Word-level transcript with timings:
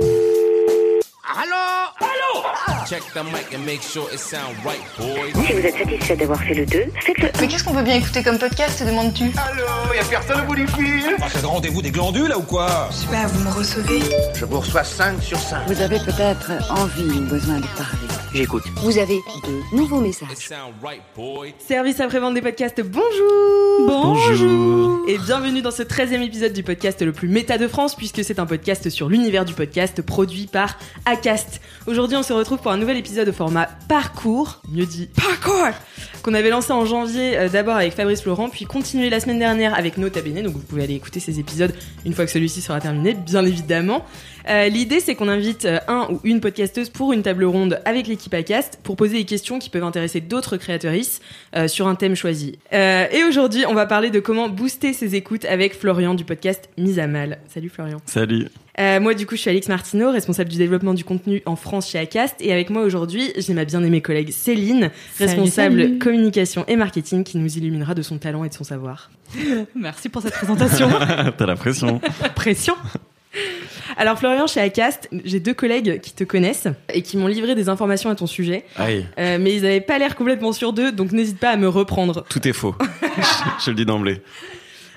Allô? 0.00 1.54
Allô? 2.00 2.84
Check 2.86 3.02
the 3.14 3.22
mic 3.22 3.54
and 3.54 3.64
make 3.64 3.80
sure 3.80 4.08
it 4.12 4.18
sound 4.18 4.56
right, 4.64 4.82
boys. 4.98 5.32
Si 5.46 5.52
vous 5.52 5.60
êtes 5.60 5.78
satisfait 5.78 6.16
d'avoir 6.16 6.40
fait 6.40 6.54
le 6.54 6.66
2, 6.66 6.84
faites-le 7.00 7.30
Mais 7.40 7.46
qu'est-ce 7.46 7.62
qu'on 7.64 7.74
peut 7.74 7.82
bien 7.82 7.94
écouter 7.96 8.22
comme 8.24 8.38
podcast, 8.38 8.80
te 8.80 8.84
demandes-tu? 8.84 9.30
Allô 9.36 9.94
Y'a 9.94 10.04
personne 10.04 10.40
au 10.40 10.44
bout 10.46 10.56
du 10.56 10.66
fil. 10.66 11.16
Ah, 11.22 11.26
c'est 11.32 11.42
le 11.42 11.46
rendez-vous 11.46 11.80
des 11.80 11.92
glandules, 11.92 12.28
là, 12.28 12.38
ou 12.38 12.42
quoi? 12.42 12.88
Je 12.90 12.96
sais 12.96 13.06
pas, 13.06 13.26
vous 13.26 13.44
me 13.48 13.54
recevez. 13.54 14.00
Je 14.34 14.44
vous 14.44 14.58
reçois 14.60 14.84
5 14.84 15.22
sur 15.22 15.38
5. 15.38 15.66
Vous 15.68 15.80
avez 15.80 15.98
peut-être 16.00 16.50
envie 16.70 17.04
ou 17.04 17.22
besoin 17.22 17.58
de 17.58 17.66
parler. 17.76 18.08
J'écoute. 18.34 18.64
Vous 18.78 18.98
avez 18.98 19.20
de 19.46 19.76
nouveaux 19.76 20.00
messages. 20.00 20.50
Service 21.68 22.00
après-vente 22.00 22.34
des 22.34 22.42
podcasts, 22.42 22.80
bonjour 22.80 23.64
Bonjour. 23.86 25.04
Et 25.06 25.18
bienvenue 25.18 25.62
dans 25.62 25.70
ce 25.70 25.84
13e 25.84 26.20
épisode 26.20 26.52
du 26.52 26.64
podcast 26.64 27.00
le 27.02 27.12
plus 27.12 27.28
méta 27.28 27.58
de 27.58 27.68
France, 27.68 27.94
puisque 27.94 28.24
c'est 28.24 28.40
un 28.40 28.46
podcast 28.46 28.90
sur 28.90 29.08
l'univers 29.08 29.44
du 29.44 29.54
podcast 29.54 30.02
produit 30.02 30.46
par 30.46 30.78
Acast. 31.04 31.60
Aujourd'hui, 31.86 32.16
on 32.16 32.24
se 32.24 32.32
retrouve 32.32 32.58
pour 32.58 32.72
un 32.72 32.76
nouvel 32.76 32.96
épisode 32.96 33.28
au 33.28 33.32
format 33.32 33.68
parcours, 33.88 34.62
mieux 34.68 34.86
dit 34.86 35.08
parcours, 35.14 35.74
qu'on 36.22 36.34
avait 36.34 36.50
lancé 36.50 36.72
en 36.72 36.84
janvier 36.86 37.38
euh, 37.38 37.48
d'abord 37.48 37.76
avec 37.76 37.92
Fabrice 37.92 38.24
Laurent, 38.24 38.48
puis 38.48 38.64
continué 38.64 39.10
la 39.10 39.20
semaine 39.20 39.38
dernière 39.38 39.74
avec 39.78 39.96
Nota 39.96 40.22
Bene, 40.22 40.42
donc 40.42 40.54
vous 40.54 40.60
pouvez 40.60 40.82
aller 40.82 40.94
écouter 40.94 41.20
ces 41.20 41.38
épisodes 41.38 41.74
une 42.04 42.14
fois 42.14 42.24
que 42.24 42.32
celui-ci 42.32 42.62
sera 42.62 42.80
terminé, 42.80 43.14
bien 43.14 43.44
évidemment. 43.44 44.04
Euh, 44.48 44.68
L'idée, 44.68 45.00
c'est 45.00 45.14
qu'on 45.14 45.28
invite 45.28 45.64
euh, 45.64 45.78
un 45.88 46.06
ou 46.10 46.20
une 46.24 46.40
podcasteuse 46.40 46.90
pour 46.90 47.12
une 47.12 47.22
table 47.22 47.44
ronde 47.44 47.80
avec 47.84 48.06
l'équipe 48.06 48.32
Acast 48.34 48.78
pour 48.82 48.96
poser 48.96 49.18
des 49.18 49.24
questions 49.24 49.58
qui 49.58 49.70
peuvent 49.70 49.84
intéresser 49.84 50.20
d'autres 50.20 50.56
créatrices 50.56 51.20
euh, 51.56 51.68
sur 51.68 51.86
un 51.88 51.94
thème 51.94 52.14
choisi. 52.14 52.58
Euh, 52.72 53.06
et 53.10 53.24
aujourd'hui, 53.24 53.64
on 53.66 53.74
va 53.74 53.86
parler 53.86 54.10
de 54.10 54.20
comment 54.20 54.48
booster 54.48 54.92
ses 54.92 55.14
écoutes 55.14 55.44
avec 55.44 55.74
Florian 55.74 56.14
du 56.14 56.24
podcast 56.24 56.68
Mise 56.76 56.98
à 56.98 57.06
Mal. 57.06 57.38
Salut 57.48 57.68
Florian. 57.68 57.98
Salut. 58.06 58.48
Euh, 58.80 58.98
moi, 58.98 59.14
du 59.14 59.24
coup, 59.24 59.36
je 59.36 59.40
suis 59.40 59.50
Alix 59.50 59.68
Martineau, 59.68 60.10
responsable 60.10 60.50
du 60.50 60.58
développement 60.58 60.94
du 60.94 61.04
contenu 61.04 61.42
en 61.46 61.54
France 61.54 61.88
chez 61.90 61.98
Acast. 61.98 62.34
Et 62.40 62.52
avec 62.52 62.70
moi 62.70 62.82
aujourd'hui, 62.82 63.32
j'ai 63.36 63.54
ma 63.54 63.64
bien-aimée 63.64 64.00
collègue 64.00 64.30
Céline, 64.32 64.90
responsable 65.18 65.80
salut. 65.82 65.98
communication 65.98 66.64
et 66.66 66.76
marketing, 66.76 67.22
qui 67.22 67.38
nous 67.38 67.56
illuminera 67.56 67.94
de 67.94 68.02
son 68.02 68.18
talent 68.18 68.42
et 68.44 68.48
de 68.48 68.54
son 68.54 68.64
savoir. 68.64 69.10
Merci 69.76 70.08
pour 70.08 70.22
cette 70.22 70.34
présentation. 70.34 70.88
T'as 71.38 71.46
la 71.46 71.54
pression. 71.56 72.00
Pression. 72.34 72.74
Alors 73.96 74.18
Florian, 74.18 74.46
chez 74.46 74.60
Acast, 74.60 75.08
j'ai 75.24 75.40
deux 75.40 75.54
collègues 75.54 76.00
qui 76.00 76.12
te 76.14 76.24
connaissent 76.24 76.68
et 76.92 77.02
qui 77.02 77.16
m'ont 77.16 77.26
livré 77.26 77.54
des 77.54 77.68
informations 77.68 78.10
à 78.10 78.14
ton 78.14 78.26
sujet. 78.26 78.64
Aïe, 78.76 79.06
Euh, 79.18 79.38
mais 79.40 79.54
ils 79.54 79.62
n'avaient 79.62 79.80
pas 79.80 79.98
l'air 79.98 80.16
complètement 80.16 80.52
sûrs 80.52 80.72
d'eux, 80.72 80.92
donc 80.92 81.12
n'hésite 81.12 81.38
pas 81.38 81.50
à 81.50 81.56
me 81.56 81.68
reprendre. 81.68 82.24
tout 82.28 82.46
est 82.46 82.52
faux. 82.52 82.74
je, 83.16 83.64
je 83.64 83.70
le 83.70 83.76
dis 83.76 83.84
d'emblée. 83.86 84.20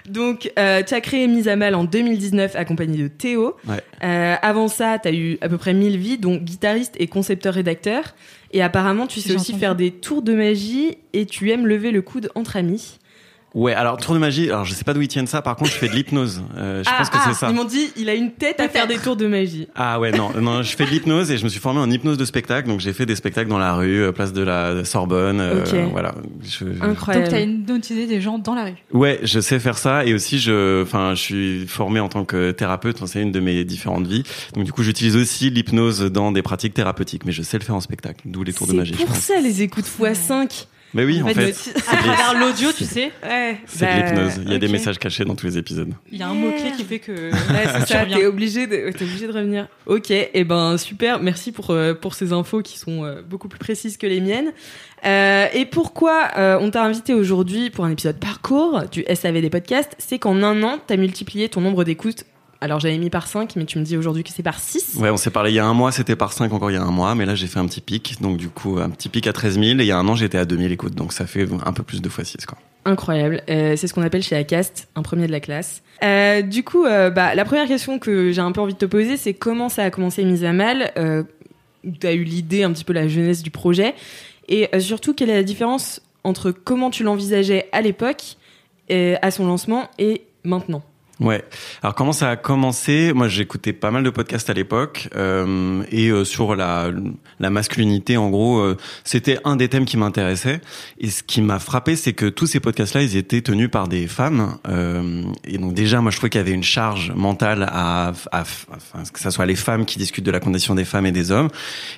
Donc, 0.07 0.51
euh, 0.57 0.83
tu 0.87 0.93
as 0.93 1.01
créé 1.01 1.27
Mise 1.27 1.49
à 1.49 1.57
Mal 1.57 1.75
en 1.75 1.83
2019 1.83 2.55
accompagné 2.55 2.97
de 3.03 3.07
Théo. 3.09 3.57
Ouais. 3.67 3.81
Euh, 4.05 4.35
avant 4.41 4.69
ça, 4.69 4.99
tu 4.99 5.09
as 5.09 5.11
eu 5.11 5.37
à 5.41 5.49
peu 5.49 5.57
près 5.57 5.73
1000 5.73 5.97
vies, 5.97 6.17
donc 6.17 6.43
guitariste 6.43 6.95
et 6.97 7.07
concepteur-rédacteur. 7.07 8.15
Et 8.53 8.61
apparemment, 8.61 9.07
tu 9.07 9.19
sais 9.19 9.33
aussi 9.35 9.51
entendu. 9.51 9.59
faire 9.59 9.75
des 9.75 9.91
tours 9.91 10.21
de 10.21 10.33
magie 10.33 10.97
et 11.11 11.25
tu 11.25 11.51
aimes 11.51 11.67
lever 11.67 11.91
le 11.91 12.01
coude 12.01 12.29
entre 12.35 12.55
amis. 12.55 12.99
Ouais, 13.55 13.73
alors 13.73 13.97
tour 13.97 14.13
de 14.13 14.19
magie, 14.19 14.49
alors 14.51 14.65
je 14.65 14.73
sais 14.73 14.83
pas 14.83 14.93
d'où 14.93 15.01
ils 15.01 15.07
tiennent 15.07 15.25
ça, 15.25 15.41
par 15.41 15.55
contre 15.55 15.71
je 15.71 15.77
fais 15.77 15.87
de 15.87 15.93
l'hypnose. 15.93 16.43
Euh, 16.57 16.83
je 16.83 16.89
pense 16.95 17.09
que 17.09 17.17
c'est 17.25 17.33
ça. 17.33 17.49
Ils 17.49 17.55
m'ont 17.55 17.63
dit, 17.63 17.91
il 17.97 18.07
a 18.09 18.13
une 18.13 18.31
tête 18.33 18.59
à 18.59 18.69
faire 18.69 18.87
des 18.87 18.97
tours 18.97 19.15
de 19.15 19.25
magie. 19.25 19.67
Ah 19.73 19.99
ouais, 19.99 20.11
non, 20.11 20.29
non, 20.39 20.61
je 20.61 20.75
fais 20.75 20.85
de 20.85 20.89
l'hypnose 20.91 21.31
et 21.31 21.37
je 21.37 21.43
me 21.43 21.49
suis 21.49 21.59
formé 21.59 21.79
en 21.79 21.89
hypnose 21.89 22.17
de 22.17 22.25
spectacle, 22.25 22.67
donc 22.67 22.81
j'ai 22.81 22.93
fait 22.93 23.05
des 23.07 23.15
spectacles 23.15 23.49
dans 23.49 23.57
la 23.57 23.73
rue, 23.73 24.03
euh, 24.03 24.11
place 24.11 24.31
de 24.33 24.41
la 24.43 24.83
Sorbonne, 24.85 25.39
euh, 25.39 25.63
Ok. 25.63 25.91
voilà. 25.91 26.13
Je- 26.43 26.65
Incroyable. 26.83 27.25
Donc 27.25 27.33
t'as 27.33 27.39
hypnotisé 27.41 28.05
des 28.05 28.21
gens 28.21 28.37
dans 28.37 28.53
la 28.53 28.65
rue. 28.65 28.75
Ouais, 28.91 29.19
je 29.23 29.39
sais 29.39 29.59
faire 29.59 29.77
ça 29.77 30.05
et 30.05 30.13
aussi 30.13 30.37
je, 30.39 30.83
enfin, 30.83 31.15
je 31.15 31.21
suis 31.21 31.67
formé 31.67 31.99
en 31.99 32.09
tant 32.09 32.25
que 32.25 32.51
thérapeute. 32.51 33.01
C'est 33.07 33.21
une 33.21 33.31
de 33.31 33.39
mes 33.39 33.63
différentes 33.63 34.05
vies. 34.07 34.23
Donc 34.53 34.65
du 34.65 34.71
coup, 34.73 34.83
j'utilise 34.83 35.15
aussi 35.15 35.49
l'hypnose 35.49 36.01
dans 36.11 36.31
des 36.31 36.41
pratiques 36.41 36.73
thérapeutiques, 36.75 37.25
mais 37.25 37.31
je 37.31 37.41
sais 37.41 37.57
le 37.57 37.63
faire 37.63 37.75
en 37.75 37.81
spectacle, 37.81 38.21
d'où 38.25 38.43
les 38.43 38.53
tours 38.53 38.67
de 38.67 38.73
magie. 38.73 38.91
C'est 38.93 39.01
je 39.01 39.05
pour 39.05 39.15
pense. 39.15 39.23
ça 39.23 39.39
les 39.39 39.61
écoutes 39.63 39.85
x5. 39.85 40.65
Mais 40.93 41.03
oui, 41.03 41.21
en 41.21 41.27
fait, 41.27 41.53
À 41.91 41.95
travers 41.97 42.39
l'audio, 42.39 42.69
tu 42.71 42.85
sais, 42.85 43.11
Ouais. 43.23 43.57
c'est 43.65 43.85
Bah, 43.85 43.99
de 43.99 44.05
l'hypnose. 44.07 44.41
Il 44.45 44.51
y 44.51 44.55
a 44.55 44.57
des 44.57 44.67
messages 44.69 44.97
cachés 44.97 45.25
dans 45.25 45.35
tous 45.35 45.45
les 45.45 45.57
épisodes. 45.57 45.93
il 46.11 46.17
y 46.17 46.23
a 46.23 46.29
un 46.29 46.33
mot-clé 46.33 46.71
qui 46.77 46.83
fait 46.85 46.99
que. 46.99 47.11
Ouais, 47.11 47.63
c'est 47.65 47.85
Tu 47.85 47.93
ça, 47.93 48.05
t'es 48.05 48.25
obligé, 48.25 48.67
de, 48.67 48.91
t'es 48.91 49.03
obligé 49.03 49.27
de 49.27 49.33
revenir. 49.33 49.67
Ok, 49.85 50.11
et 50.11 50.43
ben 50.45 50.77
super, 50.77 51.21
merci 51.21 51.51
pour, 51.51 51.71
euh, 51.71 51.93
pour 51.93 52.13
ces 52.13 52.31
infos 52.33 52.61
qui 52.61 52.79
sont 52.79 53.03
euh, 53.03 53.21
beaucoup 53.21 53.49
plus 53.49 53.59
précises 53.59 53.97
que 53.97 54.07
les 54.07 54.21
miennes. 54.21 54.53
Euh, 55.05 55.45
et 55.53 55.65
pourquoi 55.65 56.29
euh, 56.37 56.57
on 56.61 56.71
t'a 56.71 56.83
invité 56.83 57.13
aujourd'hui 57.13 57.69
pour 57.69 57.85
un 57.85 57.91
épisode 57.91 58.17
parcours 58.17 58.83
du 58.91 59.03
SAV 59.13 59.41
des 59.41 59.49
podcasts 59.49 59.93
C'est 59.99 60.19
qu'en 60.19 60.41
un 60.41 60.63
an, 60.63 60.79
t'as 60.87 60.95
multiplié 60.97 61.49
ton 61.49 61.61
nombre 61.61 61.83
d'écoutes. 61.83 62.23
Alors 62.59 62.79
j'avais 62.79 62.97
mis 62.97 63.09
par 63.09 63.27
5, 63.27 63.55
mais 63.55 63.65
tu 63.65 63.77
me 63.77 63.83
dis 63.83 63.97
aujourd'hui 63.97 64.23
que 64.23 64.31
c'est 64.31 64.43
par 64.43 64.59
6. 64.59 64.95
Ouais, 64.99 65.09
on 65.09 65.17
s'est 65.17 65.29
parlé 65.29 65.51
il 65.51 65.55
y 65.55 65.59
a 65.59 65.65
un 65.65 65.73
mois, 65.73 65.91
c'était 65.91 66.15
par 66.15 66.33
5 66.33 66.51
encore 66.53 66.71
il 66.71 66.75
y 66.75 66.77
a 66.77 66.83
un 66.83 66.91
mois, 66.91 67.13
mais 67.15 67.25
là 67.25 67.35
j'ai 67.35 67.47
fait 67.47 67.59
un 67.59 67.65
petit 67.67 67.81
pic, 67.81 68.21
donc 68.21 68.37
du 68.37 68.49
coup 68.49 68.79
un 68.79 68.89
petit 68.89 69.09
pic 69.09 69.27
à 69.27 69.33
13 69.33 69.59
000, 69.59 69.65
et 69.65 69.71
il 69.73 69.85
y 69.85 69.91
a 69.91 69.97
un 69.97 70.07
an 70.07 70.15
j'étais 70.15 70.37
à 70.37 70.45
2000 70.45 70.71
écoutes, 70.71 70.95
donc 70.95 71.13
ça 71.13 71.27
fait 71.27 71.47
un 71.65 71.73
peu 71.73 71.83
plus 71.83 72.01
de 72.01 72.09
fois 72.09 72.23
6 72.23 72.45
quoi. 72.45 72.57
Incroyable. 72.87 73.43
Euh, 73.49 73.75
c'est 73.75 73.87
ce 73.87 73.93
qu'on 73.93 74.01
appelle 74.01 74.23
chez 74.23 74.37
Acast 74.37 74.87
un 74.95 75.01
premier 75.01 75.27
de 75.27 75.31
la 75.33 75.41
classe. 75.41 75.83
Euh, 76.03 76.41
du 76.41 76.63
coup, 76.63 76.85
euh, 76.85 77.09
bah, 77.09 77.35
la 77.35 77.43
première 77.43 77.67
question 77.67 77.99
que 77.99 78.31
j'ai 78.31 78.39
un 78.39 78.53
peu 78.53 78.61
envie 78.61 78.75
de 78.75 78.77
te 78.77 78.85
poser, 78.85 79.17
c'est 79.17 79.33
comment 79.33 79.67
ça 79.67 79.83
a 79.83 79.89
commencé 79.89 80.23
Mise 80.23 80.45
à 80.45 80.53
Mal? 80.53 80.93
Tu 81.83 82.07
as 82.07 82.13
eu 82.13 82.23
l'idée, 82.23 82.63
un 82.63 82.71
petit 82.71 82.85
peu 82.85 82.93
la 82.93 83.09
jeunesse 83.09 83.43
du 83.43 83.51
projet. 83.51 83.93
Et 84.47 84.69
surtout, 84.79 85.13
quelle 85.13 85.29
est 85.29 85.35
la 85.35 85.43
différence 85.43 86.01
entre 86.23 86.51
comment 86.51 86.89
tu 86.89 87.03
l'envisageais 87.03 87.67
à 87.73 87.81
l'époque, 87.81 88.37
à 88.89 89.31
son 89.31 89.45
lancement, 89.45 89.89
et 89.99 90.21
maintenant? 90.45 90.81
Ouais. 91.19 91.43
Alors 91.81 91.95
comment 91.95 92.13
ça 92.13 92.29
a 92.29 92.35
commencé? 92.35 93.11
Moi, 93.13 93.27
j'écoutais 93.27 93.73
pas 93.73 93.89
mal 93.89 94.03
de 94.03 94.09
podcasts 94.11 94.49
à 94.51 94.53
l'époque 94.53 95.09
euh, 95.15 95.81
et 95.91 96.09
euh, 96.09 96.23
sur 96.23 96.55
la 96.55 96.91
la 97.39 97.49
masculinité, 97.49 98.17
en 98.17 98.29
gros, 98.29 98.59
euh, 98.59 98.77
c'était 99.03 99.39
un 99.43 99.55
des 99.55 99.67
thèmes 99.67 99.85
qui 99.85 99.97
m'intéressait. 99.97 100.61
Et 100.99 101.09
ce 101.09 101.23
qui 101.23 101.41
m'a 101.41 101.59
frappé, 101.59 101.95
c'est 101.95 102.13
que 102.13 102.25
tous 102.27 102.47
ces 102.47 102.59
podcasts-là, 102.59 103.03
ils 103.03 103.15
étaient 103.15 103.41
tenus 103.41 103.69
par 103.69 103.87
des 103.87 104.07
femmes. 104.07 104.57
Euh, 104.67 105.23
et 105.43 105.57
donc 105.57 105.73
déjà, 105.73 106.01
moi, 106.01 106.11
je 106.11 106.17
trouvais 106.17 106.29
qu'il 106.29 106.39
y 106.39 106.43
avait 106.43 106.51
une 106.51 106.63
charge 106.63 107.11
mentale 107.15 107.67
à, 107.67 108.13
à, 108.31 108.41
enfin, 108.41 109.03
que 109.11 109.19
ça 109.19 109.31
soit 109.31 109.45
les 109.45 109.55
femmes 109.55 109.85
qui 109.85 109.97
discutent 109.97 110.25
de 110.25 110.31
la 110.31 110.39
condition 110.39 110.75
des 110.75 110.85
femmes 110.85 111.05
et 111.05 111.11
des 111.11 111.31
hommes. 111.31 111.49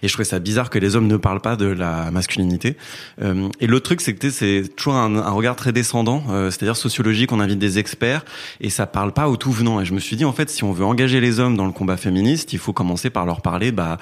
Et 0.01 0.07
je 0.07 0.13
trouvais 0.13 0.25
ça 0.25 0.39
bizarre 0.39 0.69
que 0.69 0.79
les 0.79 0.95
hommes 0.95 1.07
ne 1.07 1.17
parlent 1.17 1.41
pas 1.41 1.55
de 1.55 1.67
la 1.67 2.11
masculinité. 2.11 2.77
Euh, 3.21 3.49
et 3.59 3.67
l'autre 3.67 3.85
truc, 3.85 4.01
c'est 4.01 4.13
que 4.13 4.29
c'est 4.29 4.63
toujours 4.75 4.95
un, 4.95 5.15
un 5.15 5.31
regard 5.31 5.55
très 5.55 5.71
descendant, 5.71 6.23
euh, 6.29 6.51
c'est-à-dire 6.51 6.77
sociologique. 6.77 7.31
On 7.31 7.39
invite 7.39 7.59
des 7.59 7.79
experts 7.79 8.23
et 8.61 8.69
ça 8.69 8.87
parle 8.87 9.08
pas 9.11 9.29
au 9.29 9.37
tout 9.37 9.51
venant. 9.51 9.81
Et 9.81 9.85
je 9.85 9.93
me 9.93 9.99
suis 9.99 10.15
dit, 10.15 10.25
en 10.25 10.33
fait, 10.33 10.49
si 10.49 10.63
on 10.63 10.71
veut 10.71 10.85
engager 10.85 11.19
les 11.19 11.39
hommes 11.39 11.55
dans 11.55 11.65
le 11.65 11.71
combat 11.71 11.97
féministe, 11.97 12.53
il 12.53 12.59
faut 12.59 12.73
commencer 12.73 13.09
par 13.09 13.25
leur 13.25 13.41
parler 13.41 13.71
bah, 13.71 13.97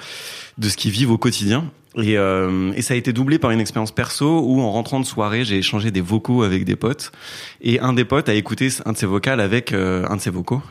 de 0.58 0.68
ce 0.68 0.76
qu'ils 0.76 0.92
vivent 0.92 1.10
au 1.10 1.18
quotidien. 1.18 1.64
Et, 1.96 2.18
euh, 2.18 2.72
et 2.76 2.82
ça 2.82 2.94
a 2.94 2.96
été 2.96 3.12
doublé 3.12 3.38
par 3.38 3.50
une 3.50 3.60
expérience 3.60 3.92
perso 3.92 4.42
où, 4.44 4.60
en 4.60 4.70
rentrant 4.70 5.00
de 5.00 5.06
soirée, 5.06 5.44
j'ai 5.44 5.58
échangé 5.58 5.90
des 5.90 6.00
vocaux 6.00 6.42
avec 6.42 6.64
des 6.64 6.76
potes. 6.76 7.12
Et 7.60 7.80
un 7.80 7.92
des 7.92 8.04
potes 8.04 8.28
a 8.28 8.34
écouté 8.34 8.68
un 8.84 8.92
de 8.92 8.96
ses 8.96 9.06
vocals 9.06 9.40
avec 9.40 9.72
euh, 9.72 10.06
un 10.08 10.16
de 10.16 10.20
ses 10.20 10.30
vocaux, 10.30 10.62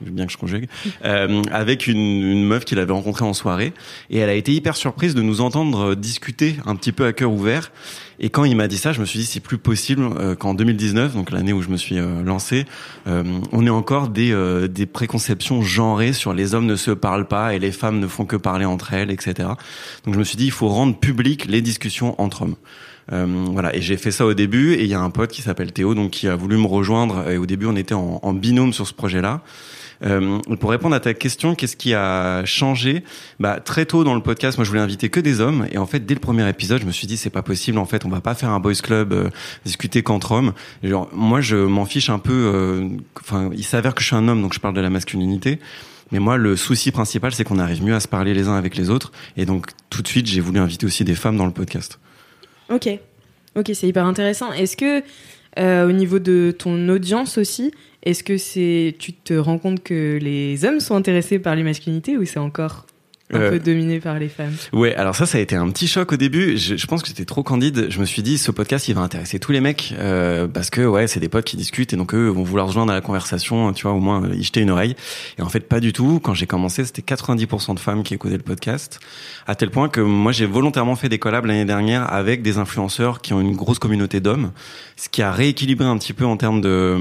bien 0.00 0.26
que 0.26 0.32
je 0.32 0.36
conjugue, 0.36 0.68
euh, 1.04 1.42
avec 1.50 1.86
une, 1.86 1.96
une 1.96 2.44
meuf 2.44 2.64
qu'il 2.64 2.78
avait 2.78 2.92
rencontrée 2.92 3.24
en 3.24 3.32
soirée. 3.32 3.72
Et 4.10 4.18
elle 4.18 4.30
a 4.30 4.34
été 4.34 4.52
hyper 4.52 4.76
surprise 4.76 5.14
de 5.14 5.22
nous 5.22 5.40
entendre 5.40 5.94
discuter 5.94 6.56
un 6.66 6.76
petit 6.76 6.92
peu 6.92 7.06
à 7.06 7.12
cœur 7.12 7.32
ouvert. 7.32 7.70
Et 8.20 8.30
quand 8.30 8.44
il 8.44 8.56
m'a 8.56 8.66
dit 8.66 8.78
ça, 8.78 8.92
je 8.92 9.00
me 9.00 9.06
suis 9.06 9.20
dit 9.20 9.26
c'est 9.26 9.40
plus 9.40 9.58
possible 9.58 10.02
euh, 10.18 10.34
qu'en 10.34 10.54
2019, 10.54 11.14
donc 11.14 11.30
l'année 11.30 11.52
où 11.52 11.62
je 11.62 11.68
me 11.68 11.76
suis 11.76 11.98
euh, 11.98 12.22
lancé, 12.22 12.64
euh, 13.06 13.22
on 13.52 13.64
ait 13.64 13.70
encore 13.70 14.08
des, 14.08 14.32
euh, 14.32 14.66
des 14.66 14.86
préconceptions 14.86 15.62
genrées 15.62 16.12
sur 16.12 16.34
les 16.34 16.54
hommes 16.54 16.66
ne 16.66 16.76
se 16.76 16.90
parlent 16.90 17.28
pas 17.28 17.54
et 17.54 17.58
les 17.58 17.70
femmes 17.70 18.00
ne 18.00 18.08
font 18.08 18.24
que 18.24 18.36
parler 18.36 18.64
entre 18.64 18.92
elles, 18.92 19.10
etc. 19.10 19.48
Donc 20.04 20.14
je 20.14 20.18
me 20.18 20.24
suis 20.24 20.36
dit 20.36 20.50
faut 20.58 20.68
rendre 20.68 20.96
public 20.98 21.46
les 21.46 21.62
discussions 21.62 22.20
entre 22.20 22.42
hommes. 22.42 22.56
Euh, 23.12 23.26
voilà, 23.52 23.74
et 23.74 23.80
j'ai 23.80 23.96
fait 23.96 24.10
ça 24.10 24.26
au 24.26 24.34
début, 24.34 24.74
et 24.74 24.82
il 24.82 24.90
y 24.90 24.94
a 24.94 25.00
un 25.00 25.10
pote 25.10 25.30
qui 25.30 25.40
s'appelle 25.40 25.72
Théo, 25.72 25.94
donc 25.94 26.10
qui 26.10 26.28
a 26.28 26.36
voulu 26.36 26.56
me 26.58 26.66
rejoindre. 26.66 27.30
Et 27.30 27.38
au 27.38 27.46
début, 27.46 27.66
on 27.66 27.76
était 27.76 27.94
en, 27.94 28.20
en 28.22 28.32
binôme 28.34 28.72
sur 28.72 28.86
ce 28.86 28.92
projet-là. 28.92 29.40
Euh, 30.04 30.38
pour 30.60 30.70
répondre 30.70 30.94
à 30.94 31.00
ta 31.00 31.12
question, 31.14 31.54
qu'est-ce 31.56 31.76
qui 31.76 31.92
a 31.94 32.44
changé? 32.44 33.02
Bah 33.40 33.58
très 33.58 33.84
tôt 33.84 34.04
dans 34.04 34.14
le 34.14 34.20
podcast, 34.20 34.56
moi 34.56 34.64
je 34.64 34.70
voulais 34.70 34.82
inviter 34.82 35.08
que 35.08 35.20
des 35.20 35.40
hommes, 35.40 35.66
et 35.72 35.78
en 35.78 35.86
fait 35.86 36.06
dès 36.06 36.14
le 36.14 36.20
premier 36.20 36.48
épisode, 36.48 36.80
je 36.82 36.86
me 36.86 36.92
suis 36.92 37.08
dit 37.08 37.16
c'est 37.16 37.30
pas 37.30 37.42
possible. 37.42 37.78
En 37.78 37.86
fait, 37.86 38.04
on 38.04 38.08
va 38.08 38.20
pas 38.20 38.34
faire 38.34 38.50
un 38.50 38.60
boys 38.60 38.74
club 38.74 39.12
euh, 39.12 39.28
discuter 39.64 40.02
qu'entre 40.02 40.30
hommes. 40.32 40.52
Genre, 40.84 41.08
moi 41.12 41.40
je 41.40 41.56
m'en 41.56 41.84
fiche 41.84 42.10
un 42.10 42.20
peu. 42.20 42.32
euh, 42.32 42.88
Enfin, 43.20 43.50
il 43.56 43.64
s'avère 43.64 43.94
que 43.94 44.00
je 44.02 44.06
suis 44.06 44.16
un 44.16 44.28
homme, 44.28 44.40
donc 44.42 44.54
je 44.54 44.60
parle 44.60 44.74
de 44.74 44.80
la 44.80 44.90
masculinité. 44.90 45.58
Mais 46.12 46.18
moi, 46.18 46.36
le 46.36 46.56
souci 46.56 46.90
principal, 46.90 47.32
c'est 47.32 47.44
qu'on 47.44 47.58
arrive 47.58 47.82
mieux 47.82 47.94
à 47.94 48.00
se 48.00 48.08
parler 48.08 48.34
les 48.34 48.48
uns 48.48 48.56
avec 48.56 48.76
les 48.76 48.90
autres. 48.90 49.12
Et 49.36 49.46
donc, 49.46 49.66
tout 49.90 50.02
de 50.02 50.08
suite, 50.08 50.26
j'ai 50.26 50.40
voulu 50.40 50.58
inviter 50.58 50.86
aussi 50.86 51.04
des 51.04 51.14
femmes 51.14 51.36
dans 51.36 51.46
le 51.46 51.52
podcast. 51.52 51.98
Ok, 52.70 52.88
ok, 53.56 53.70
c'est 53.74 53.88
hyper 53.88 54.04
intéressant. 54.04 54.52
Est-ce 54.52 54.76
que 54.76 55.02
euh, 55.58 55.88
au 55.88 55.92
niveau 55.92 56.18
de 56.18 56.54
ton 56.56 56.88
audience 56.88 57.38
aussi, 57.38 57.72
est-ce 58.02 58.22
que 58.22 58.36
c'est 58.38 58.94
tu 58.98 59.12
te 59.12 59.34
rends 59.34 59.58
compte 59.58 59.82
que 59.82 60.18
les 60.20 60.64
hommes 60.64 60.80
sont 60.80 60.94
intéressés 60.94 61.38
par 61.38 61.56
les 61.56 61.62
masculinités 61.62 62.16
ou 62.16 62.24
c'est 62.24 62.38
encore 62.38 62.86
un 63.32 63.38
Euh, 63.40 63.50
peu 63.50 63.58
dominé 63.58 64.00
par 64.00 64.18
les 64.18 64.28
femmes 64.28 64.54
Ouais, 64.72 64.94
alors 64.94 65.14
ça, 65.14 65.26
ça 65.26 65.38
a 65.38 65.40
été 65.40 65.54
un 65.54 65.68
petit 65.70 65.86
choc 65.88 66.12
au 66.12 66.16
début. 66.16 66.56
Je, 66.56 66.76
je 66.76 66.86
pense 66.86 67.02
que 67.02 67.08
j'étais 67.08 67.24
trop 67.26 67.42
candide. 67.42 67.86
Je 67.90 68.00
me 68.00 68.04
suis 68.06 68.22
dit, 68.22 68.38
ce 68.38 68.50
podcast, 68.50 68.88
il 68.88 68.94
va 68.94 69.02
intéresser 69.02 69.38
tous 69.38 69.52
les 69.52 69.60
mecs 69.60 69.94
euh, 69.98 70.46
parce 70.48 70.70
que 70.70 70.80
ouais, 70.86 71.06
c'est 71.06 71.20
des 71.20 71.28
potes 71.28 71.44
qui 71.44 71.56
discutent 71.56 71.92
et 71.92 71.96
donc 71.96 72.14
eux 72.14 72.28
vont 72.28 72.42
vouloir 72.42 72.66
rejoindre 72.68 72.90
à 72.92 72.94
la 72.94 73.00
conversation, 73.02 73.72
tu 73.72 73.82
vois, 73.82 73.92
au 73.92 74.00
moins 74.00 74.24
euh, 74.24 74.34
y 74.34 74.42
jeter 74.42 74.60
une 74.60 74.70
oreille. 74.70 74.96
Et 75.38 75.42
en 75.42 75.48
fait, 75.48 75.60
pas 75.60 75.80
du 75.80 75.92
tout. 75.92 76.20
Quand 76.22 76.32
j'ai 76.34 76.46
commencé, 76.46 76.84
c'était 76.84 77.02
90% 77.02 77.74
de 77.74 77.80
femmes 77.80 78.02
qui 78.02 78.14
écoutaient 78.14 78.36
le 78.38 78.42
podcast, 78.42 78.98
à 79.46 79.54
tel 79.54 79.70
point 79.70 79.88
que 79.88 80.00
moi, 80.00 80.32
j'ai 80.32 80.46
volontairement 80.46 80.96
fait 80.96 81.08
des 81.10 81.18
collabs 81.18 81.44
l'année 81.44 81.64
dernière 81.66 82.10
avec 82.12 82.42
des 82.42 82.56
influenceurs 82.58 83.20
qui 83.20 83.34
ont 83.34 83.40
une 83.40 83.54
grosse 83.56 83.78
communauté 83.78 84.20
d'hommes, 84.20 84.52
ce 84.96 85.08
qui 85.10 85.20
a 85.22 85.30
rééquilibré 85.32 85.86
un 85.86 85.98
petit 85.98 86.12
peu 86.14 86.24
en 86.24 86.36
termes 86.38 86.60
de, 86.60 86.96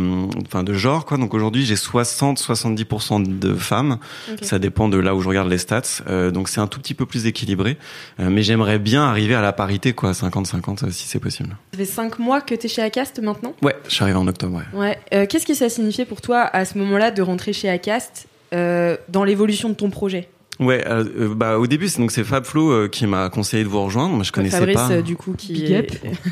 enfin, 0.45 0.63
de 0.63 0.73
genre, 0.73 1.05
quoi. 1.05 1.17
Donc 1.17 1.33
aujourd'hui, 1.33 1.65
j'ai 1.65 1.75
60-70% 1.75 3.39
de 3.39 3.53
femmes. 3.55 3.97
Ça 4.41 4.59
dépend 4.59 4.89
de 4.89 4.97
là 4.97 5.15
où 5.15 5.21
je 5.21 5.27
regarde 5.27 5.49
les 5.49 5.57
stats. 5.57 5.81
Euh, 6.09 6.16
donc 6.31 6.49
c'est 6.49 6.59
un 6.59 6.67
tout 6.67 6.79
petit 6.79 6.93
peu 6.93 7.05
plus 7.05 7.25
équilibré. 7.25 7.77
Euh, 8.19 8.29
mais 8.29 8.43
j'aimerais 8.43 8.79
bien 8.79 9.03
arriver 9.03 9.35
à 9.35 9.41
la 9.41 9.53
parité, 9.53 9.93
quoi, 9.93 10.11
50-50, 10.11 10.85
euh, 10.85 10.91
si 10.91 11.07
c'est 11.07 11.19
possible. 11.19 11.55
Ça 11.73 11.77
fait 11.79 11.85
cinq 11.85 12.19
mois 12.19 12.41
que 12.41 12.55
t'es 12.55 12.67
chez 12.67 12.81
Acast 12.81 13.19
maintenant? 13.21 13.53
Ouais, 13.61 13.75
je 13.87 13.93
suis 13.93 14.03
arrivé 14.03 14.17
en 14.17 14.27
octobre, 14.27 14.57
ouais. 14.57 14.79
Ouais. 14.79 14.99
Euh, 15.13 15.25
Qu'est-ce 15.27 15.45
que 15.45 15.53
ça 15.53 15.69
signifiait 15.69 16.05
pour 16.05 16.21
toi 16.21 16.41
à 16.41 16.65
ce 16.65 16.77
moment-là 16.77 17.11
de 17.11 17.21
rentrer 17.21 17.53
chez 17.53 17.69
Acast 17.69 18.27
euh, 18.53 18.97
dans 19.09 19.23
l'évolution 19.23 19.69
de 19.69 19.73
ton 19.75 19.89
projet? 19.89 20.29
Ouais, 20.59 20.83
euh, 20.87 21.03
euh, 21.19 21.35
bah 21.35 21.59
au 21.59 21.67
début 21.67 21.87
c'est 21.87 21.99
donc 21.99 22.11
c'est 22.11 22.23
Fabflo 22.23 22.71
euh, 22.71 22.87
qui 22.87 23.05
m'a 23.05 23.29
conseillé 23.29 23.63
de 23.63 23.69
vous 23.69 23.79
rejoindre. 23.83 24.15
Moi 24.15 24.23
je 24.23 24.31
connaissais 24.31 24.57
Fabrice, 24.57 24.75
pas. 24.75 24.89
euh, 24.91 25.01
du 25.03 25.15
coup, 25.15 25.33
qui 25.37 25.71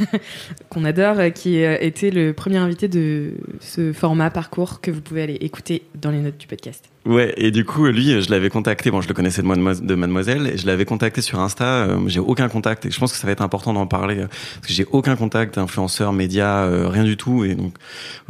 qu'on 0.70 0.84
adore, 0.84 1.20
euh, 1.20 1.30
qui 1.30 1.64
euh, 1.64 1.78
était 1.80 2.10
le 2.10 2.34
premier 2.34 2.58
invité 2.58 2.88
de 2.88 3.34
ce 3.60 3.94
format 3.94 4.32
parcours 4.32 4.82
que 4.82 4.90
vous 4.90 5.02
pouvez 5.02 5.22
aller 5.22 5.38
écouter 5.42 5.84
dans 6.02 6.10
les 6.10 6.20
notes 6.20 6.38
du 6.40 6.48
podcast. 6.48 6.86
Ouais, 7.06 7.36
et 7.38 7.52
du 7.52 7.66
coup, 7.66 7.86
lui, 7.86 8.20
je 8.20 8.32
l'avais 8.32 8.50
contacté. 8.50 8.90
Bon, 8.90 9.00
je 9.00 9.08
le 9.08 9.14
connaissais 9.14 9.44
de, 9.44 9.48
Mademoiselle, 9.48 9.86
de 9.86 9.94
Mademoiselle, 9.94 10.48
et 10.48 10.58
je 10.58 10.66
l'avais 10.66 10.86
contacté 10.86 11.22
sur 11.22 11.40
Insta. 11.40 11.64
Euh, 11.66 12.00
j'ai 12.08 12.20
aucun 12.20 12.50
contact, 12.50 12.88
et 12.88 12.92
je 12.92 13.00
pense 13.00 13.12
que 13.12 13.18
ça 13.20 13.28
va 13.28 13.32
être 13.32 13.44
important 13.44 13.74
d'en 13.74 13.86
parler 13.86 14.22
euh, 14.22 14.28
parce 14.28 14.68
que 14.68 14.74
j'ai 14.74 14.88
aucun 14.92 15.16
contact, 15.16 15.60
influenceur, 15.60 16.14
média, 16.14 16.64
euh, 16.64 16.88
rien 16.90 17.04
du 17.04 17.16
tout. 17.16 17.46
Et 17.46 17.54
donc, 17.54 17.76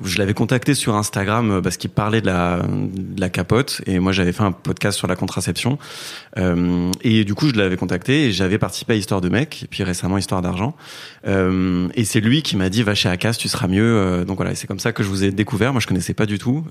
je 0.03 0.17
l'avais 0.17 0.33
contacté 0.33 0.73
sur 0.73 0.93
Instagram 0.95 1.61
parce 1.63 1.77
qu'il 1.77 1.89
parlait 1.89 2.19
de 2.19 2.25
la, 2.25 2.63
de 2.67 3.21
la 3.21 3.29
capote, 3.29 3.81
et 3.85 3.99
moi, 3.99 4.11
j'avais 4.11 4.33
fait 4.33 4.43
un 4.43 4.51
podcast 4.51 4.97
sur 4.97 5.07
la 5.07 5.15
contraception. 5.15 5.77
Et 7.01 7.23
du 7.23 7.33
coup, 7.33 7.47
je 7.47 7.55
l'avais 7.55 7.77
contacté, 7.77 8.25
et 8.25 8.31
j'avais 8.33 8.57
participé 8.57 8.93
à 8.93 8.95
Histoire 8.97 9.21
de 9.21 9.29
mec, 9.29 9.63
et 9.63 9.67
puis 9.67 9.83
récemment 9.83 10.17
Histoire 10.17 10.41
d'argent. 10.41 10.75
Et 11.25 12.03
c'est 12.03 12.19
lui 12.19 12.41
qui 12.41 12.57
m'a 12.57 12.67
dit, 12.67 12.83
va 12.83 12.93
chez 12.93 13.07
Acas, 13.07 13.35
tu 13.39 13.47
seras 13.47 13.67
mieux. 13.67 14.25
Donc 14.27 14.35
voilà, 14.35 14.53
c'est 14.53 14.67
comme 14.67 14.79
ça 14.79 14.91
que 14.91 15.01
je 15.01 15.07
vous 15.07 15.23
ai 15.23 15.31
découvert. 15.31 15.71
Moi, 15.71 15.79
je 15.79 15.87
connaissais 15.87 16.13
pas 16.13 16.25
du 16.25 16.39
tout. 16.39 16.65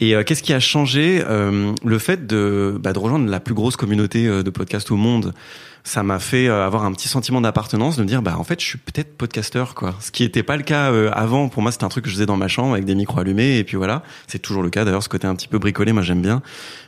Et 0.00 0.14
euh, 0.14 0.22
qu'est-ce 0.22 0.42
qui 0.42 0.52
a 0.52 0.60
changé 0.60 1.22
Euh, 1.28 1.72
Le 1.84 1.98
fait 1.98 2.26
de, 2.26 2.78
bah, 2.80 2.92
de 2.92 2.98
rejoindre 2.98 3.28
la 3.28 3.40
plus 3.40 3.54
grosse 3.54 3.76
communauté 3.76 4.26
euh, 4.26 4.42
de 4.42 4.50
podcasts 4.50 4.90
au 4.90 4.96
monde, 4.96 5.34
ça 5.82 6.02
m'a 6.02 6.18
fait 6.18 6.48
euh, 6.48 6.64
avoir 6.64 6.84
un 6.84 6.92
petit 6.92 7.08
sentiment 7.08 7.40
d'appartenance, 7.40 7.96
de 7.96 8.02
me 8.02 8.06
dire, 8.08 8.22
bah 8.22 8.36
en 8.38 8.44
fait, 8.44 8.60
je 8.60 8.66
suis 8.66 8.78
peut-être 8.78 9.16
podcasteur, 9.16 9.74
quoi. 9.74 9.94
Ce 10.00 10.10
qui 10.10 10.22
n'était 10.22 10.42
pas 10.42 10.56
le 10.56 10.62
cas 10.62 10.92
euh, 10.92 11.10
avant. 11.14 11.48
Pour 11.48 11.62
moi, 11.62 11.72
c'était 11.72 11.84
un 11.84 11.88
truc 11.88 12.04
que 12.04 12.10
je 12.10 12.14
faisais 12.14 12.26
dans 12.26 12.36
ma 12.36 12.48
chambre 12.48 12.74
avec 12.74 12.84
des 12.84 12.94
micros 12.94 13.20
allumés, 13.20 13.58
et 13.58 13.64
puis 13.64 13.76
voilà. 13.76 14.02
C'est 14.26 14.38
toujours 14.38 14.62
le 14.62 14.70
cas. 14.70 14.84
D'ailleurs, 14.84 15.02
ce 15.02 15.08
côté 15.08 15.26
un 15.26 15.34
petit 15.34 15.48
peu 15.48 15.58
bricolé, 15.58 15.92
moi, 15.92 16.02
j'aime 16.02 16.22
bien. 16.22 16.42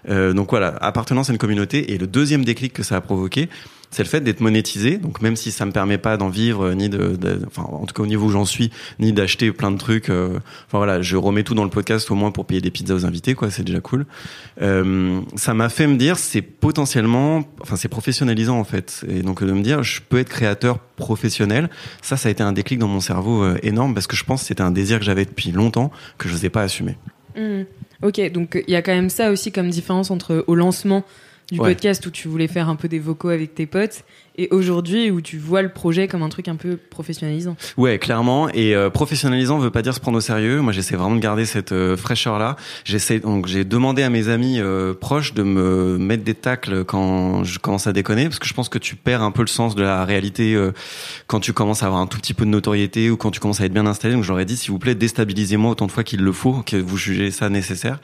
Euh, 0.09 0.33
donc 0.33 0.51
voilà, 0.51 0.77
appartenance 0.81 1.31
à 1.31 1.33
une 1.33 1.39
communauté. 1.39 1.93
Et 1.93 1.99
le 1.99 2.07
deuxième 2.07 2.45
déclic 2.45 2.73
que 2.73 2.83
ça 2.83 2.97
a 2.97 3.01
provoqué, 3.01 3.49
c'est 3.91 4.03
le 4.03 4.09
fait 4.09 4.21
d'être 4.21 4.41
monétisé. 4.41 4.99
Donc 4.99 5.21
même 5.21 5.37
si 5.37 5.51
ça 5.51 5.67
me 5.67 5.73
permet 5.73 5.99
pas 5.99 6.17
d'en 6.17 6.29
vivre, 6.29 6.67
euh, 6.69 6.75
ni 6.75 6.89
de, 6.89 7.19
enfin 7.47 7.63
en 7.63 7.87
tout 7.87 7.95
cas 7.95 8.03
au 8.03 8.07
niveau 8.07 8.27
où 8.27 8.31
j'en 8.31 8.45
suis, 8.45 8.71
ni 8.99 9.13
d'acheter 9.13 9.51
plein 9.53 9.71
de 9.71 9.79
trucs. 9.79 10.11
euh, 10.11 10.39
enfin 10.67 10.79
voilà, 10.79 11.03
je 11.03 11.17
remets 11.17 11.43
tout 11.43 11.55
dans 11.55 11.65
le 11.65 11.71
podcast 11.71 12.11
au 12.11 12.15
moins 12.15 12.31
pour 12.31 12.47
payer 12.47 12.61
des 12.61 12.71
pizzas 12.71 12.95
aux 12.95 13.07
invités, 13.07 13.35
quoi. 13.35 13.51
C'est 13.51 13.65
déjà 13.65 13.81
cool. 13.81 14.07
Euh, 14.63 15.21
ça 15.37 15.55
m'a 15.55 15.69
fait 15.69 15.87
me 15.87 15.97
dire, 15.97 16.19
c'est 16.19 16.43
potentiellement, 16.43 17.43
enfin 17.61 17.77
c'est 17.77 17.89
professionnalisant 17.89 18.59
en 18.59 18.65
fait. 18.65 19.05
Et 19.09 19.23
donc 19.23 19.43
de 19.43 19.53
me 19.53 19.63
dire, 19.63 19.83
je 19.83 20.01
peux 20.01 20.19
être 20.19 20.29
créateur 20.29 20.79
professionnel. 20.79 21.71
Ça, 22.03 22.17
ça 22.17 22.29
a 22.29 22.33
été 22.33 22.43
un 22.43 22.53
déclic 22.53 22.79
dans 22.79 22.89
mon 22.89 23.01
cerveau 23.01 23.55
énorme 23.63 23.95
parce 23.95 24.07
que 24.07 24.17
je 24.17 24.25
pense 24.25 24.43
que 24.43 24.49
c'était 24.49 24.63
un 24.63 24.71
désir 24.71 24.99
que 24.99 25.05
j'avais 25.05 25.25
depuis 25.25 25.51
longtemps 25.51 25.91
que 26.19 26.29
je 26.29 26.35
n'osais 26.35 26.51
pas 26.51 26.63
assumer. 26.63 26.97
Hmm. 27.37 27.63
Ok, 28.03 28.21
donc 28.33 28.63
il 28.67 28.73
y 28.73 28.77
a 28.77 28.83
quand 28.83 28.95
même 28.95 29.11
ça 29.11 29.31
aussi 29.31 29.53
comme 29.53 29.69
différence 29.69 30.11
entre 30.11 30.45
au 30.47 30.55
lancement 30.55 31.05
du 31.51 31.59
Ouais. 31.61 31.71
podcast 31.71 32.05
où 32.07 32.11
tu 32.11 32.29
voulais 32.29 32.49
faire 32.49 32.69
un 32.69 32.77
peu 32.77 32.89
des 32.89 32.99
vocaux 32.99 33.29
avec 33.29 33.55
tes 33.55 33.67
potes 33.67 34.05
et 34.41 34.49
aujourd'hui 34.53 35.11
où 35.11 35.21
tu 35.21 35.37
vois 35.37 35.61
le 35.61 35.69
projet 35.69 36.09
comme 36.09 36.23
un 36.23 36.31
truc 36.31 36.49
un 36.49 36.57
peu 36.57 36.79
professionnalisant. 36.79 37.57
Ouais, 37.77 37.99
clairement. 37.99 38.49
Et 38.49 38.75
euh, 38.75 38.89
professionnalisant 38.89 39.59
veut 39.59 39.71
pas 39.71 39.83
dire 39.83 39.95
se 39.95 40.01
prendre 40.01 40.17
au 40.17 40.23
sérieux. 40.23 40.63
Moi, 40.63 40.73
j'essaie 40.73 40.97
vraiment 40.97 41.15
de 41.15 41.21
garder 41.21 41.45
cette 41.45 41.73
euh, 41.73 41.97
fraîcheur-là. 41.97 42.57
J'essaie 42.85 43.21
donc 43.21 43.47
j'ai 43.47 43.65
demandé 43.65 44.03
à 44.03 44.09
mes 44.09 44.29
amis 44.29 44.59
euh, 44.59 44.95
proches 44.95 45.35
de 45.35 45.43
me 45.43 45.99
mettre 45.99 46.25
des 46.25 46.35
tacles 46.35 46.85
quand 46.85 47.45
je 47.45 47.59
commence 47.59 47.87
à 47.87 47.93
déconner, 47.93 48.25
parce 48.25 48.39
que 48.39 48.47
je 48.47 48.55
pense 48.55 48.71
que 48.71 48.79
tu 48.79 48.97
perds 48.97 49.23
un 49.23 49.31
peu 49.31 49.43
le 49.43 49.49
sens 49.49 49.75
de 49.75 49.83
la 49.83 50.05
réalité 50.05 50.55
euh, 50.55 50.73
quand 51.27 51.41
tu 51.41 51.53
commences 51.53 51.83
à 51.83 51.87
avoir 51.87 52.01
un 52.01 52.07
tout 52.07 52.19
petit 52.19 52.35
peu 52.35 52.45
de 52.45 52.51
notoriété 52.51 53.11
ou 53.11 53.17
quand 53.17 53.31
tu 53.31 53.41
commences 53.41 53.61
à 53.61 53.67
être 53.67 53.73
bien 53.73 53.87
installé. 53.87 54.15
Donc 54.15 54.25
j'aurais 54.25 54.47
dit, 54.47 54.57
s'il 54.57 54.71
vous 54.71 54.79
plaît, 54.79 54.95
déstabilisez-moi 54.95 55.71
autant 55.71 55.87
de 55.87 55.93
fois 55.93 56.05
qu'il 56.05 56.21
le 56.21 56.33
faut, 56.33 56.63
que 56.65 56.77
vous 56.77 56.97
jugez 56.97 57.31
ça 57.31 57.51
nécessaire. 57.51 58.01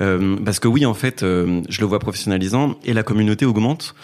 Euh, 0.00 0.36
parce 0.44 0.58
que 0.58 0.68
oui, 0.68 0.84
en 0.84 0.94
fait, 0.94 1.22
euh, 1.22 1.62
je 1.68 1.80
le 1.80 1.86
vois 1.86 2.00
professionnalisant 2.00 2.76
et 2.84 2.92
la 2.92 3.02
communauté 3.02 3.46
augmente. 3.46 3.94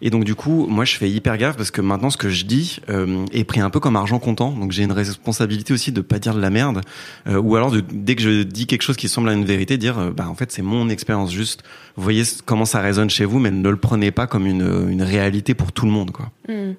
Et 0.00 0.10
donc 0.10 0.24
du 0.24 0.34
coup, 0.34 0.66
moi, 0.68 0.84
je 0.84 0.96
fais 0.96 1.10
hyper 1.10 1.31
parce 1.38 1.70
que 1.70 1.80
maintenant, 1.80 2.10
ce 2.10 2.16
que 2.16 2.28
je 2.28 2.44
dis 2.44 2.80
euh, 2.88 3.24
est 3.32 3.44
pris 3.44 3.60
un 3.60 3.70
peu 3.70 3.80
comme 3.80 3.96
argent 3.96 4.18
comptant. 4.18 4.50
Donc 4.50 4.72
j'ai 4.72 4.82
une 4.82 4.92
responsabilité 4.92 5.72
aussi 5.72 5.92
de 5.92 6.00
pas 6.00 6.18
dire 6.18 6.34
de 6.34 6.40
la 6.40 6.50
merde, 6.50 6.80
euh, 7.26 7.40
ou 7.40 7.56
alors 7.56 7.72
dès 7.92 8.14
que 8.14 8.22
je 8.22 8.42
dis 8.42 8.66
quelque 8.66 8.82
chose 8.82 8.96
qui 8.96 9.08
semble 9.08 9.28
à 9.28 9.32
une 9.32 9.44
vérité, 9.44 9.76
dire, 9.78 9.98
euh, 9.98 10.10
bah 10.10 10.28
en 10.28 10.34
fait, 10.34 10.52
c'est 10.52 10.62
mon 10.62 10.88
expérience 10.88 11.32
juste. 11.32 11.62
Vous 11.96 12.02
voyez 12.02 12.22
comment 12.44 12.64
ça 12.64 12.80
résonne 12.80 13.10
chez 13.10 13.24
vous, 13.24 13.38
mais 13.38 13.50
ne 13.50 13.68
le 13.68 13.76
prenez 13.76 14.10
pas 14.10 14.26
comme 14.26 14.46
une, 14.46 15.02
réalité 15.02 15.54
pour 15.54 15.72
tout 15.72 15.86
le 15.86 15.92
monde, 15.92 16.10
quoi. 16.10 16.30
Hmm. 16.48 16.72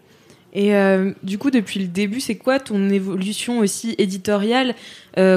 Et 0.55 0.75
euh, 0.75 1.11
du 1.23 1.39
coup, 1.39 1.50
depuis 1.50 1.79
le 1.79 1.88
début, 1.88 2.19
c'est 2.19 2.35
quoi 2.35 2.59
ton 2.59 2.89
évolution 2.91 3.59
aussi 3.59 3.95
éditoriale? 3.97 4.75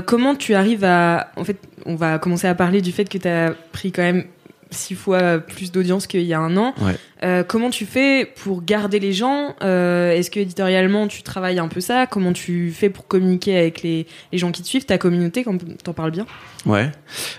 Comment 0.05 0.35
tu 0.35 0.55
arrives 0.55 0.85
à... 0.85 1.33
En 1.37 1.45
fait, 1.45 1.57
on 1.87 1.97
va 1.97 2.19
commencer 2.19 2.47
à 2.47 2.55
parler 2.55 2.83
du 2.83 2.93
fait 2.93 3.09
que 3.09 3.17
tu 3.17 3.29
as 3.29 3.55
pris 3.73 3.93
quand 3.93 4.03
même 4.03 4.25
six 4.71 4.95
fois 4.95 5.39
plus 5.39 5.71
d'audience 5.73 6.07
qu'il 6.07 6.23
y 6.23 6.35
a 6.35 6.41
un 6.41 6.57
an. 6.57 6.75
Ouais. 6.81 6.97
Euh, 7.23 7.43
comment 7.45 7.71
tu 7.71 7.87
fais 7.87 8.27
pour 8.43 8.65
garder 8.65 8.99
les 8.99 9.13
gens 9.13 9.55
Euh, 9.63 10.13
Est-ce 10.13 10.31
que 10.31 10.41
éditorialement 10.41 11.07
tu 11.09 11.23
travailles 11.23 11.59
un 11.59 11.69
peu 11.69 11.81
ça? 11.81 12.07
Comment 12.07 12.33
tu 12.33 12.73
fais 12.73 12.91
pour 12.91 13.07
communiquer 13.07 13.57
avec 13.59 13.83
les, 13.83 14.07
les 14.33 14.39
gens 14.39 14.51
qui 14.53 14.63
te 14.63 14.67
suivent, 14.67 14.85
ta 14.85 14.99
communauté, 14.99 15.45
quand 15.45 15.57
t'en 15.83 15.93
parles 15.93 16.11
bien? 16.11 16.27
Ouais. 16.65 16.91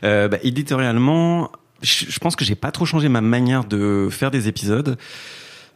Euh, 0.03 0.27
bah, 0.27 0.37
éditorialement, 0.43 1.51
je, 1.81 2.05
je 2.09 2.19
pense 2.19 2.35
que 2.35 2.45
j'ai 2.45 2.55
pas 2.55 2.71
trop 2.71 2.85
changé 2.85 3.09
ma 3.09 3.21
manière 3.21 3.65
de 3.65 4.07
faire 4.09 4.31
des 4.31 4.47
épisodes. 4.47 4.97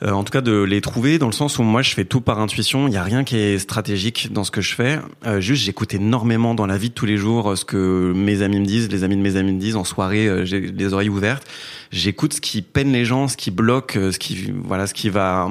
Euh, 0.03 0.11
en 0.11 0.23
tout 0.23 0.31
cas, 0.31 0.41
de 0.41 0.63
les 0.63 0.81
trouver 0.81 1.19
dans 1.19 1.27
le 1.27 1.31
sens 1.31 1.59
où 1.59 1.63
moi, 1.63 1.81
je 1.81 1.93
fais 1.93 2.05
tout 2.05 2.21
par 2.21 2.39
intuition. 2.39 2.87
Il 2.87 2.93
y 2.93 2.97
a 2.97 3.03
rien 3.03 3.23
qui 3.23 3.37
est 3.37 3.59
stratégique 3.59 4.33
dans 4.33 4.43
ce 4.43 4.51
que 4.51 4.61
je 4.61 4.73
fais. 4.73 4.99
Euh, 5.25 5.39
juste, 5.39 5.63
j'écoute 5.63 5.93
énormément 5.93 6.55
dans 6.55 6.65
la 6.65 6.77
vie 6.77 6.89
de 6.89 6.93
tous 6.93 7.05
les 7.05 7.17
jours 7.17 7.51
euh, 7.51 7.55
ce 7.55 7.65
que 7.65 8.11
mes 8.15 8.41
amis 8.41 8.59
me 8.59 8.65
disent, 8.65 8.89
les 8.89 9.03
amis 9.03 9.15
de 9.15 9.21
mes 9.21 9.35
amis 9.35 9.53
me 9.53 9.59
disent. 9.59 9.75
En 9.75 9.83
soirée, 9.83 10.27
euh, 10.27 10.45
j'ai 10.45 10.59
les 10.59 10.93
oreilles 10.93 11.09
ouvertes. 11.09 11.47
J'écoute 11.91 12.33
ce 12.33 12.41
qui 12.41 12.61
peine 12.61 12.91
les 12.91 13.05
gens, 13.05 13.27
ce 13.27 13.37
qui 13.37 13.51
bloque, 13.51 13.97
euh, 13.97 14.11
ce 14.11 14.17
qui 14.17 14.51
voilà, 14.63 14.87
ce 14.87 14.93
qui 14.93 15.09
va 15.09 15.49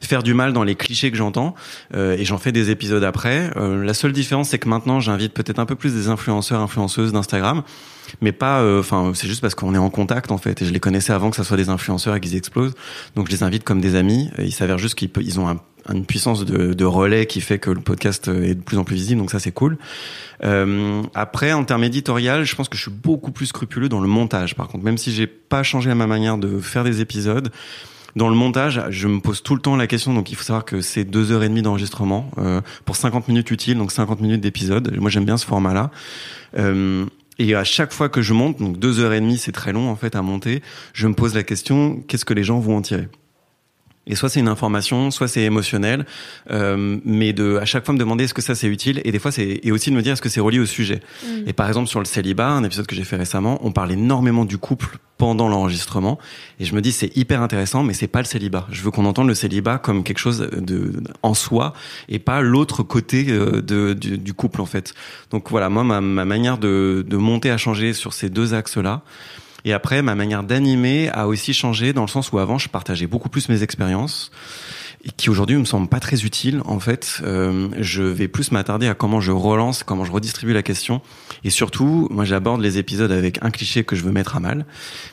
faire 0.00 0.22
du 0.22 0.34
mal 0.34 0.52
dans 0.52 0.64
les 0.64 0.74
clichés 0.74 1.10
que 1.10 1.16
j'entends. 1.16 1.54
Et 1.94 2.24
j'en 2.24 2.38
fais 2.38 2.52
des 2.52 2.70
épisodes 2.70 3.04
après. 3.04 3.50
La 3.56 3.94
seule 3.94 4.12
différence, 4.12 4.50
c'est 4.50 4.58
que 4.58 4.68
maintenant, 4.68 5.00
j'invite 5.00 5.32
peut-être 5.32 5.58
un 5.58 5.66
peu 5.66 5.74
plus 5.74 5.94
des 5.94 6.08
influenceurs, 6.08 6.60
influenceuses 6.60 7.12
d'Instagram 7.12 7.62
mais 8.20 8.32
pas 8.32 8.62
enfin 8.78 9.12
c'est 9.14 9.26
juste 9.28 9.40
parce 9.40 9.54
qu'on 9.54 9.74
est 9.74 9.78
en 9.78 9.90
contact 9.90 10.30
en 10.32 10.38
fait 10.38 10.62
et 10.62 10.66
je 10.66 10.72
les 10.72 10.80
connaissais 10.80 11.12
avant 11.12 11.30
que 11.30 11.36
ça 11.36 11.44
soit 11.44 11.56
des 11.56 11.68
influenceurs 11.68 12.14
et 12.16 12.20
qu'ils 12.20 12.36
explosent 12.36 12.74
donc 13.16 13.26
je 13.28 13.32
les 13.32 13.42
invite 13.42 13.64
comme 13.64 13.80
des 13.80 13.94
amis 13.94 14.30
et 14.38 14.44
il 14.44 14.52
s'avère 14.52 14.78
juste 14.78 14.94
qu'ils 14.94 15.10
ils 15.20 15.40
ont 15.40 15.48
un- 15.48 15.60
une 15.92 16.06
puissance 16.06 16.46
de, 16.46 16.84
relais 16.86 17.26
qui 17.26 17.42
fait 17.42 17.58
que 17.58 17.70
le 17.70 17.80
podcast 17.80 18.28
est 18.28 18.54
de 18.54 18.62
plus 18.62 18.78
en 18.78 18.84
plus 18.84 18.96
visible 18.96 19.20
donc 19.20 19.30
ça 19.30 19.38
c'est 19.38 19.52
cool 19.52 19.76
euh, 20.42 21.02
après 21.14 21.52
en 21.52 21.64
termes 21.64 21.84
éditorial 21.84 22.44
je 22.44 22.54
pense 22.56 22.68
que 22.70 22.76
je 22.76 22.82
suis 22.82 22.90
beaucoup 22.90 23.32
plus 23.32 23.46
scrupuleux 23.46 23.88
dans 23.90 24.00
le 24.00 24.08
montage 24.08 24.54
par 24.54 24.68
contre 24.68 24.84
même 24.84 24.96
si 24.98 25.12
j'ai 25.12 25.26
pas 25.26 25.62
changé 25.62 25.92
ma 25.94 26.06
manière 26.06 26.38
de 26.38 26.58
faire 26.58 26.84
des 26.84 27.00
épisodes 27.02 27.50
Dans 28.16 28.28
le 28.28 28.36
montage, 28.36 28.80
je 28.90 29.08
me 29.08 29.18
pose 29.20 29.42
tout 29.42 29.56
le 29.56 29.60
temps 29.60 29.74
la 29.74 29.88
question. 29.88 30.14
Donc, 30.14 30.30
il 30.30 30.36
faut 30.36 30.44
savoir 30.44 30.64
que 30.64 30.80
c'est 30.80 31.02
deux 31.04 31.32
heures 31.32 31.42
et 31.42 31.48
demie 31.48 31.62
d'enregistrement 31.62 32.30
euh, 32.38 32.60
pour 32.84 32.94
50 32.94 33.26
minutes 33.26 33.50
utiles, 33.50 33.76
donc 33.76 33.90
50 33.90 34.20
minutes 34.20 34.40
d'épisode. 34.40 34.96
Moi, 35.00 35.10
j'aime 35.10 35.24
bien 35.24 35.36
ce 35.36 35.44
format-là. 35.44 35.90
Euh, 36.56 37.06
et 37.38 37.54
à 37.54 37.64
chaque 37.64 37.92
fois 37.92 38.08
que 38.08 38.22
je 38.22 38.32
monte, 38.32 38.58
donc 38.58 38.78
deux 38.78 39.00
heures 39.00 39.12
et 39.12 39.20
demie, 39.20 39.38
c'est 39.38 39.52
très 39.52 39.72
long 39.72 39.90
en 39.90 39.96
fait 39.96 40.16
à 40.16 40.22
monter, 40.22 40.62
je 40.92 41.06
me 41.08 41.14
pose 41.14 41.34
la 41.34 41.42
question 41.42 42.02
qu'est-ce 42.08 42.24
que 42.24 42.34
les 42.34 42.44
gens 42.44 42.58
vont 42.58 42.76
en 42.76 42.82
tirer? 42.82 43.08
Et 44.06 44.14
soit 44.14 44.28
c'est 44.28 44.40
une 44.40 44.48
information, 44.48 45.10
soit 45.10 45.28
c'est 45.28 45.42
émotionnel, 45.42 46.04
euh, 46.50 46.98
mais 47.04 47.32
de 47.32 47.56
à 47.56 47.64
chaque 47.64 47.84
fois 47.84 47.94
me 47.94 47.98
demander 47.98 48.24
est-ce 48.24 48.34
que 48.34 48.42
ça 48.42 48.54
c'est 48.54 48.66
utile 48.66 49.00
et 49.04 49.12
des 49.12 49.18
fois 49.18 49.32
c'est 49.32 49.60
et 49.62 49.72
aussi 49.72 49.90
de 49.90 49.96
me 49.96 50.02
dire 50.02 50.12
est-ce 50.12 50.22
que 50.22 50.28
c'est 50.28 50.40
relié 50.40 50.58
au 50.58 50.66
sujet. 50.66 51.00
Mm. 51.22 51.48
Et 51.48 51.52
par 51.52 51.68
exemple 51.68 51.88
sur 51.88 52.00
le 52.00 52.04
célibat, 52.04 52.48
un 52.48 52.64
épisode 52.64 52.86
que 52.86 52.94
j'ai 52.94 53.04
fait 53.04 53.16
récemment, 53.16 53.58
on 53.62 53.72
parle 53.72 53.92
énormément 53.92 54.44
du 54.44 54.58
couple 54.58 54.98
pendant 55.16 55.48
l'enregistrement 55.48 56.18
et 56.60 56.64
je 56.64 56.74
me 56.74 56.82
dis 56.82 56.92
c'est 56.92 57.16
hyper 57.16 57.40
intéressant, 57.40 57.82
mais 57.82 57.94
c'est 57.94 58.06
pas 58.06 58.20
le 58.20 58.26
célibat. 58.26 58.66
Je 58.70 58.82
veux 58.82 58.90
qu'on 58.90 59.06
entende 59.06 59.28
le 59.28 59.34
célibat 59.34 59.78
comme 59.78 60.04
quelque 60.04 60.18
chose 60.18 60.48
de 60.52 60.92
en 61.22 61.34
soi 61.34 61.72
et 62.08 62.18
pas 62.18 62.40
l'autre 62.42 62.82
côté 62.82 63.26
euh, 63.28 63.62
de, 63.62 63.94
du, 63.94 64.18
du 64.18 64.34
couple 64.34 64.60
en 64.60 64.66
fait. 64.66 64.92
Donc 65.30 65.50
voilà, 65.50 65.70
moi 65.70 65.84
ma, 65.84 66.00
ma 66.00 66.24
manière 66.24 66.58
de, 66.58 67.04
de 67.06 67.16
monter 67.16 67.50
a 67.50 67.56
changé 67.56 67.94
sur 67.94 68.12
ces 68.12 68.28
deux 68.28 68.52
axes 68.52 68.76
là. 68.76 69.02
Et 69.64 69.72
après, 69.72 70.02
ma 70.02 70.14
manière 70.14 70.42
d'animer 70.42 71.08
a 71.10 71.26
aussi 71.26 71.54
changé 71.54 71.92
dans 71.92 72.02
le 72.02 72.08
sens 72.08 72.32
où 72.32 72.38
avant, 72.38 72.58
je 72.58 72.68
partageais 72.68 73.06
beaucoup 73.06 73.28
plus 73.28 73.48
mes 73.48 73.62
expériences 73.62 74.30
qui 75.16 75.30
aujourd'hui 75.30 75.56
me 75.56 75.64
semblent 75.64 75.88
pas 75.88 76.00
très 76.00 76.24
utiles. 76.24 76.62
En 76.64 76.80
fait, 76.80 77.20
euh, 77.24 77.68
je 77.78 78.02
vais 78.02 78.28
plus 78.28 78.52
m'attarder 78.52 78.88
à 78.88 78.94
comment 78.94 79.20
je 79.20 79.32
relance, 79.32 79.82
comment 79.82 80.04
je 80.04 80.12
redistribue 80.12 80.52
la 80.52 80.62
question. 80.62 81.02
Et 81.44 81.50
surtout, 81.50 82.08
moi, 82.10 82.24
j'aborde 82.24 82.60
les 82.60 82.78
épisodes 82.78 83.12
avec 83.12 83.38
un 83.42 83.50
cliché 83.50 83.84
que 83.84 83.96
je 83.96 84.02
veux 84.02 84.12
mettre 84.12 84.36
à 84.36 84.40
mal. 84.40 84.64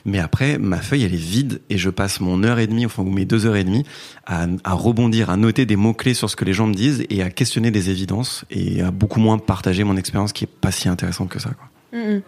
Mais 0.06 0.20
après, 0.20 0.58
ma 0.58 0.78
feuille, 0.78 1.04
elle 1.04 1.14
est 1.14 1.18
vide 1.18 1.62
et 1.70 1.78
je 1.78 1.90
passe 1.90 2.20
mon 2.20 2.44
heure 2.44 2.60
et 2.60 2.68
demie, 2.68 2.86
enfin, 2.86 3.04
ou 3.04 3.10
mes 3.10 3.26
deux 3.26 3.46
heures 3.46 3.58
et 3.58 3.64
demie 3.64 3.86
à, 4.26 4.48
à 4.64 4.74
rebondir, 4.74 5.30
à 5.30 5.38
noter 5.38 5.66
des 5.66 5.76
mots-clés 5.76 6.14
sur 6.14 6.30
ce 6.30 6.36
que 6.36 6.46
les 6.46 6.54
gens 6.54 6.68
me 6.68 6.74
disent 6.74 7.06
et 7.10 7.22
à 7.22 7.30
questionner 7.30 7.72
des 7.72 7.90
évidences 7.90 8.46
et 8.50 8.82
à 8.82 8.92
beaucoup 8.92 9.20
moins 9.20 9.38
partager 9.38 9.84
mon 9.84 9.98
expérience 9.98 10.32
qui 10.34 10.46
est 10.46 10.48
pas 10.48 10.72
si 10.72 10.88
intéressante 10.88 11.30
que 11.30 11.40
ça, 11.40 11.50
quoi. 11.50 11.68
Mhm. 11.94 12.22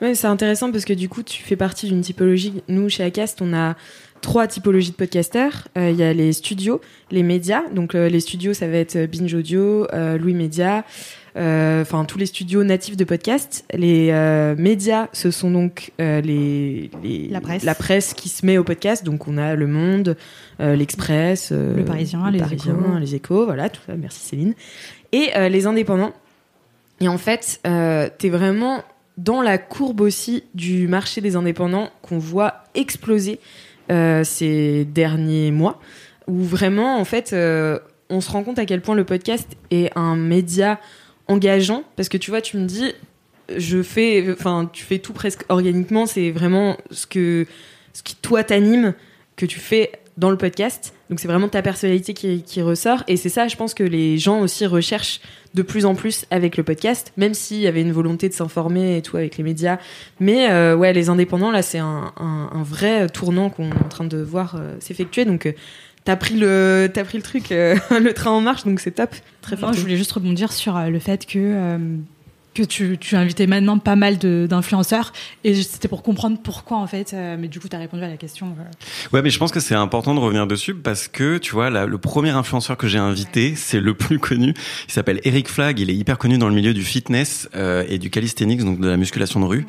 Ouais, 0.00 0.14
c'est 0.14 0.26
intéressant 0.28 0.70
parce 0.70 0.84
que 0.84 0.92
du 0.92 1.08
coup, 1.08 1.22
tu 1.22 1.42
fais 1.42 1.56
partie 1.56 1.86
d'une 1.88 2.00
typologie. 2.02 2.62
Nous, 2.68 2.88
chez 2.88 3.02
Acast, 3.04 3.42
on 3.42 3.52
a 3.52 3.74
trois 4.20 4.46
typologies 4.46 4.90
de 4.92 4.96
podcasters. 4.96 5.68
Euh, 5.76 5.90
Il 5.90 5.96
y 5.96 6.02
a 6.04 6.12
les 6.12 6.32
studios, 6.32 6.80
les 7.10 7.22
médias. 7.22 7.62
Donc, 7.72 7.94
euh, 7.94 8.08
les 8.08 8.20
studios, 8.20 8.54
ça 8.54 8.68
va 8.68 8.76
être 8.76 8.96
Binge 9.06 9.34
Audio, 9.34 9.86
euh, 9.92 10.18
Louis 10.18 10.34
Média, 10.34 10.84
euh, 11.36 11.82
enfin 11.82 12.04
tous 12.04 12.18
les 12.18 12.26
studios 12.26 12.62
natifs 12.64 12.96
de 12.96 13.04
podcast. 13.04 13.64
Les 13.74 14.10
euh, 14.12 14.54
médias, 14.56 15.08
ce 15.12 15.30
sont 15.32 15.50
donc 15.50 15.92
euh, 16.00 16.20
les, 16.20 16.90
les- 17.02 17.28
La 17.28 17.40
presse. 17.74 18.14
qui 18.14 18.28
se 18.28 18.46
met 18.46 18.56
au 18.58 18.64
podcast. 18.64 19.04
Donc, 19.04 19.26
on 19.26 19.36
a 19.36 19.54
Le 19.56 19.66
Monde, 19.66 20.16
euh, 20.60 20.76
l'Express, 20.76 21.50
euh, 21.50 21.76
Le 21.76 21.84
Parisien, 21.84 22.30
Les 22.30 22.38
Parisien, 22.38 22.74
Échos. 22.76 22.98
les 23.00 23.14
Échos, 23.16 23.44
voilà, 23.46 23.68
tout 23.68 23.80
ça. 23.84 23.94
Merci 23.96 24.20
Céline. 24.20 24.54
Et 25.10 25.30
euh, 25.36 25.48
les 25.48 25.66
indépendants. 25.66 26.12
Et 27.00 27.08
en 27.08 27.18
fait, 27.18 27.60
euh, 27.66 28.08
t'es 28.18 28.28
vraiment 28.28 28.82
dans 29.18 29.42
la 29.42 29.58
courbe 29.58 30.00
aussi 30.00 30.44
du 30.54 30.86
marché 30.86 31.20
des 31.20 31.36
indépendants 31.36 31.90
qu'on 32.02 32.18
voit 32.18 32.62
exploser 32.74 33.40
euh, 33.90 34.22
ces 34.22 34.84
derniers 34.84 35.50
mois, 35.50 35.80
où 36.28 36.42
vraiment, 36.44 36.98
en 36.98 37.04
fait, 37.04 37.32
euh, 37.32 37.80
on 38.10 38.20
se 38.20 38.30
rend 38.30 38.44
compte 38.44 38.60
à 38.60 38.64
quel 38.64 38.80
point 38.80 38.94
le 38.94 39.04
podcast 39.04 39.48
est 39.70 39.90
un 39.96 40.14
média 40.14 40.78
engageant, 41.26 41.82
parce 41.96 42.08
que 42.08 42.16
tu 42.16 42.30
vois, 42.30 42.40
tu 42.40 42.58
me 42.58 42.66
dis, 42.66 42.92
je 43.54 43.82
fais, 43.82 44.24
enfin, 44.30 44.70
tu 44.72 44.84
fais 44.84 44.98
tout 44.98 45.12
presque 45.12 45.44
organiquement, 45.48 46.06
c'est 46.06 46.30
vraiment 46.30 46.76
ce 46.92 47.06
que, 47.06 47.46
ce 47.92 48.04
qui 48.04 48.14
toi 48.14 48.44
t'anime, 48.44 48.94
que 49.34 49.46
tu 49.46 49.58
fais 49.58 49.90
dans 50.16 50.30
le 50.30 50.36
podcast. 50.36 50.94
Donc 51.10 51.18
c'est 51.18 51.28
vraiment 51.28 51.48
ta 51.48 51.62
personnalité 51.62 52.14
qui, 52.14 52.42
qui 52.42 52.62
ressort, 52.62 53.02
et 53.08 53.16
c'est 53.16 53.30
ça, 53.30 53.48
je 53.48 53.56
pense 53.56 53.74
que 53.74 53.82
les 53.82 54.16
gens 54.16 54.40
aussi 54.40 54.64
recherchent 54.64 55.20
de 55.58 55.62
plus 55.62 55.84
en 55.86 55.94
plus 55.96 56.24
avec 56.30 56.56
le 56.56 56.62
podcast, 56.62 57.12
même 57.16 57.34
s'il 57.34 57.58
y 57.58 57.66
avait 57.66 57.82
une 57.82 57.90
volonté 57.92 58.28
de 58.28 58.34
s'informer 58.34 58.96
et 58.96 59.02
tout 59.02 59.16
avec 59.16 59.36
les 59.36 59.42
médias. 59.44 59.78
Mais 60.20 60.50
euh, 60.50 60.76
ouais, 60.76 60.92
les 60.92 61.08
indépendants, 61.08 61.50
là, 61.50 61.62
c'est 61.62 61.78
un, 61.78 62.12
un- 62.16 62.50
un 62.52 62.62
vrai 62.62 63.08
tournant 63.08 63.50
qu'on 63.50 63.68
est 63.70 63.84
en 63.84 63.88
train 63.88 64.04
de 64.04 64.18
voir 64.18 64.54
euh, 64.56 64.76
s'effectuer. 64.78 65.24
Donc, 65.24 65.46
euh, 65.46 65.52
t'as 66.04 66.14
pris 66.16 66.36
le, 66.36 66.88
t'as 66.94 67.02
pris 67.04 67.18
le 67.18 67.24
truc, 67.24 67.48
le 67.50 68.10
train 68.12 68.30
en 68.30 68.40
marche, 68.40 68.64
donc 68.64 68.78
c'est 68.80 68.92
top. 68.92 69.10
Très 69.42 69.56
fort. 69.56 69.72
Je 69.72 69.80
voulais 69.80 69.96
juste 69.96 70.12
rebondir 70.12 70.52
sur 70.52 70.78
le 70.78 70.98
fait 71.00 71.26
que, 71.26 71.76
que 72.58 72.64
tu, 72.64 72.98
tu 72.98 73.16
invitais 73.16 73.46
maintenant 73.46 73.78
pas 73.78 73.96
mal 73.96 74.18
d'influenceurs. 74.18 75.12
Et 75.44 75.54
c'était 75.62 75.88
pour 75.88 76.02
comprendre 76.02 76.38
pourquoi, 76.42 76.78
en 76.78 76.86
fait. 76.86 77.12
euh, 77.14 77.36
mais 77.38 77.48
du 77.48 77.60
coup, 77.60 77.68
tu 77.68 77.76
as 77.76 77.78
répondu 77.78 78.02
à 78.02 78.08
la 78.08 78.16
question. 78.16 78.46
euh. 78.58 79.12
Ouais, 79.12 79.22
mais 79.22 79.30
je 79.30 79.38
pense 79.38 79.52
que 79.52 79.60
c'est 79.60 79.74
important 79.74 80.14
de 80.14 80.20
revenir 80.20 80.46
dessus 80.46 80.74
parce 80.74 81.08
que, 81.08 81.38
tu 81.38 81.52
vois, 81.52 81.70
là, 81.70 81.86
le 81.86 81.98
premier 81.98 82.30
influenceur 82.30 82.76
que 82.76 82.86
j'ai 82.88 82.98
invité, 82.98 83.54
c'est 83.56 83.80
le 83.80 83.94
plus 83.94 84.18
connu. 84.18 84.54
Il 84.88 84.92
s'appelle 84.92 85.20
Eric 85.24 85.48
Flag. 85.48 85.78
Il 85.78 85.90
est 85.90 85.94
hyper 85.94 86.18
connu 86.18 86.38
dans 86.38 86.48
le 86.48 86.54
milieu 86.54 86.74
du 86.74 86.82
fitness 86.82 87.48
euh, 87.54 87.84
et 87.88 87.98
du 87.98 88.10
calisthenics, 88.10 88.64
donc 88.64 88.80
de 88.80 88.88
la 88.88 88.96
musculation 88.96 89.40
de 89.40 89.44
rue, 89.46 89.66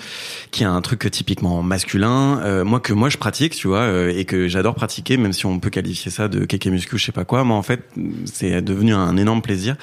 qui 0.52 0.64
est 0.64 0.68
un 0.68 0.82
truc 0.82 1.10
typiquement 1.12 1.62
masculin. 1.64 2.40
euh, 2.44 2.64
moi 2.64 2.80
que 2.80 2.94
moi 2.94 3.10
je 3.10 3.18
pratique, 3.18 3.56
tu 3.56 3.68
vois, 3.68 3.82
euh, 3.82 4.14
et 4.16 4.26
que 4.26 4.48
j'adore 4.48 4.76
pratiquer, 4.76 5.18
même 5.18 5.34
si 5.34 5.46
on 5.46 5.60
peut 5.60 5.70
qualifier 5.70 6.12
ça 6.12 6.28
de 6.28 6.46
kéké 6.46 6.70
muscu, 6.70 6.98
je 6.98 7.06
sais 7.06 7.12
pas 7.12 7.26
quoi. 7.26 7.44
Moi, 7.44 7.56
en 7.58 7.64
fait, 7.64 7.82
c'est 8.26 8.62
devenu 8.62 8.94
un 8.94 9.16
énorme 9.18 9.42
plaisir. 9.42 9.76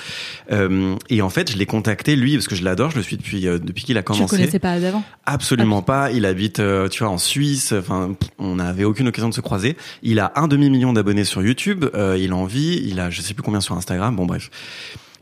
Euh, 0.52 0.94
et 1.10 1.22
en 1.22 1.30
fait, 1.30 1.50
je 1.52 1.56
l'ai 1.56 1.66
contacté 1.66 2.16
lui 2.16 2.34
parce 2.34 2.48
que 2.48 2.54
je 2.54 2.64
l'adore. 2.64 2.90
Je 2.96 3.00
le 3.00 3.04
suis 3.04 3.18
depuis 3.18 3.46
euh, 3.46 3.58
depuis 3.58 3.84
qu'il 3.84 3.98
a 3.98 4.02
Tu 4.02 4.10
ne 4.12 4.16
commencé. 4.16 4.36
connaissais 4.36 4.58
pas 4.58 4.80
d'avant? 4.80 5.02
Absolument 5.26 5.82
pas. 5.82 6.10
Il 6.12 6.24
habite, 6.24 6.60
euh, 6.60 6.88
tu 6.88 7.02
vois, 7.04 7.12
en 7.12 7.18
Suisse. 7.18 7.72
Enfin, 7.78 8.14
on 8.38 8.54
n'avait 8.54 8.84
aucune 8.84 9.06
occasion 9.08 9.28
de 9.28 9.34
se 9.34 9.42
croiser. 9.42 9.76
Il 10.02 10.18
a 10.18 10.32
un 10.36 10.48
demi 10.48 10.70
million 10.70 10.94
d'abonnés 10.94 11.24
sur 11.24 11.42
YouTube. 11.42 11.84
euh, 11.94 12.16
il 12.18 12.32
en 12.32 12.46
vit. 12.46 12.80
Il 12.86 12.98
a, 13.00 13.10
je 13.10 13.20
sais 13.20 13.34
plus 13.34 13.42
combien 13.42 13.60
sur 13.60 13.76
Instagram. 13.76 14.16
Bon, 14.16 14.24
bref. 14.24 14.50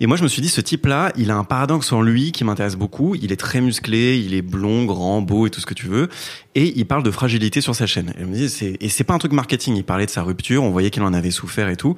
Et 0.01 0.07
moi, 0.07 0.17
je 0.17 0.23
me 0.23 0.29
suis 0.29 0.41
dit, 0.43 0.49
ce 0.49 0.61
type-là, 0.61 1.13
il 1.17 1.31
a 1.31 1.37
un 1.37 1.45
paradoxe 1.45 1.93
en 1.93 2.01
lui 2.03 2.31
qui 2.33 2.45
m'intéresse 2.45 2.77
beaucoup. 2.77 3.15
Il 3.15 3.33
est 3.33 3.37
très 3.37 3.61
musclé, 3.61 4.19
il 4.19 4.35
est 4.35 4.43
blond, 4.43 4.85
grand, 4.85 5.21
beau 5.23 5.47
et 5.47 5.51
tout 5.51 5.61
ce 5.61 5.67
que 5.67 5.75
tu 5.75 5.87
veux. 5.87 6.09
Et 6.55 6.73
il 6.79 6.85
parle 6.87 7.03
de 7.03 7.11
fragilité 7.11 7.61
sur 7.61 7.75
sa 7.75 7.87
chaîne. 7.87 8.13
Et 8.19 8.21
je 8.23 8.27
me 8.27 8.35
dis, 8.35 8.49
c'est, 8.51 8.77
et 8.81 8.89
c'est 8.89 9.05
pas 9.05 9.15
un 9.15 9.19
truc 9.19 9.33
marketing. 9.33 9.77
Il 9.77 9.85
parlait 9.85 10.07
de 10.07 10.11
sa 10.11 10.23
rupture. 10.23 10.63
On 10.63 10.71
voyait 10.71 10.91
qu'il 10.91 11.03
en 11.03 11.13
avait 11.13 11.31
souffert 11.33 11.69
et 11.69 11.77
tout. 11.77 11.97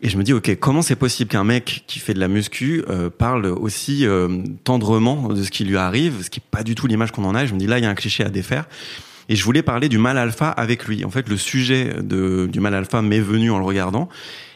Et 0.00 0.08
je 0.08 0.16
me 0.16 0.22
dis, 0.22 0.32
ok, 0.32 0.56
comment 0.60 0.82
c'est 0.82 0.96
possible 0.96 1.30
qu'un 1.30 1.44
mec 1.44 1.84
qui 1.86 1.98
fait 1.98 2.14
de 2.14 2.20
la 2.20 2.28
muscu 2.28 2.84
euh, 2.88 3.10
parle 3.10 3.46
aussi 3.46 4.06
euh, 4.06 4.28
tendrement 4.62 5.28
de 5.28 5.42
ce 5.42 5.50
qui 5.50 5.64
lui 5.64 5.76
arrive, 5.76 6.22
ce 6.22 6.30
qui 6.30 6.38
est 6.38 6.50
pas 6.50 6.62
du 6.62 6.74
tout 6.74 6.86
l'image 6.86 7.10
qu'on 7.10 7.24
en 7.24 7.34
a. 7.34 7.44
Et 7.44 7.46
je 7.48 7.54
me 7.54 7.58
dis, 7.58 7.66
là, 7.66 7.78
il 7.78 7.82
y 7.82 7.86
a 7.86 7.90
un 7.90 7.96
cliché 7.96 8.22
à 8.24 8.28
défaire. 8.28 8.66
Et 9.28 9.36
je 9.36 9.44
voulais 9.44 9.62
parler 9.62 9.88
du 9.88 9.98
mal 9.98 10.16
alpha 10.16 10.48
avec 10.48 10.86
lui. 10.86 11.04
En 11.04 11.10
fait, 11.10 11.28
le 11.28 11.36
sujet 11.36 11.96
de, 12.00 12.48
du 12.50 12.60
mal 12.60 12.74
alpha 12.74 13.02
m'est 13.02 13.20
venu 13.20 13.50
en 13.50 13.58
le 13.58 13.64
regardant. 13.64 14.08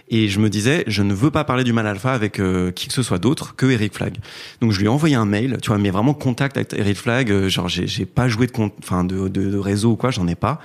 Et 0.08 0.28
je 0.28 0.38
me 0.40 0.48
disais, 0.48 0.84
je 0.86 1.02
ne 1.02 1.14
veux 1.14 1.30
pas 1.30 1.44
parler 1.44 1.64
du 1.64 1.72
mal 1.72 1.86
alpha 1.86 2.12
avec 2.12 2.38
euh, 2.38 2.70
qui 2.70 2.86
que 2.86 2.92
ce 2.92 3.02
soit 3.02 3.18
d'autre 3.18 3.56
que 3.56 3.66
Eric 3.66 3.94
Flag. 3.94 4.14
Donc 4.60 4.72
je 4.72 4.78
lui 4.78 4.86
ai 4.86 4.88
envoyé 4.88 5.14
un 5.14 5.24
mail, 5.24 5.56
tu 5.62 5.68
vois, 5.68 5.78
mais 5.78 5.90
vraiment 5.90 6.14
contact 6.14 6.56
avec 6.56 6.72
Eric 6.74 6.98
Flag. 6.98 7.30
euh, 7.30 7.48
genre, 7.48 7.68
j'ai 7.68 8.06
pas 8.06 8.28
joué 8.28 8.46
de 8.46 8.52
compte, 8.52 8.74
enfin 8.78 9.04
de, 9.04 9.28
de, 9.28 9.50
de 9.50 9.58
réseau 9.58 9.92
ou 9.92 9.96
quoi, 9.96 10.10
j'en 10.10 10.28
ai 10.28 10.34
pas. 10.34 10.60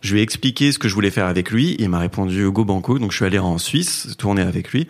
Je 0.00 0.14
lui 0.14 0.20
ai 0.20 0.22
expliqué 0.22 0.72
ce 0.72 0.78
que 0.78 0.88
je 0.88 0.94
voulais 0.94 1.10
faire 1.10 1.26
avec 1.26 1.50
lui. 1.50 1.76
Il 1.78 1.88
m'a 1.88 1.98
répondu 1.98 2.50
go 2.50 2.64
banco. 2.64 2.98
Donc 2.98 3.12
je 3.12 3.16
suis 3.16 3.24
allé 3.24 3.38
en 3.38 3.58
Suisse 3.58 4.14
tourner 4.18 4.42
avec 4.42 4.72
lui. 4.72 4.88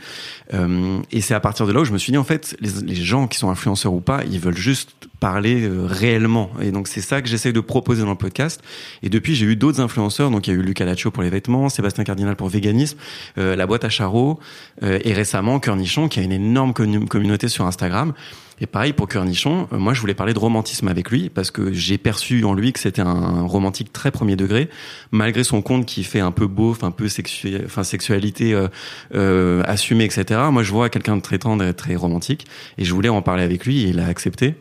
Euh, 0.54 1.00
et 1.10 1.20
c'est 1.20 1.34
à 1.34 1.40
partir 1.40 1.66
de 1.66 1.72
là 1.72 1.80
où 1.80 1.84
je 1.84 1.92
me 1.92 1.98
suis 1.98 2.12
dit 2.12 2.18
en 2.18 2.24
fait, 2.24 2.56
les, 2.60 2.70
les 2.82 2.94
gens 2.94 3.26
qui 3.26 3.38
sont 3.38 3.50
influenceurs 3.50 3.92
ou 3.92 4.00
pas, 4.00 4.22
ils 4.24 4.40
veulent 4.40 4.56
juste 4.56 4.90
parler 5.20 5.62
euh, 5.62 5.84
réellement. 5.86 6.50
Et 6.60 6.72
donc 6.72 6.88
c'est 6.88 7.02
ça 7.02 7.22
que 7.22 7.28
j'essaie 7.28 7.52
de 7.52 7.60
proposer 7.60 8.02
dans 8.02 8.10
le 8.10 8.16
podcast. 8.16 8.60
Et 9.02 9.08
depuis, 9.08 9.34
j'ai 9.34 9.46
eu 9.46 9.56
d'autres 9.56 9.80
influenceurs. 9.80 10.30
Donc 10.30 10.46
il 10.46 10.54
y 10.54 10.56
a 10.56 10.56
eu 10.56 10.62
Luca 10.62 10.84
Laccio 10.84 11.10
pour 11.10 11.22
les 11.22 11.30
vêtements, 11.30 11.68
Sébastien 11.68 12.04
Cardinal 12.04 12.36
pour 12.36 12.48
véganisme, 12.48 12.98
euh, 13.38 13.54
la 13.54 13.66
boîte 13.66 13.84
à 13.84 13.90
Charo 13.90 14.40
euh, 14.82 14.98
et 15.04 15.12
récemment 15.12 15.60
Cornichon 15.60 16.08
qui 16.08 16.18
a 16.20 16.22
une 16.22 16.32
énorme 16.32 16.72
commu- 16.72 17.06
communauté 17.06 17.48
sur 17.48 17.66
Instagram. 17.66 18.14
Et 18.62 18.66
pareil 18.66 18.92
pour 18.92 19.08
Cornichon, 19.08 19.68
euh, 19.72 19.78
moi 19.78 19.94
je 19.94 20.00
voulais 20.02 20.12
parler 20.14 20.34
de 20.34 20.38
romantisme 20.38 20.86
avec 20.88 21.10
lui 21.10 21.30
parce 21.30 21.50
que 21.50 21.72
j'ai 21.72 21.96
perçu 21.96 22.44
en 22.44 22.52
lui 22.52 22.72
que 22.74 22.78
c'était 22.78 23.00
un 23.00 23.42
romantique 23.42 23.90
très 23.90 24.10
premier 24.10 24.36
degré, 24.36 24.68
malgré 25.12 25.44
son 25.44 25.62
compte 25.62 25.86
qui 25.86 26.04
fait 26.04 26.20
un 26.20 26.30
peu 26.30 26.46
beauf, 26.46 26.84
un 26.84 26.90
peu 26.90 27.08
sexuel, 27.08 27.62
enfin 27.64 27.84
sexualité 27.84 28.52
euh, 28.52 28.68
euh, 29.14 29.62
assumée, 29.66 30.04
etc. 30.04 30.40
Moi 30.52 30.62
je 30.62 30.72
vois 30.72 30.90
quelqu'un 30.90 31.16
de 31.16 31.22
très 31.22 31.38
tendre 31.38 31.64
et 31.64 31.72
très 31.72 31.96
romantique 31.96 32.46
et 32.76 32.84
je 32.84 32.92
voulais 32.92 33.08
en 33.08 33.22
parler 33.22 33.42
avec 33.42 33.64
lui 33.64 33.84
et 33.84 33.88
il 33.88 33.98
a 34.00 34.06
accepté. 34.06 34.54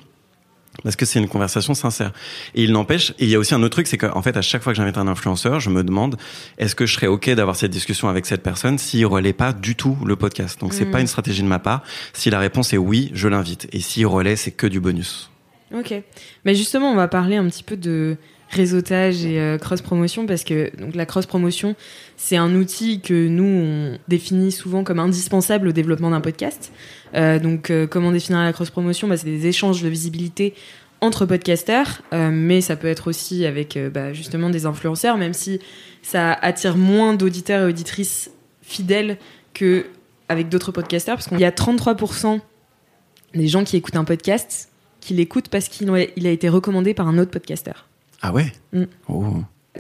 Parce 0.83 0.95
que 0.95 1.05
c'est 1.05 1.19
une 1.19 1.27
conversation 1.27 1.73
sincère. 1.73 2.11
Et 2.55 2.63
il 2.63 2.71
n'empêche, 2.71 3.11
et 3.11 3.25
il 3.25 3.29
y 3.29 3.35
a 3.35 3.39
aussi 3.39 3.53
un 3.53 3.61
autre 3.63 3.71
truc, 3.73 3.87
c'est 3.87 3.97
qu'en 3.97 4.21
fait, 4.21 4.37
à 4.37 4.41
chaque 4.41 4.61
fois 4.63 4.71
que 4.73 4.77
j'invite 4.77 4.97
un 4.97 5.07
influenceur, 5.07 5.59
je 5.59 5.69
me 5.69 5.83
demande, 5.83 6.17
est-ce 6.57 6.75
que 6.75 6.85
je 6.85 6.93
serais 6.93 7.07
OK 7.07 7.29
d'avoir 7.31 7.55
cette 7.55 7.71
discussion 7.71 8.07
avec 8.09 8.25
cette 8.25 8.43
personne 8.43 8.77
s'il 8.77 9.05
relaie 9.05 9.33
pas 9.33 9.51
du 9.53 9.75
tout 9.75 9.97
le 10.05 10.15
podcast? 10.15 10.59
Donc, 10.59 10.73
c'est 10.73 10.85
Mm. 10.85 10.91
pas 10.91 11.01
une 11.01 11.07
stratégie 11.07 11.41
de 11.43 11.47
ma 11.47 11.59
part. 11.59 11.83
Si 12.13 12.29
la 12.29 12.39
réponse 12.39 12.73
est 12.73 12.77
oui, 12.77 13.11
je 13.13 13.27
l'invite. 13.27 13.67
Et 13.73 13.79
s'il 13.81 14.07
relaie, 14.07 14.35
c'est 14.35 14.51
que 14.51 14.67
du 14.67 14.79
bonus. 14.79 15.29
Ok. 15.75 15.93
Mais 16.45 16.55
justement, 16.55 16.91
on 16.91 16.95
va 16.95 17.07
parler 17.07 17.35
un 17.35 17.47
petit 17.47 17.63
peu 17.63 17.77
de 17.77 18.17
réseautage 18.49 19.25
et 19.25 19.39
euh, 19.39 19.57
cross-promotion 19.57 20.25
parce 20.25 20.43
que 20.43 20.75
donc, 20.77 20.95
la 20.95 21.05
cross-promotion, 21.05 21.75
c'est 22.17 22.35
un 22.35 22.55
outil 22.55 22.99
que 22.99 23.27
nous, 23.27 23.43
on 23.43 23.99
définit 24.07 24.51
souvent 24.51 24.83
comme 24.83 24.99
indispensable 24.99 25.67
au 25.67 25.71
développement 25.71 26.09
d'un 26.09 26.21
podcast. 26.21 26.71
Euh, 27.15 27.39
donc, 27.39 27.69
euh, 27.69 27.87
comment 27.87 28.11
définir 28.11 28.41
la 28.41 28.53
cross-promotion? 28.53 29.07
Bah, 29.07 29.17
C'est 29.17 29.25
des 29.25 29.47
échanges 29.47 29.81
de 29.81 29.89
visibilité 29.89 30.53
entre 31.01 31.25
podcasteurs, 31.25 32.01
mais 32.11 32.59
ça 32.59 32.75
peut 32.75 32.89
être 32.89 33.07
aussi 33.07 33.45
avec 33.45 33.79
bah, 33.93 34.11
justement 34.11 34.49
des 34.49 34.65
influenceurs, 34.65 35.15
même 35.15 35.31
si 35.31 35.61
ça 36.01 36.33
attire 36.33 36.75
moins 36.75 37.13
d'auditeurs 37.13 37.61
et 37.61 37.69
auditrices 37.69 38.31
fidèles 38.61 39.17
que 39.53 39.85
avec 40.27 40.49
d'autres 40.49 40.73
podcasteurs, 40.73 41.15
parce 41.15 41.29
qu'il 41.29 41.39
y 41.39 41.45
a 41.45 41.51
33% 41.51 42.41
des 43.33 43.47
gens 43.47 43.63
qui 43.63 43.77
écoutent 43.77 43.95
un 43.95 44.03
podcast 44.03 44.69
qui 44.99 45.13
l'écoutent 45.13 45.47
parce 45.47 45.69
qu'il 45.69 45.89
a, 45.89 46.03
il 46.17 46.27
a 46.27 46.31
été 46.31 46.49
recommandé 46.49 46.93
par 46.93 47.07
un 47.07 47.17
autre 47.17 47.31
podcasteur. 47.31 47.88
Ah 48.21 48.31
ouais 48.31 48.51
Mm. 48.73 48.83
Oh. 49.07 49.25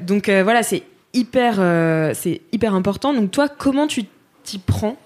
Donc 0.01 0.29
euh, 0.29 0.43
voilà, 0.43 0.63
c'est 0.63 0.83
hyper, 1.13 1.55
euh, 1.59 2.11
c'est 2.13 2.41
hyper 2.51 2.73
important. 2.73 3.13
Donc 3.13 3.31
toi, 3.31 3.49
comment 3.49 3.87
tu 3.87 4.05
t'y 4.43 4.59
prends 4.59 4.97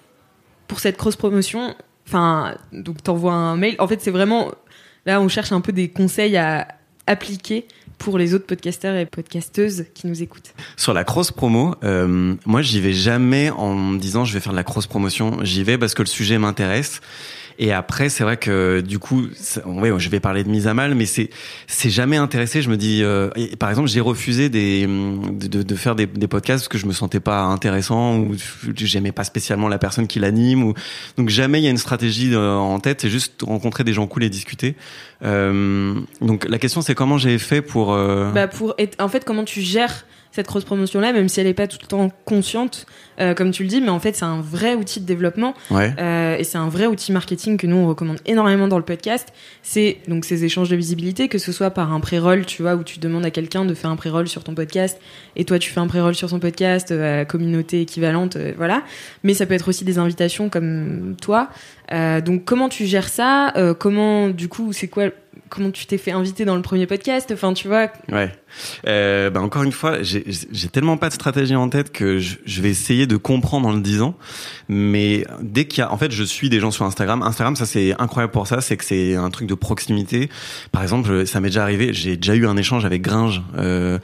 pour 0.68 0.80
cette 0.80 0.96
cross 0.96 1.16
promotion 1.16 1.74
Enfin, 2.06 2.54
donc 2.72 3.02
t'envoies 3.02 3.32
un 3.32 3.56
mail. 3.56 3.76
En 3.78 3.88
fait, 3.88 4.00
c'est 4.00 4.10
vraiment 4.10 4.52
là, 5.06 5.20
on 5.20 5.28
cherche 5.28 5.52
un 5.52 5.60
peu 5.60 5.72
des 5.72 5.88
conseils 5.88 6.36
à 6.36 6.68
appliquer 7.06 7.66
pour 7.98 8.18
les 8.18 8.34
autres 8.34 8.46
podcasteurs 8.46 8.96
et 8.96 9.06
podcasteuses 9.06 9.86
qui 9.94 10.06
nous 10.06 10.22
écoutent. 10.22 10.52
Sur 10.76 10.92
la 10.94 11.04
cross 11.04 11.30
promo, 11.30 11.74
euh, 11.84 12.34
moi 12.44 12.60
j'y 12.60 12.80
vais 12.80 12.92
jamais 12.92 13.50
en 13.50 13.74
me 13.74 13.98
disant 13.98 14.24
je 14.24 14.34
vais 14.34 14.40
faire 14.40 14.52
de 14.52 14.56
la 14.56 14.64
cross 14.64 14.86
promotion. 14.86 15.38
J'y 15.42 15.62
vais 15.64 15.78
parce 15.78 15.94
que 15.94 16.02
le 16.02 16.08
sujet 16.08 16.38
m'intéresse. 16.38 17.00
Et 17.58 17.72
après, 17.72 18.08
c'est 18.08 18.24
vrai 18.24 18.36
que 18.36 18.80
du 18.80 18.98
coup, 18.98 19.22
ouais, 19.64 19.90
je 19.98 20.08
vais 20.08 20.18
parler 20.20 20.42
de 20.42 20.48
mise 20.48 20.66
à 20.66 20.74
mal, 20.74 20.94
mais 20.94 21.06
c'est 21.06 21.30
c'est 21.66 21.90
jamais 21.90 22.16
intéressé. 22.16 22.62
Je 22.62 22.68
me 22.70 22.76
dis, 22.76 23.00
euh, 23.02 23.30
par 23.58 23.70
exemple, 23.70 23.88
j'ai 23.88 24.00
refusé 24.00 24.48
des 24.48 24.86
de, 24.86 25.46
de- 25.46 25.62
de 25.62 25.74
faire 25.76 25.94
des, 25.94 26.06
des 26.06 26.26
podcasts 26.26 26.64
parce 26.64 26.68
que 26.68 26.78
je 26.78 26.86
me 26.86 26.92
sentais 26.92 27.20
pas 27.20 27.42
intéressant 27.42 28.16
ou 28.18 28.34
j'aimais 28.76 29.12
pas 29.12 29.24
spécialement 29.24 29.68
la 29.68 29.78
personne 29.78 30.06
qui 30.08 30.18
l'anime. 30.18 30.64
Ou 30.64 30.74
donc 31.16 31.28
jamais 31.28 31.60
il 31.60 31.64
y 31.64 31.68
a 31.68 31.70
une 31.70 31.78
stratégie 31.78 32.34
euh, 32.34 32.54
en 32.56 32.80
tête. 32.80 33.02
C'est 33.02 33.10
juste 33.10 33.42
rencontrer 33.42 33.84
des 33.84 33.92
gens 33.92 34.06
cool 34.06 34.24
et 34.24 34.30
discuter. 34.30 34.74
Euh, 35.24 35.94
donc 36.20 36.46
la 36.48 36.58
question 36.58 36.82
c'est 36.82 36.94
comment 36.94 37.18
j'ai 37.18 37.38
fait 37.38 37.62
pour. 37.62 37.92
euh, 37.92 38.30
Bah 38.32 38.48
pour 38.48 38.74
être, 38.78 39.00
en 39.02 39.08
fait, 39.08 39.24
comment 39.24 39.44
tu 39.44 39.60
gères 39.60 40.06
cette 40.34 40.48
cross 40.48 40.64
promotion 40.64 41.00
là, 41.00 41.12
même 41.12 41.28
si 41.28 41.40
elle 41.40 41.46
est 41.46 41.54
pas 41.54 41.68
tout 41.68 41.78
le 41.80 41.86
temps 41.86 42.10
consciente, 42.24 42.86
euh, 43.20 43.34
comme 43.34 43.52
tu 43.52 43.62
le 43.62 43.68
dis, 43.68 43.80
mais 43.80 43.90
en 43.90 44.00
fait, 44.00 44.16
c'est 44.16 44.24
un 44.24 44.40
vrai 44.40 44.74
outil 44.74 45.00
de 45.00 45.06
développement. 45.06 45.54
Ouais. 45.70 45.94
Euh, 46.00 46.36
et 46.36 46.42
c'est 46.42 46.58
un 46.58 46.68
vrai 46.68 46.86
outil 46.86 47.12
marketing 47.12 47.56
que 47.56 47.68
nous 47.68 47.76
on 47.76 47.86
recommande 47.86 48.18
énormément 48.26 48.66
dans 48.66 48.78
le 48.78 48.84
podcast. 48.84 49.28
C'est 49.62 49.98
donc 50.08 50.24
ces 50.24 50.44
échanges 50.44 50.68
de 50.68 50.74
visibilité, 50.74 51.28
que 51.28 51.38
ce 51.38 51.52
soit 51.52 51.70
par 51.70 51.92
un 51.92 52.00
pré-roll, 52.00 52.46
tu 52.46 52.62
vois, 52.62 52.74
où 52.74 52.82
tu 52.82 52.98
demandes 52.98 53.24
à 53.24 53.30
quelqu'un 53.30 53.64
de 53.64 53.74
faire 53.74 53.90
un 53.90 53.96
pré-roll 53.96 54.26
sur 54.26 54.42
ton 54.42 54.56
podcast, 54.56 55.00
et 55.36 55.44
toi 55.44 55.60
tu 55.60 55.70
fais 55.70 55.78
un 55.78 55.86
pré-roll 55.86 56.16
sur 56.16 56.28
son 56.28 56.40
podcast, 56.40 56.90
euh, 56.90 57.22
à 57.22 57.24
communauté 57.24 57.82
équivalente, 57.82 58.36
voilà. 58.56 58.82
Mais 59.22 59.34
ça 59.34 59.46
peut 59.46 59.54
être 59.54 59.68
aussi 59.68 59.84
des 59.84 59.98
invitations 59.98 60.48
comme 60.48 61.14
toi. 61.22 61.48
Donc 61.92 62.44
comment 62.44 62.68
tu 62.68 62.86
gères 62.86 63.08
ça? 63.08 63.52
Comment 63.78 64.30
du 64.30 64.48
coup 64.48 64.72
c'est 64.72 64.88
quoi 64.88 65.10
Comment 65.48 65.70
tu 65.70 65.86
t'es 65.86 65.98
fait 65.98 66.10
inviter 66.10 66.44
dans 66.44 66.56
le 66.56 66.62
premier 66.62 66.86
podcast 66.86 67.30
Enfin 67.32 67.52
tu 67.52 67.68
vois. 67.68 67.90
Ouais. 68.10 68.32
Euh, 68.86 69.30
bah 69.30 69.40
encore 69.40 69.62
une 69.62 69.72
fois, 69.72 70.02
j'ai 70.02 70.22
tellement 70.72 70.96
pas 70.96 71.08
de 71.08 71.14
stratégie 71.14 71.54
en 71.54 71.68
tête 71.68 71.92
que 71.92 72.18
je, 72.18 72.36
je 72.44 72.62
vais 72.62 72.70
essayer 72.70 73.06
de 73.06 73.16
comprendre 73.16 73.68
en 73.68 73.72
le 73.72 73.80
disant. 73.80 74.14
Mais 74.68 75.26
dès 75.40 75.66
qu'il 75.66 75.80
y 75.80 75.82
a, 75.82 75.92
en 75.92 75.98
fait, 75.98 76.10
je 76.12 76.24
suis 76.24 76.48
des 76.48 76.60
gens 76.60 76.70
sur 76.70 76.84
Instagram. 76.84 77.22
Instagram, 77.22 77.56
ça 77.56 77.66
c'est 77.66 77.94
incroyable 78.00 78.32
pour 78.32 78.46
ça, 78.46 78.60
c'est 78.60 78.76
que 78.76 78.84
c'est 78.84 79.14
un 79.14 79.30
truc 79.30 79.48
de 79.48 79.54
proximité. 79.54 80.28
Par 80.72 80.82
exemple, 80.82 81.26
ça 81.26 81.40
m'est 81.40 81.48
déjà 81.48 81.62
arrivé. 81.62 81.92
J'ai 81.92 82.16
déjà 82.16 82.34
eu 82.34 82.46
un 82.46 82.56
échange 82.56 82.84
avec 82.84 83.02
Gringe. 83.02 83.42
Euh, 83.56 83.98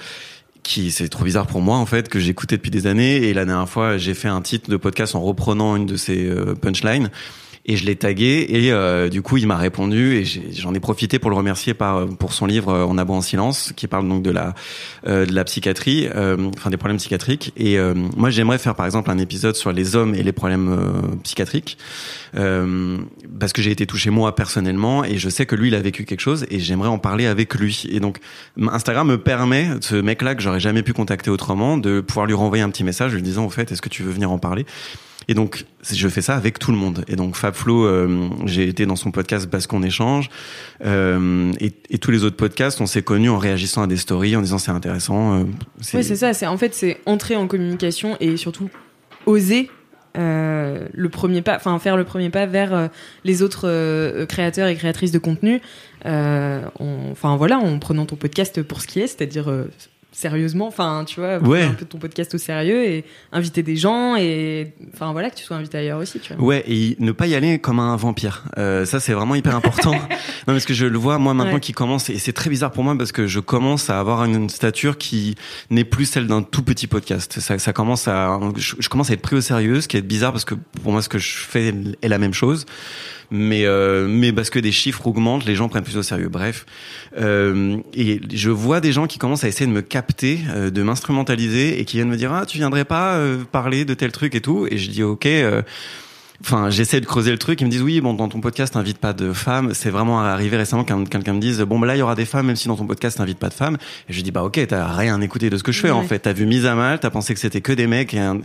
qui 0.63 0.91
c'est 0.91 1.09
trop 1.09 1.25
bizarre 1.25 1.47
pour 1.47 1.63
moi 1.63 1.79
en 1.79 1.87
fait 1.87 2.09
que 2.09 2.19
j'écoutais 2.19 2.57
depuis 2.57 2.71
des 2.71 2.87
années 2.87 3.17
et 3.17 3.33
la 3.35 3.47
dernière 3.47 3.69
fois 3.69 3.97
j'ai 3.97 4.13
fait 4.13 4.29
un 4.29 4.43
titre 4.43 4.71
de 4.71 4.77
podcast 4.77 5.15
en 5.15 5.21
reprenant 5.21 5.75
une 5.75 5.87
de 5.87 5.97
ses 5.97 6.27
euh, 6.27 6.55
punchlines 6.55 7.11
et 7.71 7.77
je 7.77 7.87
l'ai 7.87 7.95
tagué 7.95 8.47
et 8.49 8.73
euh, 8.73 9.09
du 9.09 9.23
coup 9.23 9.37
il 9.37 9.47
m'a 9.47 9.57
répondu 9.57 10.17
et 10.17 10.25
j'en 10.25 10.75
ai 10.75 10.81
profité 10.81 11.21
pour 11.21 11.31
le 11.31 11.37
remercier 11.37 11.73
par 11.73 12.09
pour 12.09 12.33
son 12.33 12.47
livre 12.47 12.75
euh, 12.75 12.85
On 12.89 12.99
aboie 12.99 13.15
en 13.15 13.21
silence 13.21 13.73
qui 13.77 13.87
parle 13.87 14.09
donc 14.09 14.25
de 14.25 14.31
la 14.33 14.55
euh, 15.07 15.25
de 15.25 15.33
la 15.33 15.45
psychiatrie 15.45 16.09
euh, 16.13 16.51
enfin 16.57 16.71
des 16.71 16.77
problèmes 16.77 16.99
psychiatriques. 16.99 17.53
Et 17.57 17.79
euh, 17.79 17.95
moi 18.17 18.31
j'aimerais 18.31 18.59
faire 18.59 18.75
par 18.75 18.87
exemple 18.87 19.09
un 19.09 19.19
épisode 19.19 19.55
sur 19.55 19.71
les 19.71 19.95
hommes 19.95 20.17
et 20.17 20.25
les 20.25 20.33
problèmes 20.33 20.77
psychiatriques 21.23 21.79
parce 22.33 23.53
que 23.53 23.63
j'ai 23.63 23.71
été 23.71 23.87
touché 23.87 24.11
moi 24.11 24.35
personnellement 24.35 25.05
et 25.05 25.17
je 25.19 25.29
sais 25.29 25.47
que 25.47 25.55
lui 25.55 25.69
il 25.69 25.75
a 25.77 25.81
vécu 25.81 26.05
quelque 26.05 26.21
chose 26.21 26.47
et 26.51 26.59
j'aimerais 26.59 26.89
en 26.89 26.99
parler 26.99 27.27
avec 27.27 27.55
lui. 27.55 27.87
Et 27.89 28.01
donc 28.01 28.19
Instagram 28.61 29.07
me 29.09 29.19
permet 29.19 29.69
ce 29.81 29.95
mec 29.95 30.23
là 30.23 30.35
que 30.35 30.43
j'aurais 30.43 30.61
jamais 30.61 30.83
pu 30.83 30.93
contacter 30.93 31.31
autrement 31.31 31.77
de 31.77 32.01
pouvoir 32.01 32.27
lui 32.27 32.35
renvoyer 32.35 32.65
un 32.65 32.71
petit 32.71 32.85
message 32.85 33.15
lui 33.15 33.23
disant 33.23 33.47
au 33.47 33.51
fait 33.51 33.71
est-ce 33.71 33.83
que 33.83 33.89
tu 33.89 34.03
veux 34.03 34.13
venir 34.13 34.33
en 34.33 34.39
parler? 34.39 34.67
Et 35.29 35.35
donc, 35.35 35.65
je 35.91 36.09
fais 36.09 36.23
ça 36.23 36.35
avec 36.35 36.59
tout 36.59 36.73
le 36.73 36.79
monde. 36.79 37.05
Et 37.07 37.15
donc, 37.17 37.37
Fabflo, 37.37 37.85
euh, 37.85 38.29
j'ai 38.47 38.67
été 38.69 38.87
dans 38.87 38.97
son 38.97 39.11
podcast 39.11 39.49
parce 39.51 39.67
qu'on 39.67 39.83
échange. 39.83 40.29
Euh, 40.85 41.53
et, 41.61 41.99
tous 41.99 42.11
les 42.11 42.25
autres 42.25 42.37
podcasts, 42.37 42.81
on 42.81 42.87
s'est 42.87 43.03
connus 43.03 43.29
en 43.31 43.39
réagissant 43.39 43.83
à 43.83 43.87
des 43.87 43.97
stories, 43.99 44.35
en 44.35 44.41
disant 44.43 44.59
c'est 44.59 44.71
intéressant. 44.73 45.41
euh, 45.41 45.45
Oui, 45.95 46.03
c'est 46.05 46.17
ça. 46.17 46.33
C'est 46.33 46.47
en 46.47 46.57
fait 46.57 46.75
c'est 46.75 46.99
entrer 47.07 47.37
en 47.37 47.47
communication 47.47 48.17
et 48.21 48.37
surtout 48.37 48.71
oser 49.27 49.71
le 50.17 51.09
premier 51.09 51.43
pas, 51.43 51.55
enfin 51.57 51.79
faire 51.79 51.97
le 51.97 52.05
premier 52.05 52.31
pas 52.31 52.47
vers 52.47 52.89
les 53.25 53.43
autres 53.43 54.25
créateurs 54.25 54.67
et 54.69 54.75
créatrices 54.75 55.13
de 55.13 55.19
contenu. 55.19 55.61
En- 56.05 57.11
Enfin 57.13 57.37
voilà, 57.37 57.59
en 57.59 57.79
prenant 57.79 58.07
ton 58.07 58.17
podcast 58.17 58.63
pour 58.63 58.81
ce 58.81 58.87
qui 58.89 59.01
est, 59.01 59.07
c'est-à-dire 59.07 59.53
sérieusement. 60.13 60.67
Enfin 60.67 61.05
tu 61.07 61.21
vois, 61.21 61.39
prendre 61.39 61.51
Ouais. 61.53 61.63
un 61.63 61.75
peu 61.75 61.85
ton 61.85 61.99
podcast 61.99 62.35
au 62.35 62.39
sérieux 62.39 62.85
et 62.85 63.05
inviter 63.33 63.63
des 63.63 63.77
gens 63.77 64.17
et 64.17 64.73
enfin 64.93 65.13
voilà 65.13 65.31
que 65.31 65.37
tu 65.37 65.45
sois 65.45 65.57
invité 65.57 65.79
ailleurs 65.79 65.99
aussi. 65.99 66.21
Tu 66.21 66.35
vois. 66.35 66.45
Ouais, 66.45 66.65
et 66.67 66.97
ne 66.99 67.13
pas 67.13 67.27
y 67.27 67.35
aller 67.35 67.59
comme 67.59 67.79
un 67.79 67.97
vampire. 67.97 68.45
Euh, 68.59 68.85
ça, 68.85 69.01
c'est 69.01 69.13
vraiment 69.13 69.35
hyper 69.35 69.55
important. 69.55 69.93
non, 69.93 69.99
parce 70.47 70.65
que 70.65 70.75
je 70.75 70.87
le 70.87 70.99
vois, 70.99 71.19
moi, 71.19 71.35
maintenant, 71.35 71.55
Ouais. 71.55 71.61
qui 71.61 71.73
commence, 71.73 72.11
et 72.11 72.19
c'est 72.19 72.33
très 72.33 72.51
bizarre 72.51 72.71
pour 72.73 72.85
moi 72.85 72.97
parce 72.97 73.13
que 73.13 73.27
je 73.27 73.41
commence 73.41 73.91
à 73.91 73.99
avoir 74.01 74.25
une, 74.25 74.49
stature 74.49 74.99
qui 74.99 75.35
n'est 75.71 75.85
plus 75.85 76.07
celle 76.07 76.27
d'un 76.27 76.43
tout 76.43 76.63
petit 76.63 76.87
podcast. 76.87 77.39
Ça, 77.41 77.59
ça 77.59 77.73
commence 77.73 78.09
à, 78.09 78.39
je, 78.57 78.75
je 78.79 78.89
commence 78.89 79.11
à 79.11 79.15
être 79.15 79.23
pris 79.23 79.37
au 79.37 79.41
sérieux, 79.41 79.81
ce 79.81 79.89
qui 79.89 79.97
est 79.97 80.03
bizarre 80.03 80.33
parce 80.33 80.45
que 80.45 80.55
pour 80.83 80.93
moi, 80.93 81.03
ce 81.03 81.09
que 81.09 81.19
je 81.19 81.37
fais 81.37 81.75
est 82.03 82.09
la 82.09 82.19
même 82.19 82.35
chose. 82.35 82.67
Mais, 83.31 83.65
euh, 83.65 84.09
mais 84.09 84.33
parce 84.33 84.51
que 84.51 84.59
des 84.59 84.73
chiffres 84.73 85.07
augmentent, 85.07 85.45
les 85.45 85.55
gens 85.55 85.69
prennent 85.69 85.85
plus 85.85 85.97
au 85.97 86.03
sérieux. 86.03 86.29
Bref. 86.29 86.67
Euh, 87.17 87.79
et 87.95 88.21
je 88.33 88.51
vois 88.51 88.81
des 88.81 88.93
gens 88.93 89.07
qui 89.07 89.19
commencent 89.19 89.45
à 89.45 89.49
essayer 89.49 89.67
de 89.67 89.73
me 89.73 89.83
capter, 89.83 90.41
euh, 90.51 90.71
de 90.71 90.83
m'instrumentaliser 90.83 91.81
et 91.81 91.85
qui 91.85 91.97
viennent 91.97 92.09
me 92.09 92.17
dire, 92.17 92.33
ah, 92.33 92.45
tu 92.45 92.59
viendrais 92.59 92.85
pas 92.85 93.15
euh, 93.15 93.39
parler 93.51 93.85
de 93.85 93.95
tel 93.95 94.11
truc 94.11 94.35
et 94.35 94.41
tout. 94.41 94.67
Et 94.71 94.79
je 94.79 94.91
dis, 94.91 95.03
ok, 95.03 95.27
euh, 95.27 95.63
Enfin, 96.43 96.71
j'essaie 96.71 97.01
de 97.03 97.07
creuser 97.07 97.31
le 97.33 97.37
truc. 97.39 97.61
Ils 97.61 97.67
me 97.67 97.71
disent 97.71 97.83
oui, 97.83 98.01
bon, 98.01 98.15
dans 98.15 98.29
ton 98.29 98.41
podcast, 98.41 98.73
t'invites 98.73 98.97
pas 98.97 99.13
de 99.13 99.33
femmes. 99.35 99.75
C'est 99.75 99.91
vraiment 99.91 100.21
arrivé 100.21 100.57
récemment 100.57 100.85
qu'un 100.85 101.05
quelqu'un 101.05 101.35
me 101.35 101.39
dise 101.41 101.61
bon, 101.61 101.79
bah 101.79 101.87
là, 101.87 101.97
il 101.97 101.99
y 101.99 102.03
aura 102.03 102.15
des 102.15 102.25
femmes, 102.25 102.47
même 102.47 102.57
si 102.57 102.67
dans 102.69 102.77
ton 102.77 102.87
podcast, 102.87 103.19
t'invites 103.19 103.39
pas 103.39 103.51
de 103.51 103.55
femmes. 103.55 103.77
Et 104.09 104.13
je 104.15 104.23
dis 104.23 104.31
bah 104.31 104.43
ok, 104.43 104.59
t'as 104.67 104.87
rien 104.89 105.21
écouté 105.21 105.51
de 105.51 105.59
ce 105.59 105.63
que 105.63 105.71
je 105.73 105.81
fais 105.81 105.91
en 105.91 106.03
fait. 106.03 106.21
T'as 106.21 106.33
vu 106.33 106.47
mise 106.47 106.65
à 106.65 106.75
mal, 106.75 106.99
t'as 106.99 107.11
pensé 107.11 107.35
que 107.35 107.41
c'était 107.41 107.61
que 107.61 107.73
des 107.73 107.87
mecs. 107.87 108.15
Et 108.15 108.19
un- 108.21 108.41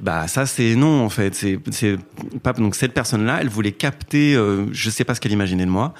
Bah 0.00 0.28
ça, 0.28 0.44
c'est 0.44 0.74
non 0.76 1.02
en 1.02 1.08
fait. 1.08 1.34
C'est 1.34 1.58
c'est 1.70 1.96
pas 2.42 2.52
donc 2.52 2.74
cette 2.74 2.92
personne-là, 2.92 3.38
elle 3.40 3.48
voulait 3.48 3.72
capter. 3.72 4.34
euh, 4.34 4.66
je 4.72 4.90
sais 4.90 5.04
pas 5.04 5.14
ce 5.14 5.20
qu'elle 5.20 5.32
imaginait 5.32 5.64
de 5.66 5.70
moi. 5.70 5.94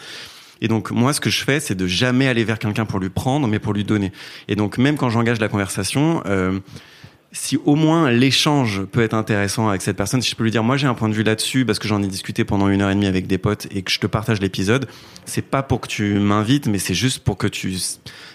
Et 0.60 0.68
donc 0.68 0.90
moi, 0.90 1.12
ce 1.14 1.20
que 1.20 1.30
je 1.30 1.42
fais, 1.44 1.60
c'est 1.60 1.76
de 1.76 1.86
jamais 1.86 2.28
aller 2.28 2.44
vers 2.44 2.58
quelqu'un 2.58 2.84
pour 2.84 2.98
lui 2.98 3.08
prendre, 3.10 3.46
mais 3.48 3.58
pour 3.58 3.72
lui 3.72 3.84
donner. 3.84 4.12
Et 4.48 4.54
donc 4.56 4.76
même 4.76 4.96
quand 4.96 5.08
j'engage 5.08 5.40
la 5.40 5.48
conversation. 5.48 6.22
Euh, 6.26 6.58
si 7.30 7.58
au 7.66 7.74
moins 7.74 8.10
l'échange 8.10 8.84
peut 8.84 9.02
être 9.02 9.12
intéressant 9.12 9.68
avec 9.68 9.82
cette 9.82 9.96
personne, 9.98 10.22
si 10.22 10.30
je 10.30 10.34
peux 10.36 10.44
lui 10.44 10.50
dire, 10.50 10.62
moi 10.64 10.78
j'ai 10.78 10.86
un 10.86 10.94
point 10.94 11.10
de 11.10 11.14
vue 11.14 11.22
là-dessus 11.22 11.66
parce 11.66 11.78
que 11.78 11.86
j'en 11.86 12.02
ai 12.02 12.06
discuté 12.06 12.44
pendant 12.44 12.68
une 12.68 12.80
heure 12.80 12.90
et 12.90 12.94
demie 12.94 13.06
avec 13.06 13.26
des 13.26 13.36
potes 13.36 13.66
et 13.70 13.82
que 13.82 13.90
je 13.90 13.98
te 14.00 14.06
partage 14.06 14.40
l'épisode, 14.40 14.88
c'est 15.26 15.42
pas 15.42 15.62
pour 15.62 15.82
que 15.82 15.88
tu 15.88 16.14
m'invites, 16.18 16.68
mais 16.68 16.78
c'est 16.78 16.94
juste 16.94 17.18
pour 17.18 17.36
que 17.36 17.46
tu, 17.46 17.76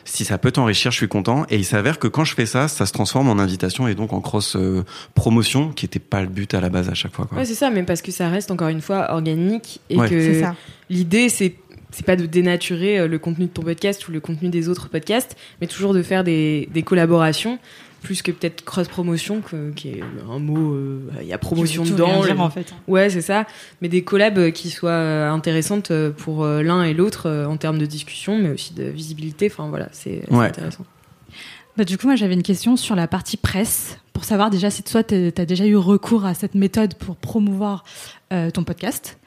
si 0.06 0.26
ça 0.26 0.38
peut 0.38 0.52
t'enrichir, 0.52 0.92
je 0.92 0.98
suis 0.98 1.08
content. 1.08 1.46
Et 1.50 1.56
il 1.58 1.66
s'avère 1.66 1.98
que 1.98 2.08
quand 2.08 2.24
je 2.24 2.36
fais 2.36 2.46
ça, 2.46 2.68
ça 2.68 2.86
se 2.86 2.94
transforme 2.94 3.30
en 3.30 3.40
invitation 3.40 3.88
et 3.88 3.96
donc 3.96 4.14
en 4.14 4.22
cross 4.22 4.56
euh, 4.56 4.84
promotion, 5.16 5.70
qui 5.72 5.86
était 5.86 5.98
pas 6.00 6.22
le 6.22 6.28
but 6.28 6.54
à 6.54 6.62
la 6.62 6.70
base 6.70 6.88
à 6.90 6.94
chaque 6.94 7.14
fois. 7.16 7.26
Quoi. 7.26 7.40
Ouais, 7.40 7.46
c'est 7.46 7.56
ça, 7.56 7.72
mais 7.72 7.82
parce 7.82 8.04
que 8.04 8.12
ça 8.12 8.30
reste 8.30 8.52
encore 8.52 8.68
une 8.68 8.82
fois 8.82 9.12
organique 9.12 9.80
et 9.90 9.98
Ouais. 9.98 10.08
que 10.10 10.22
C'est 10.22 10.42
ça. 10.42 10.56
l'idée 10.92 11.30
c'est 11.30 11.56
c'est 11.96 12.06
pas 12.08 12.16
de 12.16 12.26
dénaturer 12.26 13.00
euh, 13.00 13.08
le 13.08 13.20
contenu 13.20 13.46
de 13.46 13.52
ton 13.52 13.62
podcast 13.62 14.08
ou 14.08 14.12
le 14.12 14.20
contenu 14.20 14.50
des 14.50 14.68
autres 14.68 14.90
podcasts, 14.90 15.36
mais 15.62 15.68
toujours 15.68 15.94
de 15.94 16.02
faire 16.02 16.24
des, 16.24 16.68
des 16.74 16.82
collaborations 16.82 17.60
plus 18.04 18.22
que 18.22 18.32
peut-être 18.32 18.64
cross 18.64 18.88
promotion 18.88 19.42
que- 19.42 19.72
qui 19.72 19.90
est 19.90 20.04
un 20.30 20.38
mot 20.38 20.74
euh, 20.74 21.10
il 21.22 21.28
y 21.28 21.34
a 21.34 21.38
promotion 21.40 21.84
dedans. 21.84 22.22
dire, 22.24 22.40
en 22.40 22.50
fait. 22.52 22.74
Ouais, 22.88 23.10
c'est 23.10 23.22
ça, 23.22 23.48
mais 23.82 23.88
des 23.90 24.04
collabs 24.04 24.38
euh, 24.38 24.52
qui 24.52 24.70
soient 24.70 24.92
euh, 24.92 25.32
intéressantes 25.32 25.92
pour 26.18 26.46
l'un 26.46 26.84
et 26.84 26.94
l'autre 26.94 27.30
en 27.50 27.58
termes 27.58 27.80
de 27.80 27.86
discussion, 27.88 28.38
mais 28.38 28.50
aussi 28.52 28.74
de 28.74 28.84
visibilité. 28.84 29.50
Enfin 29.52 29.70
voilà, 29.70 29.88
c'est 29.92 30.22
Ouais. 30.30 30.46
intéressant. 30.48 30.86
Bah, 31.76 31.86
du 31.86 31.98
coup, 31.98 32.06
moi, 32.06 32.16
j'avais 32.16 32.36
une 32.36 32.44
question 32.44 32.76
sur 32.78 32.96
la 32.96 33.08
partie 33.08 33.36
presse, 33.38 33.98
pour 34.14 34.26
savoir 34.26 34.52
déjà 34.52 34.70
si 34.70 34.84
toi, 34.84 35.04
tu 35.04 35.34
as 35.36 35.46
déjà 35.46 35.66
eu 35.66 35.76
recours 35.76 36.24
à 36.26 36.36
cette 36.36 36.54
méthode 36.54 36.94
pour 36.96 37.16
promouvoir 37.16 37.84
euh, 38.32 38.52
ton 38.52 38.64
podcast. 38.64 39.18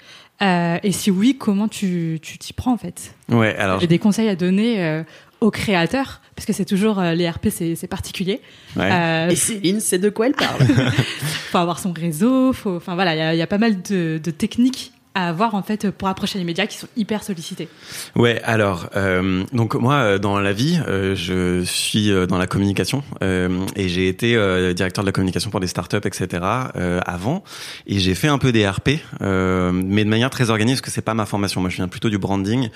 Euh, 0.42 0.78
et 0.82 0.92
si 0.92 1.10
oui, 1.10 1.36
comment 1.38 1.66
tu 1.66 2.18
tu 2.22 2.36
t'y 2.38 2.52
prends, 2.52 2.72
en 2.74 2.76
fait? 2.76 3.14
Ouais, 3.30 3.56
alors. 3.56 3.80
J'ai 3.80 3.86
des 3.86 3.98
conseils 3.98 4.28
à 4.28 4.36
donner 4.36 4.84
euh, 4.84 5.02
aux 5.40 5.50
créateurs, 5.50 6.20
parce 6.34 6.46
que 6.46 6.52
c'est 6.52 6.64
toujours, 6.64 6.98
euh, 6.98 7.14
les 7.14 7.28
RP, 7.28 7.48
c'est 7.50 7.86
particulier. 7.88 8.40
Ouais. 8.76 8.90
Euh, 8.90 9.34
Céline, 9.34 9.80
c'est 9.80 9.98
de 9.98 10.08
quoi 10.10 10.26
elle 10.26 10.34
parle? 10.34 10.60
Faut 11.50 11.58
avoir 11.58 11.78
son 11.78 11.92
réseau, 11.92 12.52
faut, 12.52 12.76
enfin 12.76 12.94
voilà, 12.94 13.14
il 13.14 13.18
y 13.18 13.22
a- 13.22 13.34
il 13.34 13.38
y, 13.38 13.42
a 13.42 13.46
pas 13.46 13.58
mal 13.58 13.80
de, 13.82 14.18
de 14.22 14.30
techniques 14.30 14.92
à 15.14 15.28
avoir 15.30 15.54
en 15.54 15.62
fait 15.62 15.90
pour 15.90 16.08
approcher 16.08 16.38
les 16.38 16.44
médias 16.44 16.66
qui 16.66 16.76
sont 16.76 16.88
hyper 16.94 17.22
sollicités 17.22 17.68
Ouais, 18.16 18.38
alors 18.44 18.90
euh, 18.96 19.44
donc 19.54 19.74
moi 19.74 19.94
euh, 19.94 20.18
dans 20.18 20.38
la 20.40 20.52
vie, 20.52 20.78
euh, 20.86 21.14
je 21.14 21.62
suis 21.64 22.10
dans 22.28 22.36
la 22.36 22.46
communication 22.46 23.02
euh, 23.22 23.64
et 23.76 23.88
j'ai 23.88 24.08
été 24.08 24.36
euh, 24.36 24.74
directeur 24.74 25.04
de 25.04 25.08
la 25.08 25.12
communication 25.12 25.48
pour 25.50 25.60
des 25.60 25.68
startups, 25.68 25.96
etc. 26.04 26.28
euh, 26.76 27.00
avant 27.06 27.44
et 27.86 27.98
j'ai 27.98 28.14
fait 28.14 28.28
un 28.28 28.36
peu 28.36 28.52
des 28.52 28.68
RP, 28.68 28.90
euh, 29.22 29.72
mais 29.72 30.04
de 30.04 30.10
manière 30.10 30.28
très 30.28 30.50
organisée 30.50 30.76
parce 30.76 30.82
que 30.82 30.90
c'est 30.90 31.00
pas 31.00 31.14
ma 31.14 31.24
formation. 31.24 31.62
Moi, 31.62 31.70
je 31.70 31.76
viens 31.76 31.88
plutôt 31.88 32.10
du 32.10 32.18
branding. 32.18 32.68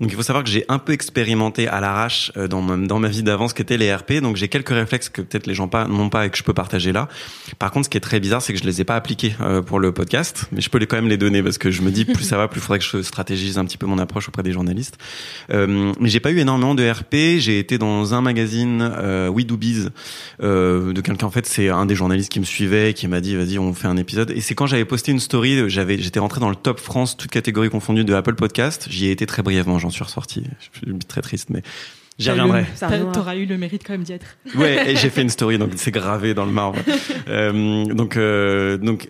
Donc 0.00 0.10
il 0.10 0.16
faut 0.16 0.22
savoir 0.22 0.44
que 0.44 0.50
j'ai 0.50 0.64
un 0.68 0.78
peu 0.78 0.92
expérimenté 0.92 1.68
à 1.68 1.80
l'arrache 1.80 2.32
euh, 2.36 2.48
dans 2.48 2.62
ma, 2.62 2.76
dans 2.76 2.98
ma 2.98 3.08
vie 3.08 3.22
d'avant 3.22 3.48
ce 3.48 3.54
qu'étaient 3.54 3.76
les 3.76 3.94
RP. 3.94 4.14
Donc 4.22 4.36
j'ai 4.36 4.48
quelques 4.48 4.70
réflexes 4.70 5.08
que 5.08 5.22
peut-être 5.22 5.46
les 5.46 5.54
gens 5.54 5.68
pas 5.68 5.86
n'ont 5.86 6.08
pas 6.08 6.26
et 6.26 6.30
que 6.30 6.38
je 6.38 6.42
peux 6.42 6.54
partager 6.54 6.92
là. 6.92 7.08
Par 7.58 7.70
contre, 7.70 7.86
ce 7.86 7.90
qui 7.90 7.96
est 7.96 8.00
très 8.00 8.20
bizarre, 8.20 8.42
c'est 8.42 8.52
que 8.52 8.58
je 8.58 8.64
les 8.64 8.80
ai 8.80 8.84
pas 8.84 8.96
appliqués 8.96 9.34
euh, 9.40 9.62
pour 9.62 9.78
le 9.78 9.92
podcast, 9.92 10.46
mais 10.52 10.60
je 10.60 10.70
peux 10.70 10.78
les 10.78 10.86
quand 10.86 10.96
même 10.96 11.08
les 11.08 11.18
donner 11.18 11.42
parce 11.42 11.58
que 11.58 11.70
je 11.70 11.82
me 11.82 11.90
dis 11.90 12.04
plus 12.04 12.24
ça 12.24 12.36
va, 12.36 12.48
plus 12.48 12.60
il 12.60 12.62
faudrait 12.62 12.78
que 12.78 12.84
je 12.84 13.02
stratégise 13.02 13.58
un 13.58 13.64
petit 13.64 13.78
peu 13.78 13.86
mon 13.86 13.98
approche 13.98 14.28
auprès 14.28 14.42
des 14.42 14.52
journalistes. 14.52 14.98
Euh, 15.52 15.92
mais 16.00 16.08
j'ai 16.08 16.20
pas 16.20 16.30
eu 16.30 16.38
énormément 16.38 16.74
de 16.74 16.88
RP. 16.88 17.38
J'ai 17.38 17.58
été 17.58 17.78
dans 17.78 18.14
un 18.14 18.20
magazine 18.20 18.80
euh, 18.96 19.28
We 19.28 19.46
Do 19.46 19.56
Biz 19.56 19.90
euh, 20.42 20.92
de 20.92 21.00
quelqu'un 21.00 21.26
en 21.26 21.30
fait, 21.30 21.46
c'est 21.46 21.68
un 21.68 21.86
des 21.86 21.94
journalistes 21.94 22.32
qui 22.32 22.40
me 22.40 22.44
suivait 22.44 22.94
qui 22.94 23.06
m'a 23.06 23.20
dit 23.20 23.36
vas-y 23.36 23.58
on 23.58 23.74
fait 23.74 23.88
un 23.88 23.96
épisode. 23.96 24.30
Et 24.30 24.40
c'est 24.40 24.54
quand 24.54 24.66
j'avais 24.66 24.84
posté 24.84 25.12
une 25.12 25.20
story, 25.20 25.68
j'avais 25.68 25.98
j'étais 25.98 26.20
rentré 26.20 26.40
dans 26.40 26.50
le 26.50 26.56
top 26.56 26.80
France, 26.80 27.16
toutes 27.16 27.30
catégories 27.30 27.70
confondues 27.70 28.04
de 28.04 28.14
Apple 28.14 28.34
Podcast. 28.34 28.86
J'y 28.90 29.08
ai 29.08 29.16
très 29.26 29.42
brièvement, 29.42 29.78
j'en 29.90 29.94
suis 29.94 30.04
ressorti. 30.04 30.44
Je 30.60 30.78
suis 30.78 30.98
très 31.00 31.20
triste, 31.20 31.50
mais 31.50 31.62
j'y 32.18 32.30
reviendrai. 32.30 32.64
Reviendra. 32.80 33.12
T'auras 33.12 33.36
eu 33.36 33.44
le 33.44 33.58
mérite 33.58 33.82
quand 33.84 33.92
même 33.92 34.04
d'y 34.04 34.12
être. 34.12 34.36
Ouais, 34.54 34.92
et 34.92 34.96
j'ai 34.96 35.10
fait 35.10 35.22
une 35.22 35.28
story, 35.28 35.58
donc 35.58 35.72
c'est 35.76 35.90
gravé 35.90 36.32
dans 36.34 36.44
le 36.44 36.52
marbre. 36.52 36.78
Euh, 37.28 37.84
donc, 37.86 38.16
euh, 38.16 38.76
donc, 38.76 39.08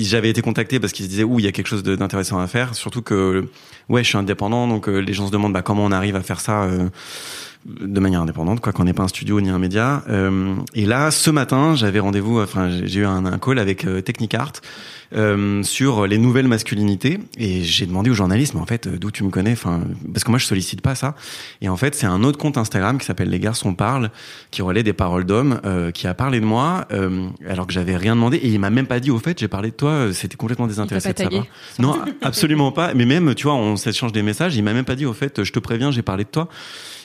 j'avais 0.00 0.30
été 0.30 0.40
contacté 0.42 0.80
parce 0.80 0.92
qu'ils 0.92 1.04
se 1.04 1.10
disaient, 1.10 1.24
ouh, 1.24 1.38
il 1.38 1.44
y 1.44 1.48
a 1.48 1.52
quelque 1.52 1.68
chose 1.68 1.82
d'intéressant 1.82 2.38
à 2.38 2.46
faire. 2.46 2.74
Surtout 2.74 3.02
que, 3.02 3.48
ouais, 3.88 4.02
je 4.02 4.08
suis 4.08 4.18
indépendant, 4.18 4.66
donc 4.66 4.88
euh, 4.88 4.98
les 4.98 5.12
gens 5.12 5.26
se 5.26 5.32
demandent, 5.32 5.52
bah, 5.52 5.62
comment 5.62 5.84
on 5.84 5.92
arrive 5.92 6.16
à 6.16 6.22
faire 6.22 6.40
ça. 6.40 6.68
De 7.64 8.00
manière 8.00 8.20
indépendante, 8.20 8.60
quoi, 8.60 8.72
qu'on 8.72 8.84
n'est 8.84 8.92
pas 8.92 9.04
un 9.04 9.08
studio 9.08 9.40
ni 9.40 9.48
un 9.48 9.58
média. 9.58 10.02
Euh, 10.08 10.54
et 10.74 10.84
là, 10.84 11.10
ce 11.10 11.30
matin, 11.30 11.74
j'avais 11.74 11.98
rendez-vous, 11.98 12.40
enfin, 12.40 12.68
j'ai 12.84 13.00
eu 13.00 13.06
un, 13.06 13.24
un 13.24 13.38
call 13.38 13.58
avec 13.58 13.86
euh, 13.86 14.02
Technicart 14.02 14.52
euh, 15.14 15.62
sur 15.62 16.06
les 16.06 16.18
nouvelles 16.18 16.48
masculinités, 16.48 17.20
et 17.38 17.62
j'ai 17.62 17.86
demandé 17.86 18.10
aux 18.10 18.14
journalistes, 18.14 18.54
mais 18.54 18.60
en 18.60 18.66
fait, 18.66 18.88
d'où 18.88 19.10
tu 19.10 19.24
me 19.24 19.30
connais, 19.30 19.52
enfin, 19.52 19.82
parce 20.12 20.24
que 20.24 20.30
moi, 20.30 20.38
je 20.38 20.46
sollicite 20.46 20.82
pas 20.82 20.94
ça. 20.94 21.14
Et 21.62 21.68
en 21.68 21.76
fait, 21.76 21.94
c'est 21.94 22.06
un 22.06 22.22
autre 22.22 22.38
compte 22.38 22.58
Instagram 22.58 22.98
qui 22.98 23.06
s'appelle 23.06 23.30
Les 23.30 23.40
Garçons 23.40 23.74
parlent, 23.74 24.10
qui 24.50 24.60
relaie 24.60 24.82
des 24.82 24.92
paroles 24.92 25.24
d'hommes, 25.24 25.60
euh, 25.64 25.90
qui 25.90 26.06
a 26.06 26.14
parlé 26.14 26.40
de 26.40 26.46
moi, 26.46 26.86
euh, 26.92 27.28
alors 27.48 27.66
que 27.66 27.72
j'avais 27.72 27.96
rien 27.96 28.14
demandé, 28.14 28.36
et 28.38 28.48
il 28.48 28.58
m'a 28.60 28.70
même 28.70 28.86
pas 28.86 29.00
dit, 29.00 29.10
au 29.10 29.18
fait, 29.18 29.38
j'ai 29.38 29.48
parlé 29.48 29.70
de 29.70 29.76
toi, 29.76 30.12
c'était 30.12 30.36
complètement 30.36 30.66
désintéressé 30.66 31.12
de 31.12 31.18
sa 31.18 31.24
tagué 31.24 31.38
part. 31.38 31.46
Non, 31.78 31.98
absolument 32.20 32.72
pas. 32.72 32.92
Mais 32.92 33.06
même, 33.06 33.34
tu 33.34 33.44
vois, 33.44 33.54
on 33.54 33.76
s'échange 33.76 34.12
des 34.12 34.22
messages, 34.22 34.56
il 34.56 34.64
m'a 34.64 34.74
même 34.74 34.84
pas 34.84 34.96
dit, 34.96 35.06
au 35.06 35.14
fait, 35.14 35.44
je 35.44 35.52
te 35.52 35.58
préviens, 35.58 35.90
j'ai 35.90 36.02
parlé 36.02 36.24
de 36.24 36.28
toi. 36.28 36.48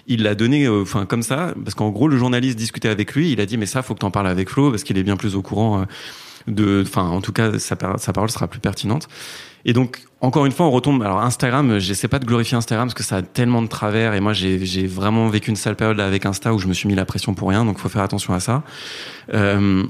Il 0.10 0.24
l'a 0.24 0.36
donné, 0.36 0.65
euh, 0.65 0.82
enfin 0.82 1.06
comme 1.06 1.24
ça, 1.24 1.54
parce 1.63 1.76
qu'en 1.76 1.89
gros, 1.89 2.08
le 2.10 2.17
journaliste 2.17 2.58
discutait 2.58 2.89
avec 2.89 3.13
lui. 3.13 3.32
Il 3.32 3.39
a 3.39 3.45
dit, 3.45 3.58
mais 3.58 3.67
ça, 3.67 3.82
faut 3.84 3.93
que 3.93 4.00
t'en 4.00 4.12
parles 4.12 4.28
avec 4.28 4.50
Flo, 4.50 4.72
parce 4.72 4.84
qu'il 4.84 4.98
est 4.98 5.04
bien 5.04 5.15
plus 5.15 5.36
au 5.36 5.41
courant 5.41 5.82
euh, 5.82 5.86
de, 6.48 6.84
enfin, 6.86 7.04
en 7.04 7.22
tout 7.22 7.32
cas, 7.32 7.60
sa, 7.60 7.76
par- 7.76 8.00
sa 8.00 8.12
parole 8.12 8.30
sera 8.32 8.48
plus 8.48 8.60
pertinente. 8.60 9.08
Et 9.65 9.74
donc, 9.74 10.02
encore 10.22 10.45
une 10.45 10.52
fois, 10.52 10.65
on 10.65 10.72
retombe. 10.72 11.04
Alors, 11.04 11.19
Instagram, 11.22 11.80
j'essaie 11.80 12.08
pas 12.08 12.17
de 12.19 12.26
glorifier 12.26 12.58
Instagram 12.58 12.88
parce 12.88 12.95
que 12.95 13.04
ça 13.04 13.17
a 13.17 13.22
tellement 13.22 13.62
de 13.62 13.67
travers. 13.67 14.13
Et 14.15 14.19
moi, 14.19 14.34
j'ai 14.34 14.88
vraiment 14.88 15.28
vécu 15.30 15.50
une 15.50 15.56
sale 15.58 15.76
période 15.76 16.00
avec 16.00 16.26
Insta 16.26 16.54
où 16.54 16.60
je 16.60 16.67
me 16.67 16.74
suis 16.74 16.88
mis 16.88 16.95
la 16.95 17.06
pression 17.06 17.34
pour 17.34 17.50
rien. 17.50 17.63
Donc, 17.65 17.78
faut 17.78 17.89
faire 17.89 18.02
attention 18.02 18.34
à 18.34 18.39
ça. 18.39 18.63
Euh, 19.34 19.84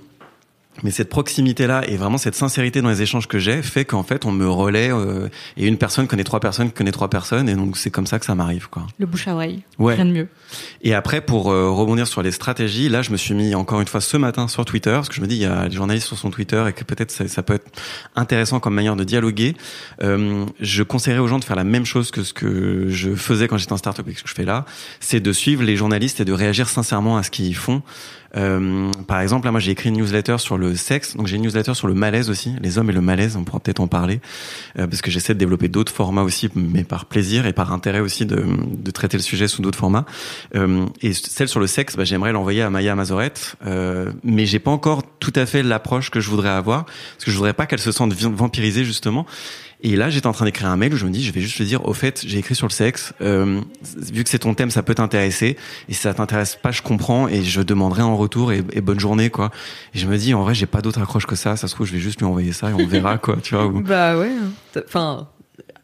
mais 0.83 0.91
cette 0.91 1.09
proximité-là 1.09 1.87
et 1.87 1.97
vraiment 1.97 2.17
cette 2.17 2.35
sincérité 2.35 2.81
dans 2.81 2.89
les 2.89 3.01
échanges 3.01 3.27
que 3.27 3.39
j'ai 3.39 3.61
fait 3.61 3.85
qu'en 3.85 4.03
fait, 4.03 4.25
on 4.25 4.31
me 4.31 4.49
relaie 4.49 4.91
euh, 4.91 5.27
et 5.57 5.67
une 5.67 5.77
personne 5.77 6.07
connaît 6.07 6.23
trois 6.23 6.39
personnes, 6.39 6.71
connaît 6.71 6.91
trois 6.91 7.09
personnes. 7.09 7.49
Et 7.49 7.55
donc, 7.55 7.77
c'est 7.77 7.91
comme 7.91 8.07
ça 8.07 8.19
que 8.19 8.25
ça 8.25 8.35
m'arrive, 8.35 8.69
quoi. 8.69 8.87
Le 8.97 9.05
bouche 9.05 9.27
à 9.27 9.33
oreille. 9.33 9.63
Ouais. 9.77 9.95
Rien 9.95 10.05
de 10.05 10.11
mieux. 10.11 10.27
Et 10.81 10.93
après, 10.93 11.21
pour 11.21 11.51
euh, 11.51 11.69
rebondir 11.69 12.07
sur 12.07 12.21
les 12.21 12.31
stratégies, 12.31 12.89
là, 12.89 13.01
je 13.01 13.11
me 13.11 13.17
suis 13.17 13.33
mis 13.33 13.55
encore 13.55 13.81
une 13.81 13.87
fois 13.87 14.01
ce 14.01 14.17
matin 14.17 14.47
sur 14.47 14.65
Twitter, 14.65 14.91
parce 14.91 15.09
que 15.09 15.15
je 15.15 15.21
me 15.21 15.27
dis, 15.27 15.35
il 15.35 15.41
y 15.41 15.45
a 15.45 15.67
des 15.67 15.75
journalistes 15.75 16.07
sur 16.07 16.17
son 16.17 16.31
Twitter 16.31 16.63
et 16.67 16.73
que 16.73 16.83
peut-être 16.83 17.11
ça, 17.11 17.27
ça 17.27 17.43
peut 17.43 17.53
être 17.53 17.69
intéressant 18.15 18.59
comme 18.59 18.73
manière 18.73 18.95
de 18.95 19.03
dialoguer. 19.03 19.55
Euh, 20.01 20.45
je 20.59 20.83
conseillerais 20.83 21.19
aux 21.19 21.27
gens 21.27 21.39
de 21.39 21.43
faire 21.43 21.55
la 21.55 21.63
même 21.63 21.85
chose 21.85 22.11
que 22.11 22.23
ce 22.23 22.33
que 22.33 22.87
je 22.89 23.15
faisais 23.15 23.47
quand 23.47 23.57
j'étais 23.57 23.73
en 23.73 23.77
startup 23.77 24.07
et 24.07 24.13
ce 24.13 24.23
que 24.23 24.29
je 24.29 24.33
fais 24.33 24.45
là, 24.45 24.65
c'est 24.99 25.19
de 25.19 25.33
suivre 25.33 25.63
les 25.63 25.75
journalistes 25.75 26.19
et 26.19 26.25
de 26.25 26.33
réagir 26.33 26.69
sincèrement 26.69 27.17
à 27.17 27.23
ce 27.23 27.31
qu'ils 27.31 27.55
font. 27.55 27.81
Euh, 28.35 28.91
par 29.07 29.21
exemple, 29.21 29.45
là, 29.45 29.51
moi, 29.51 29.59
j'ai 29.59 29.71
écrit 29.71 29.89
une 29.89 29.97
newsletter 29.97 30.37
sur 30.37 30.57
le 30.57 30.75
sexe, 30.75 31.15
donc 31.15 31.27
j'ai 31.27 31.37
une 31.37 31.43
newsletter 31.43 31.73
sur 31.73 31.87
le 31.87 31.93
malaise 31.93 32.29
aussi, 32.29 32.55
les 32.61 32.77
hommes 32.77 32.89
et 32.89 32.93
le 32.93 33.01
malaise. 33.01 33.35
On 33.35 33.43
pourra 33.43 33.59
peut-être 33.59 33.79
en 33.79 33.87
parler 33.87 34.19
euh, 34.77 34.87
parce 34.87 35.01
que 35.01 35.11
j'essaie 35.11 35.33
de 35.33 35.39
développer 35.39 35.67
d'autres 35.67 35.91
formats 35.91 36.23
aussi, 36.23 36.49
mais 36.55 36.83
par 36.83 37.05
plaisir 37.05 37.45
et 37.45 37.53
par 37.53 37.73
intérêt 37.73 37.99
aussi 37.99 38.25
de, 38.25 38.43
de 38.67 38.91
traiter 38.91 39.17
le 39.17 39.23
sujet 39.23 39.47
sous 39.47 39.61
d'autres 39.61 39.79
formats. 39.79 40.05
Euh, 40.55 40.85
et 41.01 41.13
celle 41.13 41.47
sur 41.47 41.59
le 41.59 41.67
sexe, 41.67 41.95
bah, 41.95 42.03
j'aimerais 42.03 42.31
l'envoyer 42.31 42.61
à 42.61 42.69
Maya 42.69 42.95
Mazorette, 42.95 43.55
euh, 43.65 44.11
mais 44.23 44.45
j'ai 44.45 44.59
pas 44.59 44.71
encore 44.71 45.03
tout 45.19 45.33
à 45.35 45.45
fait 45.45 45.63
l'approche 45.63 46.09
que 46.11 46.19
je 46.19 46.29
voudrais 46.29 46.49
avoir, 46.49 46.85
parce 46.85 47.25
que 47.25 47.31
je 47.31 47.35
voudrais 47.35 47.53
pas 47.53 47.65
qu'elle 47.65 47.79
se 47.79 47.91
sente 47.91 48.13
vampirisée 48.13 48.85
justement. 48.85 49.25
Et 49.81 49.95
là, 49.95 50.09
j'étais 50.09 50.27
en 50.27 50.33
train 50.33 50.43
d'écrire 50.45 50.67
un 50.67 50.75
mail 50.75 50.93
où 50.93 50.97
je 50.97 51.05
me 51.05 51.09
dis, 51.11 51.23
je 51.23 51.31
vais 51.31 51.39
juste 51.39 51.57
lui 51.57 51.65
dire, 51.65 51.85
au 51.87 51.93
fait, 51.93 52.21
j'ai 52.27 52.39
écrit 52.39 52.53
sur 52.53 52.67
le 52.67 52.71
sexe. 52.73 53.13
euh, 53.21 53.61
vu 54.11 54.25
que 54.25 54.29
c'est 54.29 54.39
ton 54.39 54.53
thème, 54.53 54.71
ça 54.71 54.83
peut 54.83 54.93
t'intéresser. 54.95 55.55
Et 55.87 55.93
si 55.93 56.01
ça 56.01 56.13
t'intéresse 56.13 56.57
pas, 56.61 56.71
je 56.71 56.81
comprends 56.81 57.29
et 57.29 57.43
je 57.43 57.61
demanderai 57.61 58.01
en 58.01 58.17
retour 58.17 58.51
et, 58.51 58.61
et 58.73 58.81
bonne 58.81 58.99
journée, 58.99 59.29
quoi. 59.29 59.51
Et 59.93 59.99
je 59.99 60.05
me 60.07 60.17
dis, 60.17 60.33
en 60.33 60.43
vrai, 60.43 60.53
j'ai 60.53 60.65
pas 60.65 60.81
d'autre 60.81 61.01
accroche 61.01 61.25
que 61.25 61.35
ça. 61.35 61.55
Ça 61.55 61.67
se 61.69 61.75
trouve, 61.75 61.87
je 61.87 61.93
vais 61.93 61.99
juste 61.99 62.19
lui 62.19 62.25
envoyer 62.25 62.51
ça 62.51 62.71
et 62.71 62.73
on 62.73 62.85
verra, 62.87 63.17
quoi. 63.17 63.37
Tu 63.41 63.55
vois. 63.55 63.71
Bah 63.81 64.17
ouais. 64.19 64.31
hein. 64.31 64.81
Enfin, 64.85 65.29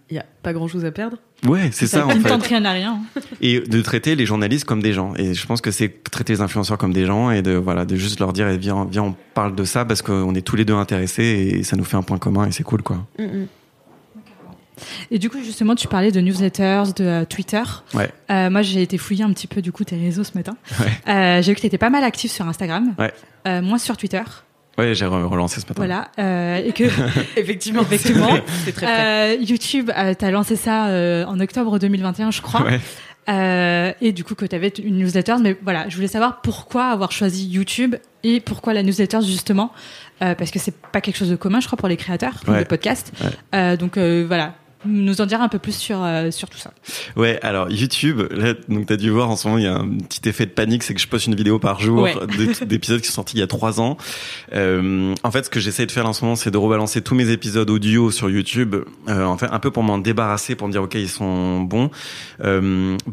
il 0.10 0.16
y 0.18 0.20
a 0.20 0.26
pas 0.44 0.52
grand 0.52 0.68
chose 0.68 0.84
à 0.84 0.92
perdre. 0.92 1.16
Ouais, 1.48 1.70
c'est 1.72 1.88
ça, 1.88 2.06
en 2.06 2.10
Qui 2.10 2.18
ne 2.18 2.24
fait. 2.24 2.30
tente 2.30 2.48
rien 2.48 2.66
à 2.66 2.72
rien. 2.72 3.00
et 3.42 3.62
de 3.62 3.82
traiter 3.82 4.16
les 4.16 4.26
journalistes 4.26 4.66
comme 4.66 4.82
des 4.82 4.94
gens 4.94 5.14
et 5.16 5.34
je 5.34 5.46
pense 5.48 5.62
que 5.62 5.70
c'est 5.72 6.04
traiter 6.04 6.34
les 6.34 6.42
influenceurs 6.42 6.78
comme 6.78 6.94
des 6.94 7.06
gens 7.06 7.30
et 7.32 7.42
de 7.42 7.52
voilà 7.52 7.86
de 7.86 7.96
juste 7.96 8.20
leur 8.20 8.34
dire 8.34 8.48
eh, 8.48 8.58
viens 8.58 8.88
viens 8.90 9.04
on 9.04 9.16
parle 9.36 9.54
de 9.54 9.64
ça 9.64 9.86
parce 9.86 10.02
qu'on 10.02 10.34
est 10.34 10.42
tous 10.42 10.56
les 10.56 10.66
deux 10.66 10.74
intéressés 10.74 11.24
et 11.60 11.64
ça 11.64 11.76
nous 11.76 11.84
fait 11.84 11.98
un 11.98 12.02
point 12.04 12.18
commun 12.18 12.48
et 12.48 12.52
c'est 12.52 12.64
cool 12.64 12.82
quoi 12.82 13.06
Et 15.12 15.20
du 15.20 15.30
coup, 15.30 15.38
justement, 15.44 15.76
tu 15.76 15.88
parlais 15.88 16.12
de 16.12 16.20
newsletters, 16.22 16.84
de 16.96 17.04
euh, 17.06 17.26
Twitter. 17.26 17.64
ouais 17.94 18.10
Euh, 18.32 18.50
moi, 18.50 18.62
j'ai 18.62 18.82
été 18.82 18.98
fouiller 18.98 19.24
un 19.24 19.32
petit 19.34 19.48
peu 19.48 19.62
du 19.62 19.72
coup 19.72 19.84
tes 19.84 19.96
réseaux 19.98 20.24
ce 20.24 20.32
matin. 20.36 20.56
Ouais. 20.80 20.86
Euh, 21.14 21.42
j'ai 21.42 21.52
vu 21.52 21.56
que 21.56 21.62
tu 21.62 21.68
étais 21.68 21.78
pas 21.78 21.90
mal 21.90 22.04
actif 22.04 22.32
sur 22.32 22.48
Instagram, 22.48 22.94
Ouais. 23.00 23.14
euh, 23.48 23.62
moins 23.62 23.78
sur 23.78 23.96
Twitter. 23.98 24.22
ouais 24.78 24.94
j'ai 24.96 25.06
re- 25.06 25.24
relancé 25.26 25.62
ce 25.62 25.66
matin 25.66 25.74
Voilà, 25.78 26.10
euh, 26.20 26.58
et 26.66 26.72
que 26.74 26.84
Effectivement. 27.38 27.82
Effectivement. 27.92 28.30
c'est 28.66 28.74
très 28.74 28.88
euh, 28.88 29.36
YouTube, 29.42 29.90
euh, 29.98 30.14
t'as 30.18 30.32
lancé 30.32 30.56
ça 30.56 30.88
euh, 30.88 31.26
en 31.26 31.40
octobre 31.40 31.80
2021, 31.80 32.32
je 32.32 32.42
crois. 32.42 32.64
ouais 32.64 32.80
Euh, 33.28 33.92
et 34.02 34.12
du 34.12 34.24
coup, 34.24 34.36
que 34.36 34.46
tu 34.46 34.56
avais 34.56 34.68
une 34.84 34.98
newsletter. 35.00 35.36
Mais 35.42 35.58
voilà, 35.64 35.90
je 35.90 35.96
voulais 35.96 36.08
savoir 36.08 36.42
pourquoi 36.42 36.86
avoir 36.86 37.12
choisi 37.12 37.48
YouTube 37.48 37.96
et 38.24 38.40
pourquoi 38.40 38.74
la 38.76 38.84
newsletter, 38.84 39.20
justement. 39.22 39.72
Euh, 40.22 40.36
parce 40.36 40.52
que 40.52 40.60
c'est 40.60 40.76
pas 40.92 41.02
quelque 41.02 41.18
chose 41.18 41.32
de 41.32 41.36
commun, 41.36 41.60
je 41.60 41.66
crois, 41.66 41.78
pour 41.78 41.88
les 41.88 41.98
créateurs 41.98 42.36
Ouais. 42.48 42.60
de 42.60 42.68
podcasts. 42.68 43.12
Ouais. 43.24 43.30
Euh, 43.56 43.78
donc 43.78 43.98
euh, 43.98 44.26
voilà, 44.28 44.54
nous 44.88 45.22
en 45.22 45.26
dire 45.26 45.42
un 45.42 45.48
peu 45.50 45.60
plus 45.60 45.76
sur, 45.76 46.04
euh, 46.04 46.32
sur 46.32 46.50
tout 46.50 46.58
ça. 46.58 46.72
Ouais, 47.16 47.40
alors 47.42 47.70
YouTube, 47.72 48.22
là, 48.32 48.54
donc 48.70 48.86
t'as 48.88 48.96
dû 48.98 49.10
voir 49.10 49.30
en 49.30 49.36
ce 49.36 49.48
moment, 49.48 49.58
il 49.60 49.64
y 49.66 49.68
a 49.68 49.76
un 49.76 49.88
petit 49.98 50.28
effet 50.30 50.46
de 50.46 50.52
panique, 50.52 50.84
c'est 50.84 50.94
que 50.94 51.00
je 51.02 51.08
poste 51.08 51.28
une 51.28 51.36
vidéo 51.36 51.60
par 51.60 51.80
jour 51.80 52.04
Ouais. 52.04 52.16
d'é- 52.38 52.66
d'épisodes 52.66 53.02
qui 53.02 53.08
sont 53.08 53.14
sortis 53.16 53.38
il 53.38 53.40
y 53.40 53.44
a 53.44 53.48
trois 53.48 53.80
ans. 53.82 53.98
Euh, 54.54 55.14
en 55.24 55.32
fait, 55.32 55.46
ce 55.46 55.50
que 55.50 55.60
j'essaie 55.60 55.86
de 55.86 55.92
faire 55.92 56.06
en 56.06 56.14
ce 56.14 56.24
moment, 56.24 56.36
c'est 56.36 56.52
de 56.52 56.58
rebalancer 56.58 57.02
tous 57.02 57.16
mes 57.16 57.30
épisodes 57.32 57.70
audio 57.70 58.12
sur 58.12 58.30
YouTube, 58.30 58.76
euh, 59.08 59.24
en 59.26 59.38
fait, 59.38 59.48
un 59.52 59.60
peu 59.60 59.72
pour 59.72 59.84
m'en 59.84 59.98
débarrasser, 59.98 60.56
pour 60.56 60.68
me 60.68 60.72
dire 60.72 60.84
ok, 60.84 60.96
ils 60.96 61.10
sont 61.10 61.62
bons, 61.62 61.90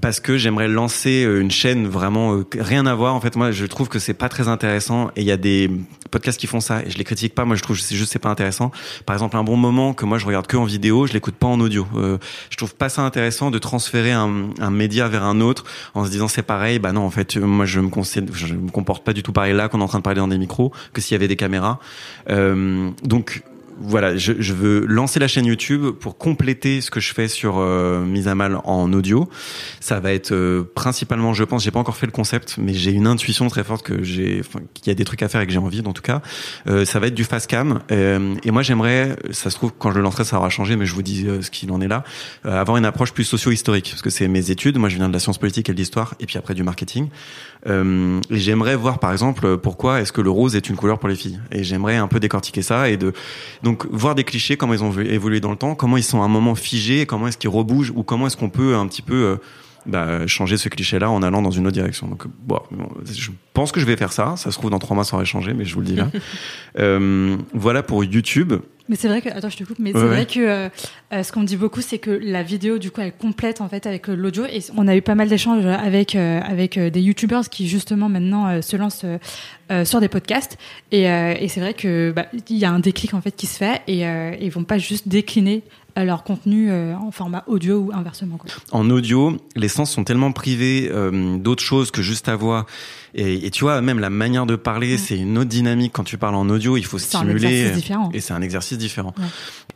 parce 0.00 0.20
que 0.20 0.36
j'aimerais 0.36 0.68
lancer 0.68 1.22
une 1.22 1.50
chaîne 1.50 1.86
vraiment 1.86 2.42
rien 2.58 2.86
à 2.86 2.94
voir. 2.94 3.14
En 3.14 3.20
fait, 3.20 3.36
moi, 3.36 3.50
je 3.50 3.64
trouve 3.66 3.88
que 3.88 3.98
c'est 3.98 4.14
pas 4.14 4.28
très 4.28 4.48
intéressant, 4.48 5.08
et 5.16 5.20
il 5.22 5.26
y 5.26 5.32
a 5.32 5.36
des 5.36 5.70
podcasts 6.10 6.38
qui 6.38 6.46
font 6.46 6.60
ça, 6.60 6.82
et 6.84 6.90
je 6.90 6.98
les 6.98 7.04
critique 7.04 7.34
pas. 7.34 7.44
Moi, 7.44 7.56
je 7.56 7.62
trouve 7.62 7.76
que 7.76 7.82
c'est 7.82 7.96
juste 7.96 8.12
c'est 8.12 8.18
pas 8.18 8.28
intéressant. 8.30 8.70
Par 9.06 9.14
exemple, 9.14 9.36
un 9.36 9.44
bon 9.44 9.56
moment 9.56 9.94
que 9.94 10.04
moi 10.04 10.18
je 10.18 10.26
regarde 10.26 10.46
que 10.46 10.56
en 10.56 10.64
vidéo, 10.64 11.06
je 11.06 11.12
l'écoute 11.12 11.34
pas 11.34 11.46
en 11.46 11.60
audio. 11.62 11.86
Euh, 11.96 12.18
je 12.50 12.56
trouve 12.56 12.74
pas 12.74 12.88
ça 12.88 13.02
intéressant 13.02 13.50
de 13.50 13.58
transférer 13.58 14.12
un, 14.12 14.30
média 14.70 15.08
vers 15.08 15.24
un 15.24 15.40
autre 15.40 15.64
en 15.94 16.04
se 16.04 16.10
disant 16.10 16.28
c'est 16.28 16.42
pareil. 16.42 16.78
Bah 16.78 16.92
non, 16.92 17.02
en 17.02 17.10
fait, 17.10 17.36
euh, 17.36 17.40
moi 17.40 17.66
je 17.66 17.80
me, 17.80 17.90
je 18.32 18.54
me 18.54 18.70
comporte 18.70 19.04
pas 19.04 19.12
du 19.12 19.22
tout 19.22 19.32
pareil 19.32 19.54
là 19.54 19.68
qu'on 19.68 19.80
est 19.80 19.84
en 19.84 19.88
train 19.88 19.98
de 19.98 20.02
parler 20.02 20.20
dans 20.20 20.28
des 20.28 20.38
micros 20.38 20.72
que 20.92 21.00
s'il 21.00 21.14
y 21.14 21.16
avait 21.16 21.28
des 21.28 21.36
caméras. 21.36 21.78
Euh, 22.30 22.90
donc 23.02 23.42
voilà, 23.78 24.16
je, 24.16 24.32
je 24.38 24.52
veux 24.52 24.84
lancer 24.86 25.20
la 25.20 25.28
chaîne 25.28 25.46
YouTube 25.46 25.90
pour 26.00 26.18
compléter 26.18 26.80
ce 26.80 26.90
que 26.90 27.00
je 27.00 27.12
fais 27.14 27.28
sur 27.28 27.58
euh, 27.58 28.04
Mise 28.04 28.28
à 28.28 28.34
mal 28.34 28.60
en 28.64 28.92
audio. 28.92 29.28
Ça 29.80 30.00
va 30.00 30.12
être 30.12 30.32
euh, 30.32 30.64
principalement, 30.74 31.34
je 31.34 31.44
pense, 31.44 31.64
j'ai 31.64 31.70
pas 31.70 31.80
encore 31.80 31.96
fait 31.96 32.06
le 32.06 32.12
concept, 32.12 32.56
mais 32.58 32.74
j'ai 32.74 32.90
une 32.92 33.06
intuition 33.06 33.48
très 33.48 33.64
forte 33.64 33.84
que 33.84 34.02
j'ai, 34.02 34.42
qu'il 34.74 34.86
y 34.86 34.90
a 34.90 34.94
des 34.94 35.04
trucs 35.04 35.22
à 35.22 35.28
faire 35.28 35.40
et 35.40 35.46
que 35.46 35.52
j'ai 35.52 35.58
envie, 35.58 35.82
en 35.84 35.92
tout 35.92 36.02
cas. 36.02 36.22
Euh, 36.66 36.84
ça 36.84 37.00
va 37.00 37.08
être 37.08 37.14
du 37.14 37.24
fast 37.24 37.48
cam. 37.48 37.80
Euh, 37.90 38.34
et 38.44 38.50
moi, 38.50 38.62
j'aimerais, 38.62 39.16
ça 39.30 39.50
se 39.50 39.56
trouve, 39.56 39.72
quand 39.78 39.90
je 39.90 39.96
le 39.96 40.02
lancerai, 40.02 40.24
ça 40.24 40.38
aura 40.38 40.50
changé, 40.50 40.76
mais 40.76 40.86
je 40.86 40.94
vous 40.94 41.02
dis 41.02 41.26
euh, 41.26 41.42
ce 41.42 41.50
qu'il 41.50 41.70
en 41.72 41.80
est 41.80 41.88
là, 41.88 42.04
euh, 42.46 42.60
avoir 42.60 42.76
une 42.76 42.84
approche 42.84 43.12
plus 43.12 43.24
socio-historique, 43.24 43.88
parce 43.90 44.02
que 44.02 44.10
c'est 44.10 44.28
mes 44.28 44.50
études. 44.50 44.78
Moi, 44.78 44.88
je 44.88 44.96
viens 44.96 45.08
de 45.08 45.12
la 45.12 45.18
science 45.18 45.38
politique 45.38 45.68
et 45.68 45.72
de 45.72 45.78
l'histoire, 45.78 46.14
et 46.20 46.26
puis 46.26 46.38
après 46.38 46.54
du 46.54 46.62
marketing. 46.62 47.08
Euh, 47.66 48.20
et 48.30 48.38
j'aimerais 48.38 48.74
voir, 48.74 48.98
par 48.98 49.12
exemple, 49.12 49.56
pourquoi 49.56 50.00
est-ce 50.00 50.12
que 50.12 50.20
le 50.20 50.30
rose 50.30 50.56
est 50.56 50.68
une 50.68 50.76
couleur 50.76 50.98
pour 50.98 51.08
les 51.08 51.14
filles. 51.14 51.40
Et 51.52 51.62
j'aimerais 51.62 51.96
un 51.96 52.08
peu 52.08 52.18
décortiquer 52.20 52.62
ça 52.62 52.88
et 52.88 52.96
de 52.96 53.12
Donc 53.62 53.86
voir 53.90 54.14
des 54.14 54.24
clichés, 54.24 54.56
comment 54.56 54.74
ils 54.74 54.82
ont 54.82 54.92
évolué 54.98 55.40
dans 55.40 55.50
le 55.50 55.56
temps, 55.56 55.74
comment 55.74 55.96
ils 55.96 56.02
sont 56.02 56.22
à 56.22 56.24
un 56.24 56.28
moment 56.28 56.54
figés, 56.54 57.06
comment 57.06 57.28
est-ce 57.28 57.38
qu'ils 57.38 57.50
rebougent 57.50 57.92
ou 57.94 58.02
comment 58.02 58.26
est-ce 58.26 58.36
qu'on 58.36 58.50
peut 58.50 58.74
un 58.76 58.86
petit 58.86 59.02
peu 59.02 59.14
euh, 59.14 59.36
bah, 59.86 60.26
changer 60.26 60.56
ce 60.56 60.68
cliché-là 60.68 61.10
en 61.10 61.22
allant 61.22 61.42
dans 61.42 61.50
une 61.50 61.66
autre 61.66 61.74
direction. 61.74 62.06
Donc, 62.08 62.24
bon, 62.44 62.60
je 63.10 63.30
pense 63.52 63.72
que 63.72 63.80
je 63.80 63.86
vais 63.86 63.96
faire 63.96 64.12
ça. 64.12 64.34
Ça 64.36 64.50
se 64.50 64.58
trouve 64.58 64.70
dans 64.70 64.78
trois 64.78 64.94
mois 64.94 65.04
ça 65.04 65.16
aurait 65.16 65.24
changé, 65.24 65.52
mais 65.54 65.64
je 65.64 65.74
vous 65.74 65.80
le 65.80 65.86
dis 65.86 65.96
là. 65.96 66.08
euh, 66.78 67.36
voilà 67.54 67.82
pour 67.82 68.04
YouTube. 68.04 68.54
Mais 68.88 68.96
c'est 68.96 69.08
vrai 69.08 69.22
que 69.22 69.28
attends, 69.28 69.48
je 69.48 69.56
te 69.56 69.64
coupe. 69.64 69.78
Mais 69.78 69.92
Ouais, 69.94 70.00
c'est 70.00 70.06
ouais. 70.06 70.14
vrai 70.14 70.26
que 70.26 70.40
euh, 70.40 70.68
euh, 71.12 71.22
ce 71.22 71.30
qu'on 71.32 71.44
dit 71.44 71.56
beaucoup, 71.56 71.80
c'est 71.80 71.98
que 71.98 72.10
la 72.10 72.42
vidéo, 72.42 72.78
du 72.78 72.90
coup, 72.90 73.00
elle 73.00 73.12
complète 73.12 73.60
en 73.60 73.68
fait 73.68 73.86
avec 73.86 74.08
l'audio. 74.08 74.44
Et 74.46 74.58
on 74.76 74.88
a 74.88 74.96
eu 74.96 75.02
pas 75.02 75.14
mal 75.14 75.28
d'échanges 75.28 75.64
avec 75.64 76.14
euh, 76.16 76.40
avec 76.42 76.78
des 76.78 77.00
youtubeurs 77.00 77.48
qui 77.48 77.68
justement 77.68 78.08
maintenant 78.08 78.60
se 78.60 78.76
lancent 78.76 79.06
sur 79.84 80.00
des 80.00 80.08
podcasts. 80.08 80.58
Et, 80.90 81.04
et 81.04 81.48
c'est 81.48 81.60
vrai 81.60 81.72
que 81.74 82.12
bah, 82.14 82.26
il 82.50 82.58
y 82.58 82.64
a 82.64 82.70
un 82.70 82.80
déclic 82.80 83.14
en 83.14 83.22
fait 83.22 83.34
qui 83.34 83.46
se 83.46 83.56
fait 83.56 83.80
et 83.86 84.02
ils 84.44 84.50
vont 84.50 84.64
pas 84.64 84.76
juste 84.78 85.08
décliner 85.08 85.62
leur 85.96 86.24
contenu 86.24 86.70
euh, 86.70 86.94
en 86.96 87.10
format 87.10 87.44
audio 87.46 87.76
ou 87.78 87.90
inversement. 87.92 88.36
Quoi. 88.36 88.50
en 88.70 88.88
audio, 88.90 89.36
les 89.56 89.68
sens 89.68 89.90
sont 89.90 90.04
tellement 90.04 90.32
privés 90.32 90.88
euh, 90.90 91.36
d'autres 91.38 91.62
choses 91.62 91.90
que 91.90 92.02
juste 92.02 92.26
ta 92.26 92.36
voix. 92.36 92.66
Et, 93.14 93.46
et 93.46 93.50
tu 93.50 93.64
vois, 93.64 93.82
même 93.82 93.98
la 93.98 94.08
manière 94.08 94.46
de 94.46 94.56
parler, 94.56 94.96
c'est 94.96 95.18
une 95.18 95.36
autre 95.36 95.50
dynamique. 95.50 95.92
Quand 95.92 96.04
tu 96.04 96.16
parles 96.16 96.34
en 96.34 96.48
audio, 96.48 96.78
il 96.78 96.84
faut 96.86 96.98
C'est 96.98 97.16
un 97.16 97.20
stimuler. 97.20 97.46
exercice 97.46 97.76
différent. 97.76 98.10
Et 98.14 98.20
c'est 98.20 98.32
un 98.32 98.40
exercice 98.40 98.78
différent. 98.78 99.12
Ouais. 99.18 99.26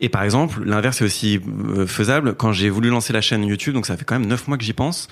Et 0.01 0.09
par 0.09 0.23
exemple, 0.23 0.63
l'inverse 0.65 1.03
est 1.03 1.05
aussi 1.05 1.41
euh, 1.77 1.87
faisable. 1.87 2.35
Quand 2.35 2.53
j'ai 2.53 2.71
voulu 2.71 2.89
lancer 2.89 3.13
la 3.13 3.21
chaîne 3.21 3.45
YouTube, 3.45 3.75
donc 3.75 3.85
ça 3.87 3.97
fait 3.99 4.05
quand 4.07 4.19
même 4.19 4.29
neuf 4.29 4.49
mois 4.49 4.57
que 4.57 4.65
j'y 4.65 4.73
pense. 4.73 5.09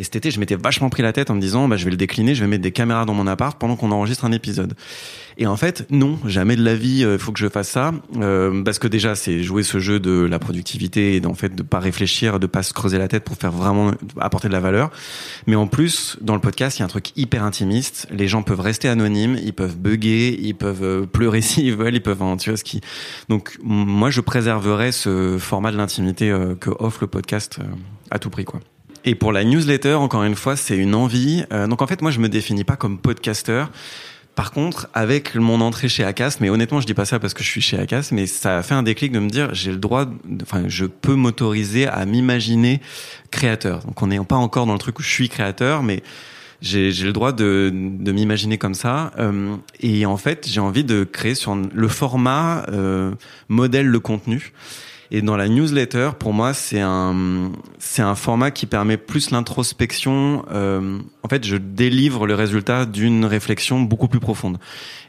Et 0.00 0.04
cet 0.04 0.16
été, 0.16 0.32
je 0.32 0.40
m'étais 0.40 0.56
vachement 0.56 0.90
pris 0.90 1.02
la 1.04 1.12
tête 1.12 1.30
en 1.30 1.34
me 1.36 1.40
disant, 1.40 1.68
bah, 1.68 1.76
je 1.76 1.84
vais 1.84 1.92
le 1.92 1.96
décliner, 1.96 2.34
je 2.34 2.40
vais 2.40 2.48
mettre 2.48 2.62
des 2.62 2.72
caméras 2.72 3.04
dans 3.04 3.14
mon 3.14 3.28
appart 3.28 3.56
pendant 3.58 3.76
qu'on 3.76 3.92
enregistre 3.92 4.24
un 4.24 4.32
épisode. 4.32 4.74
Et 5.40 5.46
en 5.46 5.56
fait, 5.56 5.86
non, 5.90 6.18
jamais 6.24 6.56
de 6.56 6.64
la 6.64 6.74
vie, 6.74 7.06
il 7.08 7.18
faut 7.18 7.30
que 7.30 7.38
je 7.38 7.48
fasse 7.48 7.68
ça, 7.68 7.92
euh, 8.16 8.64
parce 8.64 8.80
que 8.80 8.88
déjà, 8.88 9.14
c'est 9.14 9.44
jouer 9.44 9.62
ce 9.62 9.78
jeu 9.78 10.00
de 10.00 10.26
la 10.28 10.40
productivité 10.40 11.14
et 11.14 11.20
d'en 11.20 11.34
fait 11.34 11.54
de 11.54 11.62
pas 11.62 11.78
réfléchir, 11.78 12.40
de 12.40 12.48
pas 12.48 12.64
se 12.64 12.72
creuser 12.72 12.98
la 12.98 13.06
tête 13.06 13.22
pour 13.22 13.36
faire 13.36 13.52
vraiment 13.52 13.92
apporter 14.18 14.48
de 14.48 14.52
la 14.52 14.58
valeur. 14.58 14.90
Mais 15.46 15.54
en 15.54 15.68
plus, 15.68 16.16
dans 16.20 16.34
le 16.34 16.40
podcast, 16.40 16.78
il 16.78 16.80
y 16.80 16.82
a 16.82 16.86
un 16.86 16.88
truc 16.88 17.16
hyper 17.16 17.44
intimiste. 17.44 18.08
Les 18.10 18.26
gens 18.26 18.42
peuvent 18.42 18.60
rester 18.60 18.88
anonymes, 18.88 19.38
ils 19.40 19.52
peuvent 19.52 19.78
bugger, 19.78 20.36
ils 20.40 20.54
peuvent 20.54 20.82
euh, 20.82 21.06
pleurer 21.06 21.40
s'ils 21.42 21.76
veulent, 21.76 21.94
ils 21.94 22.02
peuvent, 22.02 22.22
hein, 22.22 22.36
tu 22.36 22.50
vois 22.50 22.56
ce 22.56 22.64
qui. 22.64 22.80
Donc, 23.28 23.58
moi, 23.62 24.10
je 24.10 24.20
préserverais 24.20 24.90
ce 24.90 25.38
format 25.38 25.70
de 25.70 25.76
l'intimité 25.76 26.30
euh, 26.30 26.56
que 26.56 26.70
offre 26.80 26.98
le 27.02 27.06
podcast 27.06 27.58
euh, 27.60 27.64
à 28.10 28.18
tout 28.18 28.30
prix, 28.30 28.44
quoi. 28.44 28.60
Et 29.04 29.14
pour 29.14 29.32
la 29.32 29.44
newsletter, 29.44 29.94
encore 29.94 30.24
une 30.24 30.34
fois, 30.34 30.56
c'est 30.56 30.76
une 30.76 30.94
envie. 30.94 31.44
Euh, 31.52 31.66
donc 31.66 31.82
en 31.82 31.86
fait, 31.86 32.02
moi, 32.02 32.10
je 32.10 32.20
me 32.20 32.28
définis 32.28 32.64
pas 32.64 32.76
comme 32.76 32.98
podcasteur. 32.98 33.70
Par 34.38 34.52
contre, 34.52 34.86
avec 34.94 35.34
mon 35.34 35.60
entrée 35.60 35.88
chez 35.88 36.04
Acast, 36.04 36.40
mais 36.40 36.48
honnêtement, 36.48 36.80
je 36.80 36.86
dis 36.86 36.94
pas 36.94 37.04
ça 37.04 37.18
parce 37.18 37.34
que 37.34 37.42
je 37.42 37.48
suis 37.48 37.60
chez 37.60 37.76
Acast, 37.76 38.12
mais 38.12 38.28
ça 38.28 38.58
a 38.58 38.62
fait 38.62 38.74
un 38.74 38.84
déclic 38.84 39.10
de 39.10 39.18
me 39.18 39.28
dire, 39.28 39.52
j'ai 39.52 39.72
le 39.72 39.78
droit, 39.78 40.06
enfin, 40.42 40.62
je 40.68 40.84
peux 40.84 41.16
m'autoriser 41.16 41.88
à 41.88 42.06
m'imaginer 42.06 42.80
créateur. 43.32 43.80
Donc, 43.84 44.00
on 44.00 44.06
n'est 44.06 44.20
pas 44.20 44.36
encore 44.36 44.66
dans 44.66 44.74
le 44.74 44.78
truc 44.78 45.00
où 45.00 45.02
je 45.02 45.10
suis 45.10 45.28
créateur, 45.28 45.82
mais 45.82 46.04
j'ai 46.62 46.92
j'ai 46.92 47.06
le 47.06 47.12
droit 47.12 47.32
de, 47.32 47.72
de 47.74 48.12
m'imaginer 48.12 48.58
comme 48.58 48.74
ça. 48.74 49.10
Euh, 49.18 49.56
et 49.80 50.06
en 50.06 50.16
fait, 50.16 50.46
j'ai 50.48 50.60
envie 50.60 50.84
de 50.84 51.02
créer 51.02 51.34
sur 51.34 51.56
le 51.56 51.88
format 51.88 52.64
euh, 52.68 53.10
modèle 53.48 53.88
le 53.88 53.98
contenu. 53.98 54.52
Et 55.10 55.22
dans 55.22 55.36
la 55.36 55.48
newsletter, 55.48 56.10
pour 56.18 56.32
moi, 56.32 56.52
c'est 56.52 56.80
un 56.80 57.50
c'est 57.78 58.02
un 58.02 58.14
format 58.14 58.50
qui 58.50 58.66
permet 58.66 58.96
plus 58.96 59.30
l'introspection. 59.30 60.44
Euh, 60.52 60.98
en 61.22 61.28
fait, 61.28 61.46
je 61.46 61.56
délivre 61.56 62.26
le 62.26 62.34
résultat 62.34 62.84
d'une 62.84 63.24
réflexion 63.24 63.80
beaucoup 63.80 64.08
plus 64.08 64.20
profonde. 64.20 64.58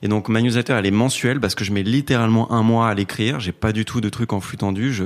Et 0.02 0.08
donc 0.08 0.30
ma 0.30 0.42
newsletter, 0.42 0.74
elle 0.74 0.86
est 0.86 0.92
mensuelle 0.92 1.42
parce 1.42 1.56
que 1.56 1.66
je 1.66 1.74
mets 1.74 1.84
littéralement 1.84 2.52
un 2.52 2.64
mois 2.64 2.88
à 2.88 2.94
l'écrire. 2.94 3.40
J'ai 3.40 3.52
pas 3.52 3.74
du 3.74 3.84
tout 3.84 4.00
de 4.00 4.08
trucs 4.08 4.32
en 4.32 4.40
flux 4.40 4.58
tendu. 4.58 4.94
Je, 4.94 5.06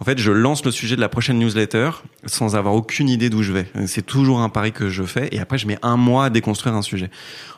en 0.00 0.04
fait, 0.04 0.18
je 0.18 0.30
lance 0.30 0.64
le 0.64 0.70
sujet 0.70 0.96
de 0.96 1.00
la 1.00 1.10
prochaine 1.10 1.38
newsletter 1.38 1.90
sans 2.24 2.56
avoir 2.56 2.74
aucune 2.74 3.08
idée 3.08 3.28
d'où 3.28 3.42
je 3.42 3.52
vais. 3.52 3.66
C'est 3.86 4.06
toujours 4.06 4.40
un 4.40 4.48
pari 4.48 4.72
que 4.72 4.88
je 4.88 5.02
fais. 5.02 5.28
Et 5.32 5.40
après, 5.40 5.58
je 5.58 5.66
mets 5.66 5.78
un 5.82 5.96
mois 5.96 6.26
à 6.26 6.30
déconstruire 6.30 6.74
un 6.74 6.82
sujet. 6.82 7.10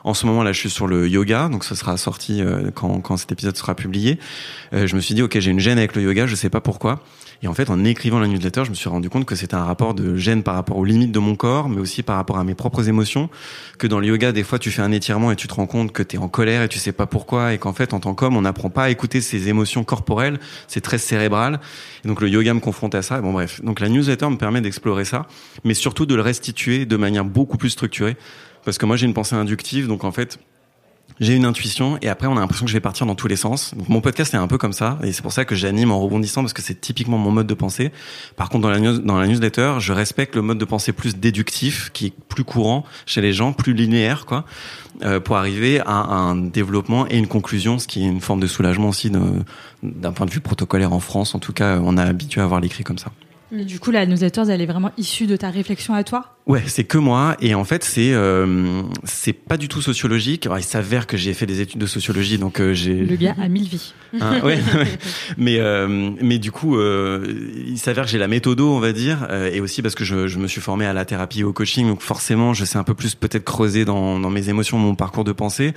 En 0.03 0.13
ce 0.13 0.25
moment, 0.25 0.43
là, 0.43 0.51
je 0.51 0.59
suis 0.59 0.69
sur 0.69 0.87
le 0.87 1.07
yoga, 1.07 1.47
donc 1.47 1.63
ce 1.63 1.75
sera 1.75 1.95
sorti 1.95 2.41
euh, 2.41 2.71
quand, 2.73 2.99
quand 2.99 3.15
cet 3.15 3.31
épisode 3.31 3.55
sera 3.55 3.73
publié. 3.75 4.19
Euh, 4.73 4.85
je 4.85 4.95
me 4.95 5.01
suis 5.01 5.15
dit, 5.15 5.21
ok, 5.21 5.39
j'ai 5.39 5.51
une 5.51 5.59
gêne 5.59 5.77
avec 5.77 5.95
le 5.95 6.01
yoga, 6.01 6.27
je 6.27 6.35
sais 6.35 6.49
pas 6.49 6.59
pourquoi. 6.59 6.72
Et 7.43 7.47
en 7.47 7.53
fait, 7.53 7.69
en 7.69 7.83
écrivant 7.83 8.19
la 8.19 8.27
newsletter, 8.27 8.63
je 8.63 8.69
me 8.69 8.75
suis 8.75 8.87
rendu 8.87 9.09
compte 9.09 9.25
que 9.25 9.35
c'était 9.35 9.55
un 9.55 9.65
rapport 9.65 9.93
de 9.93 10.15
gêne 10.15 10.43
par 10.43 10.55
rapport 10.55 10.77
aux 10.77 10.85
limites 10.85 11.11
de 11.11 11.19
mon 11.19 11.35
corps, 11.35 11.67
mais 11.67 11.81
aussi 11.81 12.01
par 12.01 12.15
rapport 12.15 12.37
à 12.37 12.45
mes 12.45 12.55
propres 12.55 12.87
émotions. 12.87 13.29
Que 13.77 13.85
dans 13.85 13.99
le 13.99 14.07
yoga, 14.07 14.31
des 14.31 14.43
fois, 14.43 14.59
tu 14.59 14.71
fais 14.71 14.81
un 14.81 14.93
étirement 14.93 15.29
et 15.29 15.35
tu 15.35 15.49
te 15.49 15.53
rends 15.53 15.67
compte 15.67 15.91
que 15.91 16.03
tu 16.03 16.15
es 16.15 16.19
en 16.19 16.29
colère 16.29 16.61
et 16.63 16.69
tu 16.69 16.79
sais 16.79 16.93
pas 16.93 17.05
pourquoi, 17.05 17.53
et 17.53 17.57
qu'en 17.57 17.73
fait, 17.73 17.93
en 17.93 17.99
tant 17.99 18.13
qu'homme, 18.13 18.37
on 18.37 18.43
n'apprend 18.43 18.69
pas 18.69 18.83
à 18.83 18.89
écouter 18.89 19.19
ses 19.19 19.49
émotions 19.49 19.83
corporelles. 19.83 20.39
C'est 20.69 20.79
très 20.79 20.97
cérébral. 20.97 21.59
Et 22.05 22.07
donc, 22.07 22.21
le 22.21 22.29
yoga 22.29 22.53
me 22.53 22.61
confronte 22.61 22.95
à 22.95 23.01
ça. 23.01 23.19
Bon, 23.19 23.33
bref. 23.33 23.61
Donc, 23.61 23.81
la 23.81 23.89
newsletter 23.89 24.29
me 24.29 24.37
permet 24.37 24.61
d'explorer 24.61 25.03
ça, 25.03 25.27
mais 25.65 25.73
surtout 25.73 26.05
de 26.05 26.15
le 26.15 26.21
restituer 26.21 26.85
de 26.85 26.95
manière 26.95 27.25
beaucoup 27.25 27.57
plus 27.57 27.71
structurée. 27.71 28.15
Parce 28.63 28.77
que 28.77 28.85
moi, 28.85 28.95
j'ai 28.95 29.05
une 29.05 29.13
pensée 29.13 29.35
inductive, 29.35 29.87
donc 29.87 30.05
en 30.05 30.13
fait, 30.13 30.39
j'ai 31.23 31.35
une 31.35 31.45
intuition 31.45 31.97
et 32.01 32.09
après 32.09 32.27
on 32.27 32.37
a 32.37 32.39
l'impression 32.39 32.65
que 32.65 32.71
je 32.71 32.75
vais 32.75 32.81
partir 32.81 33.05
dans 33.05 33.15
tous 33.15 33.27
les 33.27 33.35
sens. 33.35 33.73
Mon 33.87 34.01
podcast 34.01 34.33
est 34.33 34.37
un 34.37 34.47
peu 34.47 34.57
comme 34.57 34.73
ça 34.73 34.99
et 35.03 35.11
c'est 35.11 35.21
pour 35.21 35.31
ça 35.31 35.45
que 35.45 35.55
j'anime 35.55 35.91
en 35.91 35.99
rebondissant 35.99 36.41
parce 36.41 36.53
que 36.53 36.61
c'est 36.61 36.79
typiquement 36.79 37.17
mon 37.17 37.31
mode 37.31 37.47
de 37.47 37.53
pensée. 37.53 37.91
Par 38.35 38.49
contre 38.49 38.63
dans 38.63 38.69
la, 38.69 38.79
news, 38.79 38.99
dans 38.99 39.17
la 39.17 39.27
newsletter, 39.27 39.75
je 39.79 39.93
respecte 39.93 40.35
le 40.35 40.41
mode 40.41 40.57
de 40.57 40.65
pensée 40.65 40.93
plus 40.93 41.17
déductif 41.17 41.91
qui 41.93 42.07
est 42.07 42.13
plus 42.27 42.43
courant 42.43 42.83
chez 43.05 43.21
les 43.21 43.33
gens, 43.33 43.53
plus 43.53 43.73
linéaire 43.73 44.25
quoi, 44.25 44.45
euh, 45.03 45.19
pour 45.19 45.37
arriver 45.37 45.79
à 45.79 45.93
un 45.93 46.35
développement 46.35 47.07
et 47.07 47.17
une 47.17 47.27
conclusion, 47.27 47.79
ce 47.79 47.87
qui 47.87 48.03
est 48.03 48.07
une 48.07 48.21
forme 48.21 48.39
de 48.39 48.47
soulagement 48.47 48.89
aussi 48.89 49.09
d'un 49.09 50.11
point 50.11 50.25
de 50.25 50.31
vue 50.31 50.41
protocolaire 50.41 50.93
en 50.93 50.99
France. 50.99 51.35
En 51.35 51.39
tout 51.39 51.53
cas, 51.53 51.79
on 51.81 51.97
a 51.97 52.03
habitué 52.03 52.41
à 52.41 52.45
voir 52.45 52.59
l'écrit 52.59 52.83
comme 52.83 52.97
ça. 52.97 53.11
Et 53.55 53.65
du 53.65 53.79
coup, 53.79 53.91
la 53.91 54.05
newsletter, 54.05 54.43
elle 54.49 54.61
est 54.61 54.65
vraiment 54.65 54.91
issue 54.97 55.27
de 55.27 55.35
ta 55.35 55.49
réflexion 55.49 55.93
à 55.93 56.03
toi? 56.03 56.35
Ouais, 56.45 56.61
c'est 56.67 56.83
que 56.83 56.97
moi 56.97 57.37
et 57.39 57.55
en 57.55 57.63
fait 57.63 57.85
c'est 57.85 58.11
euh, 58.13 58.81
c'est 59.05 59.31
pas 59.31 59.55
du 59.55 59.69
tout 59.69 59.81
sociologique. 59.81 60.45
Alors, 60.45 60.59
il 60.59 60.63
s'avère 60.63 61.07
que 61.07 61.15
j'ai 61.15 61.33
fait 61.33 61.45
des 61.45 61.61
études 61.61 61.79
de 61.79 61.85
sociologie 61.85 62.37
donc 62.37 62.59
euh, 62.59 62.73
j'ai 62.73 62.95
Le 62.95 63.15
gars 63.15 63.35
a 63.41 63.47
mille 63.47 63.67
vies. 63.67 63.93
Hein, 64.19 64.41
ouais, 64.43 64.59
ouais. 64.75 64.87
mais 65.37 65.59
euh, 65.59 66.11
mais 66.21 66.39
du 66.39 66.51
coup, 66.51 66.77
euh, 66.77 67.25
il 67.65 67.79
s'avère 67.79 68.03
que 68.03 68.11
j'ai 68.11 68.17
la 68.17 68.27
méthodo, 68.27 68.69
on 68.71 68.79
va 68.79 68.91
dire, 68.91 69.25
euh, 69.29 69.49
et 69.51 69.61
aussi 69.61 69.81
parce 69.81 69.95
que 69.95 70.03
je, 70.03 70.27
je 70.27 70.37
me 70.37 70.47
suis 70.47 70.59
formé 70.61 70.85
à 70.85 70.93
la 70.93 71.05
thérapie 71.05 71.39
et 71.39 71.43
au 71.43 71.53
coaching, 71.53 71.87
donc 71.87 72.01
forcément, 72.01 72.53
je 72.53 72.65
sais 72.65 72.77
un 72.77 72.83
peu 72.83 72.93
plus 72.93 73.15
peut-être 73.15 73.45
creuser 73.45 73.85
dans, 73.85 74.19
dans 74.19 74.29
mes 74.29 74.49
émotions, 74.49 74.77
mon 74.77 74.95
parcours 74.95 75.23
de 75.23 75.31
pensée. 75.31 75.73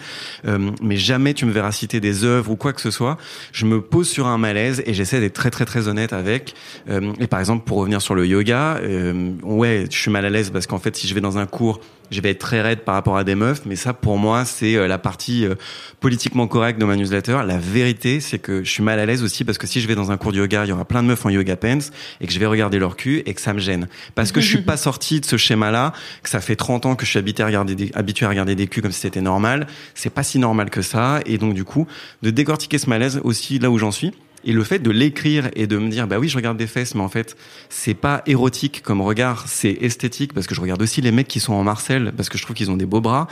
Euh, 0.46 0.70
mais 0.82 0.96
jamais 0.96 1.32
tu 1.32 1.46
me 1.46 1.52
verras 1.52 1.72
citer 1.72 2.00
des 2.00 2.24
œuvres 2.24 2.50
ou 2.50 2.56
quoi 2.56 2.72
que 2.72 2.80
ce 2.80 2.90
soit. 2.90 3.16
Je 3.52 3.66
me 3.66 3.80
pose 3.80 4.08
sur 4.08 4.26
un 4.26 4.36
malaise 4.36 4.82
et 4.84 4.94
j'essaie 4.94 5.20
d'être 5.20 5.34
très 5.34 5.50
très 5.50 5.64
très 5.64 5.86
honnête 5.88 6.12
avec. 6.12 6.54
Euh, 6.90 7.12
et 7.20 7.28
par 7.28 7.38
exemple, 7.38 7.64
pour 7.64 7.78
revenir 7.78 8.02
sur 8.02 8.16
le 8.16 8.26
yoga, 8.26 8.78
euh, 8.82 9.30
ouais, 9.44 9.86
je 9.90 9.96
suis 9.96 10.10
mal 10.10 10.26
à 10.26 10.30
l'aise 10.30 10.50
parce 10.56 10.66
qu'en 10.66 10.78
fait, 10.78 10.96
si 10.96 11.06
je 11.06 11.14
vais 11.14 11.20
dans 11.20 11.36
un 11.36 11.44
cours 11.44 11.80
je 12.10 12.20
vais 12.20 12.30
être 12.30 12.38
très 12.38 12.60
raide 12.60 12.80
par 12.80 12.94
rapport 12.94 13.16
à 13.16 13.24
des 13.24 13.34
meufs, 13.34 13.62
mais 13.66 13.76
ça 13.76 13.92
pour 13.92 14.16
moi 14.18 14.44
c'est 14.44 14.76
euh, 14.76 14.86
la 14.86 14.98
partie 14.98 15.44
euh, 15.44 15.54
politiquement 16.00 16.46
correcte 16.46 16.80
de 16.80 16.84
ma 16.84 16.96
newsletter. 16.96 17.40
La 17.46 17.58
vérité 17.58 18.20
c'est 18.20 18.38
que 18.38 18.64
je 18.64 18.70
suis 18.70 18.82
mal 18.82 18.98
à 18.98 19.06
l'aise 19.06 19.22
aussi 19.22 19.44
parce 19.44 19.58
que 19.58 19.66
si 19.66 19.80
je 19.80 19.88
vais 19.88 19.94
dans 19.94 20.10
un 20.10 20.16
cours 20.16 20.32
de 20.32 20.38
yoga, 20.38 20.64
il 20.64 20.68
y 20.68 20.72
aura 20.72 20.84
plein 20.84 21.02
de 21.02 21.08
meufs 21.08 21.26
en 21.26 21.30
yoga 21.30 21.56
pants 21.56 21.90
et 22.20 22.26
que 22.26 22.32
je 22.32 22.38
vais 22.38 22.46
regarder 22.46 22.78
leur 22.78 22.96
cul 22.96 23.22
et 23.26 23.34
que 23.34 23.40
ça 23.40 23.52
me 23.52 23.58
gêne. 23.58 23.88
Parce 24.14 24.32
que 24.32 24.40
je 24.40 24.46
suis 24.48 24.62
pas 24.62 24.76
sorti 24.76 25.20
de 25.20 25.26
ce 25.26 25.36
schéma-là, 25.36 25.92
que 26.22 26.30
ça 26.30 26.40
fait 26.40 26.56
30 26.56 26.86
ans 26.86 26.94
que 26.94 27.04
je 27.04 27.10
suis 27.10 27.18
habitué 27.18 27.42
à 27.42 27.46
regarder 27.46 27.74
des, 27.74 27.90
habitué 27.94 28.26
à 28.26 28.28
regarder 28.28 28.54
des 28.54 28.66
culs 28.66 28.82
comme 28.82 28.92
si 28.92 29.00
c'était 29.00 29.20
normal. 29.20 29.66
C'est 29.94 30.10
pas 30.10 30.22
si 30.22 30.38
normal 30.38 30.70
que 30.70 30.82
ça 30.82 31.20
et 31.26 31.38
donc 31.38 31.54
du 31.54 31.64
coup 31.64 31.86
de 32.22 32.30
décortiquer 32.30 32.78
ce 32.78 32.88
malaise 32.88 33.20
aussi 33.24 33.58
là 33.58 33.70
où 33.70 33.78
j'en 33.78 33.90
suis. 33.90 34.12
Et 34.46 34.52
le 34.52 34.64
fait 34.64 34.78
de 34.78 34.90
l'écrire 34.90 35.50
et 35.54 35.66
de 35.66 35.76
me 35.76 35.90
dire, 35.90 36.06
bah 36.06 36.18
oui, 36.18 36.28
je 36.28 36.36
regarde 36.36 36.56
des 36.56 36.66
fesses, 36.66 36.94
mais 36.94 37.02
en 37.02 37.08
fait, 37.08 37.36
c'est 37.68 37.94
pas 37.94 38.22
érotique 38.26 38.80
comme 38.82 39.00
regard, 39.00 39.44
c'est 39.48 39.76
esthétique 39.80 40.32
parce 40.32 40.46
que 40.46 40.54
je 40.54 40.60
regarde 40.60 40.80
aussi 40.80 41.00
les 41.00 41.12
mecs 41.12 41.28
qui 41.28 41.40
sont 41.40 41.52
en 41.52 41.64
Marcel 41.64 42.12
parce 42.16 42.28
que 42.28 42.38
je 42.38 42.44
trouve 42.44 42.54
qu'ils 42.56 42.70
ont 42.70 42.76
des 42.76 42.86
beaux 42.86 43.00
bras. 43.00 43.26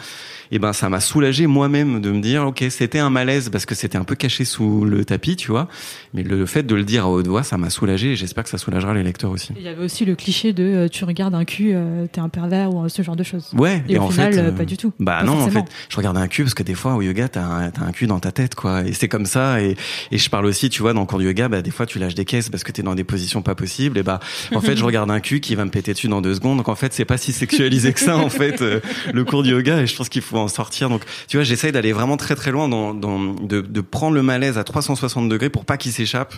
Et 0.51 0.59
ben, 0.59 0.73
ça 0.73 0.89
m'a 0.89 1.01
soulagé 1.01 1.47
moi-même 1.47 2.01
de 2.01 2.11
me 2.11 2.21
dire, 2.21 2.47
ok, 2.47 2.65
c'était 2.69 2.99
un 2.99 3.11
malaise 3.11 3.49
parce 3.49 3.65
que 3.65 3.75
c'était 3.75 3.97
un 3.97 4.05
peu 4.05 4.15
caché 4.15 4.45
sous 4.45 4.85
le 4.85 5.05
tapis, 5.05 5.37
tu 5.37 5.51
vois. 5.51 5.69
Mais 6.13 6.23
le 6.23 6.47
fait 6.47 6.65
de 6.65 6.75
le 6.75 6.85
dire 6.85 7.05
à 7.05 7.11
haute 7.11 7.27
voix, 7.27 7.43
ça 7.43 7.57
m'a 7.57 7.71
soulagé 7.71 8.13
et 8.13 8.17
j'espère 8.17 8.45
que 8.45 8.51
ça 8.51 8.59
soulagera 8.59 8.93
les 8.93 9.03
lecteurs 9.03 9.31
aussi. 9.31 9.53
Il 9.57 9.63
y 9.63 9.69
avait 9.69 9.85
aussi 9.85 10.05
le 10.05 10.15
cliché 10.17 10.53
de 10.53 10.65
euh, 10.65 10.89
tu 10.89 11.05
regardes 11.05 11.35
un 11.35 11.45
cul, 11.45 11.73
euh, 11.75 12.07
t'es 12.11 12.21
un 12.21 12.29
pervers 12.29 12.75
ou 12.75 12.89
ce 12.89 13.03
genre 13.03 13.17
de 13.17 13.23
choses. 13.23 13.51
Ouais, 13.57 13.83
Et, 13.89 13.99
au 13.99 14.03
en 14.03 14.11
final, 14.11 14.35
fait, 14.35 14.41
euh, 14.41 14.53
pas 14.53 14.65
du 14.65 14.77
tout. 14.77 14.93
Bah 14.99 15.19
Pas 15.21 15.25
non, 15.25 15.39
forcément. 15.39 15.61
en 15.61 15.65
fait, 15.65 15.73
je 15.89 15.97
regarde 15.97 16.17
un 16.17 16.29
cul 16.29 16.43
parce 16.43 16.55
que 16.55 16.63
des 16.63 16.75
fois 16.75 16.95
au 16.95 17.03
yoga, 17.03 17.29
t'as 17.29 17.45
un, 17.45 17.93
cul 17.93 18.07
dans 18.07 18.21
ta 18.21 18.33
tête, 18.33 18.55
quoi. 18.55 18.83
Et 18.85 18.93
c'est 18.93 19.09
comme 19.09 19.27
ça. 19.27 19.63
Et, 19.63 19.77
et 20.11 20.19
je 20.19 20.29
parle 20.29 20.47
aussi, 20.47 20.69
tu 20.69 20.83
vois, 20.83 20.93
dans 20.93 21.04
le 21.05 21.09
cours 21.09 21.19
du 21.19 21.27
yoga, 21.27 21.49
bah 21.49 21.63
des 21.63 21.71
fois 21.71 21.87
tu 21.87 21.99
lâches 21.99 22.15
des 22.15 22.25
caisses 22.25 22.49
parce 22.49 22.65
que 22.65 22.73
t'es 22.73 22.83
dans 22.83 22.95
des 22.95 23.05
positions 23.05 23.43
pas 23.43 23.55
possibles. 23.55 23.99
Et 23.99 24.03
bah, 24.03 24.21
en 24.55 24.61
fait, 24.61 24.77
je 24.77 24.85
regarde 24.85 25.11
un 25.11 25.21
cul 25.21 25.41
qui 25.41 25.55
va 25.55 25.65
me 25.65 25.71
péter 25.71 25.93
dessus 25.93 26.09
dans 26.09 26.21
deux 26.21 26.35
secondes. 26.35 26.57
Donc 26.59 26.69
en 26.69 26.75
fait, 26.75 26.93
c'est 26.93 27.05
pas 27.05 27.17
si 27.19 27.33
sexualisé 27.33 27.93
que 27.93 28.01
ça, 28.01 28.17
en 28.17 28.29
fait, 28.31 28.61
euh, 28.63 28.81
le 29.13 29.25
cours 29.25 29.43
du 29.43 29.51
yoga. 29.51 29.81
Et 29.83 29.87
je 29.87 29.95
pense 29.97 30.09
qu'il 30.09 30.23
faut 30.23 30.39
en 30.39 30.49
sortir. 30.49 30.89
Donc, 30.89 31.03
tu 31.29 31.37
vois, 31.37 31.45
j'essaye 31.45 31.73
d'aller 31.73 31.93
vraiment 31.93 32.17
très 32.17 32.35
très 32.35 32.51
loin 32.51 32.69
dans, 32.69 32.95
dans 32.95 33.19
de, 33.35 33.61
de 33.61 33.81
prendre 33.81 34.15
le 34.15 34.23
malaise 34.23 34.59
à 34.59 34.65
360 34.65 35.29
degrés 35.29 35.51
pour 35.51 35.65
pas 35.65 35.77
qu'il 35.77 35.93
s'échappe 35.93 36.35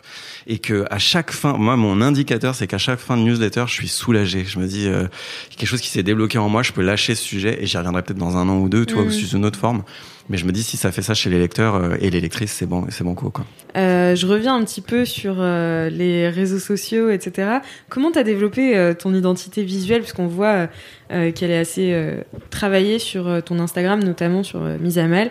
et 0.47 0.59
que 0.59 0.85
à 0.91 0.99
chaque 0.99 1.31
fin, 1.31 1.55
moi, 1.55 1.77
mon 1.77 2.01
indicateur, 2.01 2.55
c'est 2.55 2.67
qu'à 2.67 2.79
chaque 2.79 2.99
fin 2.99 3.17
de 3.17 3.23
newsletter, 3.23 3.65
je 3.67 3.73
suis 3.73 3.89
soulagé. 3.89 4.45
Je 4.47 4.59
me 4.59 4.67
dis, 4.67 4.87
euh, 4.89 5.07
quelque 5.57 5.69
chose 5.69 5.81
qui 5.81 5.89
s'est 5.89 6.03
débloqué 6.03 6.39
en 6.39 6.49
moi, 6.49 6.63
je 6.63 6.73
peux 6.73 6.83
lâcher 6.83 7.15
ce 7.15 7.23
sujet 7.23 7.59
et 7.63 7.67
j'y 7.67 7.77
reviendrai 7.77 8.03
peut-être 8.03 8.19
dans 8.19 8.37
un 8.37 8.49
an 8.49 8.59
ou 8.59 8.69
deux, 8.69 8.85
tu 8.87 8.95
vois, 8.95 9.05
Mhm. 9.05 9.11
sous 9.11 9.37
une 9.37 9.45
autre 9.45 9.59
forme. 9.59 9.83
Mais 10.29 10.37
je 10.37 10.45
me 10.45 10.53
dis 10.53 10.63
si 10.63 10.77
ça 10.77 10.93
fait 10.93 11.03
ça 11.03 11.15
chez 11.15 11.31
les 11.31 11.39
lecteurs 11.39 11.77
euh, 11.77 11.97
et 12.01 12.11
les 12.11 12.21
lectrices, 12.21 12.53
c'est 12.53 12.67
bon, 12.67 12.87
c'est 12.91 13.05
bon 13.05 13.15
quoi. 13.15 13.33
Euh, 13.77 14.15
je 14.17 14.27
reviens 14.27 14.55
un 14.55 14.65
petit 14.65 14.81
peu 14.81 15.05
sur 15.05 15.37
euh, 15.39 15.91
les 15.91 16.29
réseaux 16.31 16.59
sociaux, 16.59 17.11
etc. 17.11 17.59
Comment 17.89 18.11
t'as 18.11 18.23
développé 18.23 18.77
euh, 18.77 18.95
ton 18.95 19.13
identité 19.15 19.63
visuelle, 19.63 20.01
puisqu'on 20.01 20.27
voit 20.27 20.69
qu'elle 21.09 21.53
est 21.53 21.59
assez 21.59 22.17
travaillée 22.51 22.99
sur 22.99 23.41
ton 23.45 23.61
Instagram, 23.61 24.03
notamment 24.03 24.43
sur 24.43 24.61
Mise 24.81 24.99
à 24.99 25.07
Mal. 25.07 25.31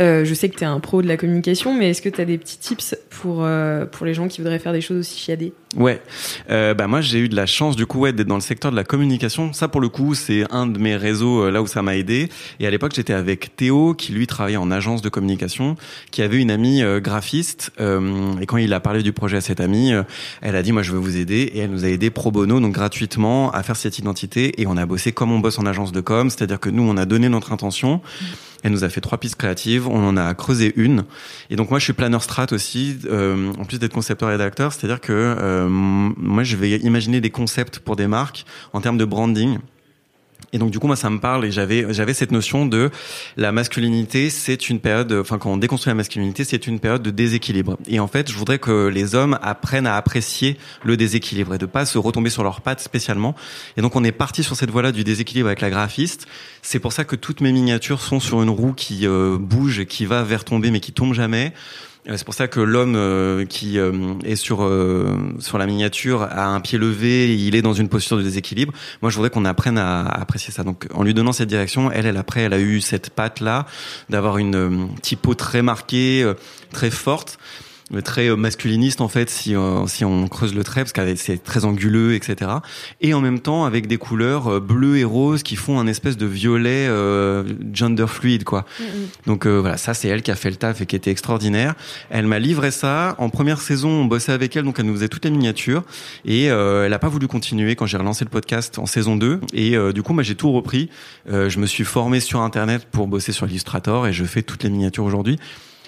Euh, 0.00 0.24
je 0.24 0.34
sais 0.34 0.48
que 0.48 0.56
tu 0.56 0.64
es 0.64 0.66
un 0.66 0.80
pro 0.80 1.02
de 1.02 1.08
la 1.08 1.16
communication, 1.16 1.74
mais 1.74 1.90
est-ce 1.90 2.02
que 2.02 2.08
tu 2.08 2.20
as 2.20 2.24
des 2.24 2.38
petits 2.38 2.58
tips 2.58 2.96
pour, 3.10 3.44
euh, 3.44 3.86
pour 3.86 4.06
les 4.06 4.14
gens 4.14 4.28
qui 4.28 4.40
voudraient 4.40 4.58
faire 4.58 4.72
des 4.72 4.80
choses 4.80 4.98
aussi 4.98 5.18
chiadées? 5.18 5.52
Ouais, 5.76 6.00
euh, 6.50 6.72
bah 6.72 6.86
moi 6.86 7.00
j'ai 7.00 7.18
eu 7.18 7.28
de 7.28 7.34
la 7.34 7.46
chance 7.46 7.74
du 7.74 7.84
coup 7.84 8.00
ouais, 8.00 8.12
d'être 8.12 8.28
dans 8.28 8.36
le 8.36 8.40
secteur 8.40 8.70
de 8.70 8.76
la 8.76 8.84
communication. 8.84 9.52
Ça 9.52 9.66
pour 9.66 9.80
le 9.80 9.88
coup 9.88 10.14
c'est 10.14 10.44
un 10.52 10.66
de 10.68 10.78
mes 10.78 10.94
réseaux 10.94 11.44
euh, 11.44 11.50
là 11.50 11.62
où 11.62 11.66
ça 11.66 11.82
m'a 11.82 11.96
aidé. 11.96 12.28
Et 12.60 12.66
à 12.66 12.70
l'époque 12.70 12.92
j'étais 12.94 13.12
avec 13.12 13.56
Théo 13.56 13.94
qui 13.94 14.12
lui 14.12 14.28
travaillait 14.28 14.56
en 14.56 14.70
agence 14.70 15.02
de 15.02 15.08
communication, 15.08 15.74
qui 16.12 16.22
avait 16.22 16.40
une 16.40 16.52
amie 16.52 16.82
euh, 16.82 17.00
graphiste. 17.00 17.72
et 17.78 18.46
quand 18.46 18.56
il 18.56 18.72
a 18.72 18.80
parlé 18.80 19.02
du 19.02 19.12
projet 19.12 19.38
à 19.38 19.40
cette 19.40 19.60
amie, 19.60 19.92
elle 20.42 20.54
a 20.54 20.62
dit 20.62 20.70
moi 20.70 20.82
je 20.82 20.92
veux 20.92 20.98
vous 20.98 21.16
aider 21.16 21.50
et 21.54 21.60
elle 21.60 21.70
nous 21.70 21.84
a 21.84 21.88
aidé 21.88 22.10
pro 22.10 22.30
bono 22.30 22.60
donc 22.60 22.72
gratuitement 22.72 23.50
à 23.50 23.62
faire 23.62 23.76
cette 23.76 23.98
identité. 23.98 24.60
Et 24.60 24.66
on 24.66 24.76
a 24.76 24.86
bossé 24.86 25.10
comme 25.10 25.32
on 25.32 25.40
bosse 25.40 25.58
en 25.58 25.66
agence 25.66 25.90
de 25.90 26.00
com, 26.00 26.30
c'est-à-dire 26.30 26.60
que 26.60 26.70
nous 26.70 26.84
on 26.84 26.96
a 26.96 27.04
donné 27.04 27.28
notre 27.28 27.52
intention. 27.52 28.00
Elle 28.64 28.72
nous 28.72 28.82
a 28.82 28.88
fait 28.88 29.02
trois 29.02 29.18
pistes 29.18 29.36
créatives, 29.36 29.86
on 29.86 30.08
en 30.08 30.16
a 30.16 30.32
creusé 30.34 30.72
une. 30.76 31.04
Et 31.50 31.56
donc 31.56 31.68
moi 31.68 31.78
je 31.78 31.84
suis 31.84 31.92
planeur 31.92 32.22
strat 32.22 32.46
aussi, 32.50 32.96
euh, 33.04 33.52
en 33.58 33.64
plus 33.64 33.78
d'être 33.78 33.92
concepteur 33.92 34.30
rédacteur, 34.30 34.72
c'est-à-dire 34.72 35.02
que 35.02 35.12
euh, 35.12 35.68
moi 35.68 36.42
je 36.44 36.56
vais 36.56 36.70
imaginer 36.78 37.20
des 37.20 37.28
concepts 37.28 37.78
pour 37.78 37.94
des 37.94 38.06
marques 38.06 38.46
en 38.72 38.80
termes 38.80 38.96
de 38.96 39.04
branding. 39.04 39.58
Et 40.54 40.58
donc 40.58 40.70
du 40.70 40.78
coup 40.78 40.86
moi 40.86 40.94
ça 40.94 41.10
me 41.10 41.18
parle 41.18 41.44
et 41.44 41.50
j'avais 41.50 41.92
j'avais 41.92 42.14
cette 42.14 42.30
notion 42.30 42.64
de 42.64 42.90
la 43.36 43.50
masculinité 43.50 44.30
c'est 44.30 44.70
une 44.70 44.78
période 44.78 45.12
enfin 45.12 45.36
quand 45.36 45.50
on 45.50 45.56
déconstruit 45.56 45.90
la 45.90 45.96
masculinité 45.96 46.44
c'est 46.44 46.68
une 46.68 46.78
période 46.78 47.02
de 47.02 47.10
déséquilibre. 47.10 47.76
Et 47.88 47.98
en 47.98 48.06
fait 48.06 48.30
je 48.30 48.36
voudrais 48.36 48.60
que 48.60 48.86
les 48.86 49.16
hommes 49.16 49.36
apprennent 49.42 49.88
à 49.88 49.96
apprécier 49.96 50.56
le 50.84 50.96
déséquilibre 50.96 51.54
et 51.54 51.58
de 51.58 51.66
pas 51.66 51.84
se 51.84 51.98
retomber 51.98 52.30
sur 52.30 52.44
leurs 52.44 52.60
pattes 52.60 52.78
spécialement. 52.78 53.34
Et 53.76 53.82
donc 53.82 53.96
on 53.96 54.04
est 54.04 54.12
parti 54.12 54.44
sur 54.44 54.54
cette 54.54 54.70
voie 54.70 54.82
là 54.82 54.92
du 54.92 55.02
déséquilibre 55.02 55.48
avec 55.48 55.60
la 55.60 55.70
graphiste. 55.70 56.28
C'est 56.62 56.78
pour 56.78 56.92
ça 56.92 57.04
que 57.04 57.16
toutes 57.16 57.40
mes 57.40 57.50
miniatures 57.50 58.00
sont 58.00 58.20
sur 58.20 58.40
une 58.40 58.50
roue 58.50 58.74
qui 58.74 59.08
euh, 59.08 59.36
bouge 59.38 59.80
et 59.80 59.86
qui 59.86 60.06
va 60.06 60.22
vers 60.22 60.44
tomber 60.44 60.70
mais 60.70 60.78
qui 60.78 60.92
tombe 60.92 61.14
jamais 61.14 61.52
c'est 62.06 62.24
pour 62.24 62.34
ça 62.34 62.48
que 62.48 62.60
l'homme 62.60 62.96
euh, 62.96 63.46
qui 63.46 63.78
euh, 63.78 64.14
est 64.24 64.36
sur 64.36 64.62
euh, 64.62 65.16
sur 65.38 65.56
la 65.56 65.66
miniature 65.66 66.22
a 66.22 66.46
un 66.46 66.60
pied 66.60 66.76
levé, 66.76 67.34
il 67.34 67.54
est 67.54 67.62
dans 67.62 67.72
une 67.72 67.88
posture 67.88 68.18
de 68.18 68.22
déséquilibre. 68.22 68.72
Moi, 69.00 69.10
je 69.10 69.16
voudrais 69.16 69.30
qu'on 69.30 69.46
apprenne 69.46 69.78
à, 69.78 70.00
à 70.02 70.20
apprécier 70.20 70.52
ça. 70.52 70.64
Donc, 70.64 70.86
en 70.92 71.02
lui 71.02 71.14
donnant 71.14 71.32
cette 71.32 71.48
direction, 71.48 71.90
elle, 71.90 72.04
elle 72.06 72.18
après, 72.18 72.42
elle 72.42 72.52
a 72.52 72.58
eu 72.58 72.80
cette 72.82 73.10
patte 73.10 73.40
là 73.40 73.66
d'avoir 74.10 74.36
une 74.38 74.88
typo 75.00 75.34
très 75.34 75.62
marquée, 75.62 76.30
très 76.72 76.90
forte 76.90 77.38
très 78.02 78.28
euh, 78.28 78.36
masculiniste 78.36 79.00
en 79.00 79.08
fait 79.08 79.30
si 79.30 79.54
euh, 79.54 79.86
si 79.86 80.04
on 80.04 80.28
creuse 80.28 80.54
le 80.54 80.64
trait 80.64 80.82
parce 80.82 80.92
que 80.92 81.16
c'est 81.16 81.42
très 81.42 81.64
anguleux 81.64 82.14
etc 82.14 82.50
et 83.00 83.14
en 83.14 83.20
même 83.20 83.40
temps 83.40 83.64
avec 83.64 83.86
des 83.86 83.98
couleurs 83.98 84.48
euh, 84.48 84.60
bleues 84.60 84.98
et 84.98 85.04
roses 85.04 85.42
qui 85.42 85.56
font 85.56 85.78
un 85.78 85.86
espèce 85.86 86.16
de 86.16 86.26
violet 86.26 86.86
euh, 86.88 87.44
gender 87.72 88.06
fluide 88.06 88.44
quoi. 88.44 88.64
Donc 89.26 89.46
euh, 89.46 89.60
voilà 89.60 89.76
ça 89.76 89.94
c'est 89.94 90.08
elle 90.08 90.22
qui 90.22 90.30
a 90.30 90.36
fait 90.36 90.50
le 90.50 90.56
taf 90.56 90.80
et 90.80 90.86
qui 90.86 90.96
était 90.96 91.10
extraordinaire. 91.10 91.74
Elle 92.10 92.26
m'a 92.26 92.38
livré 92.38 92.70
ça. 92.70 93.14
En 93.18 93.30
première 93.30 93.60
saison 93.60 93.88
on 93.88 94.04
bossait 94.04 94.32
avec 94.32 94.56
elle 94.56 94.64
donc 94.64 94.78
elle 94.78 94.86
nous 94.86 94.94
faisait 94.94 95.08
toutes 95.08 95.24
les 95.24 95.30
miniatures. 95.30 95.82
Et 96.24 96.50
euh, 96.50 96.86
elle 96.86 96.92
a 96.92 96.98
pas 96.98 97.08
voulu 97.08 97.28
continuer 97.28 97.76
quand 97.76 97.86
j'ai 97.86 97.96
relancé 97.96 98.24
le 98.24 98.30
podcast 98.30 98.78
en 98.78 98.86
saison 98.86 99.16
2 99.16 99.40
et 99.52 99.76
euh, 99.76 99.92
du 99.92 100.02
coup 100.02 100.12
moi 100.12 100.22
j'ai 100.22 100.34
tout 100.34 100.52
repris. 100.52 100.88
Euh, 101.30 101.48
je 101.48 101.58
me 101.58 101.66
suis 101.66 101.84
formé 101.84 102.20
sur 102.20 102.40
internet 102.40 102.86
pour 102.90 103.06
bosser 103.06 103.32
sur 103.32 103.46
Illustrator 103.46 104.06
et 104.06 104.12
je 104.12 104.24
fais 104.24 104.42
toutes 104.42 104.62
les 104.64 104.70
miniatures 104.70 105.04
aujourd'hui 105.04 105.38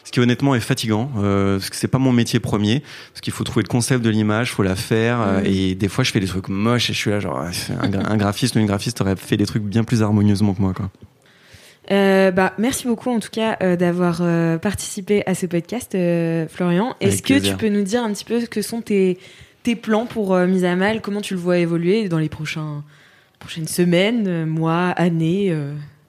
ce 0.07 0.13
qui 0.13 0.21
honnêtement 0.21 0.55
est 0.55 0.61
fatigant 0.61 1.11
euh, 1.19 1.59
parce 1.59 1.69
que 1.69 1.77
c'est 1.77 1.89
pas 1.89 1.99
mon 1.99 2.13
métier 2.13 2.41
premier 2.41 2.83
parce 3.13 3.21
qu'il 3.21 3.33
faut 3.35 3.45
trouver 3.45 3.65
le 3.65 3.69
concept 3.69 4.03
de 4.03 4.09
l'image 4.09 4.53
faut 4.53 4.63
la 4.63 4.77
faire 4.77 5.21
euh, 5.21 5.41
et 5.45 5.75
des 5.75 5.89
fois 5.89 6.05
je 6.05 6.13
fais 6.13 6.21
des 6.21 6.27
trucs 6.29 6.49
moches 6.49 6.89
et 6.89 6.93
je 6.95 6.99
suis 6.99 7.11
là 7.11 7.21
genre 7.21 7.39
un, 7.41 7.51
gra- 7.91 8.07
un 8.09 8.17
graphiste 8.17 8.55
ou 8.57 8.61
une 8.61 8.67
graphiste 8.67 9.01
aurait 9.03 9.17
fait 9.17 9.37
des 9.37 9.47
trucs 9.47 9.65
bien 9.65 9.85
plus 9.85 10.03
harmonieusement 10.03 10.55
que 10.55 10.63
moi 10.63 10.73
quoi 10.73 10.89
Euh, 11.93 12.33
bah, 12.33 12.53
merci 12.59 12.89
beaucoup 12.89 13.11
en 13.11 13.21
tout 13.21 13.29
cas 13.31 13.57
euh, 13.63 13.77
d'avoir 13.77 14.19
euh, 14.21 14.59
participé 14.59 15.23
à 15.27 15.37
ce 15.37 15.47
podcast, 15.47 15.97
Florian. 16.51 16.97
Est-ce 17.01 17.23
que 17.23 17.35
plaisir. 17.35 17.53
tu 17.53 17.59
peux 17.59 17.69
nous 17.69 17.85
dire 17.85 18.03
un 18.03 18.13
petit 18.13 18.25
peu 18.25 18.41
ce 18.41 18.47
que 18.47 18.61
sont 18.61 18.81
tes, 18.83 19.19
tes 19.63 19.77
plans 19.77 20.07
pour 20.07 20.37
Mise 20.37 20.65
à 20.65 20.75
Mal? 20.75 21.01
Comment 21.01 21.21
tu 21.21 21.35
le 21.35 21.41
vois 21.41 21.59
évoluer 21.59 22.09
dans 22.09 22.19
les 22.19 22.29
prochains, 22.29 22.83
prochaines 23.39 23.69
semaines, 23.69 24.47
mois, 24.47 24.89
années, 24.97 25.57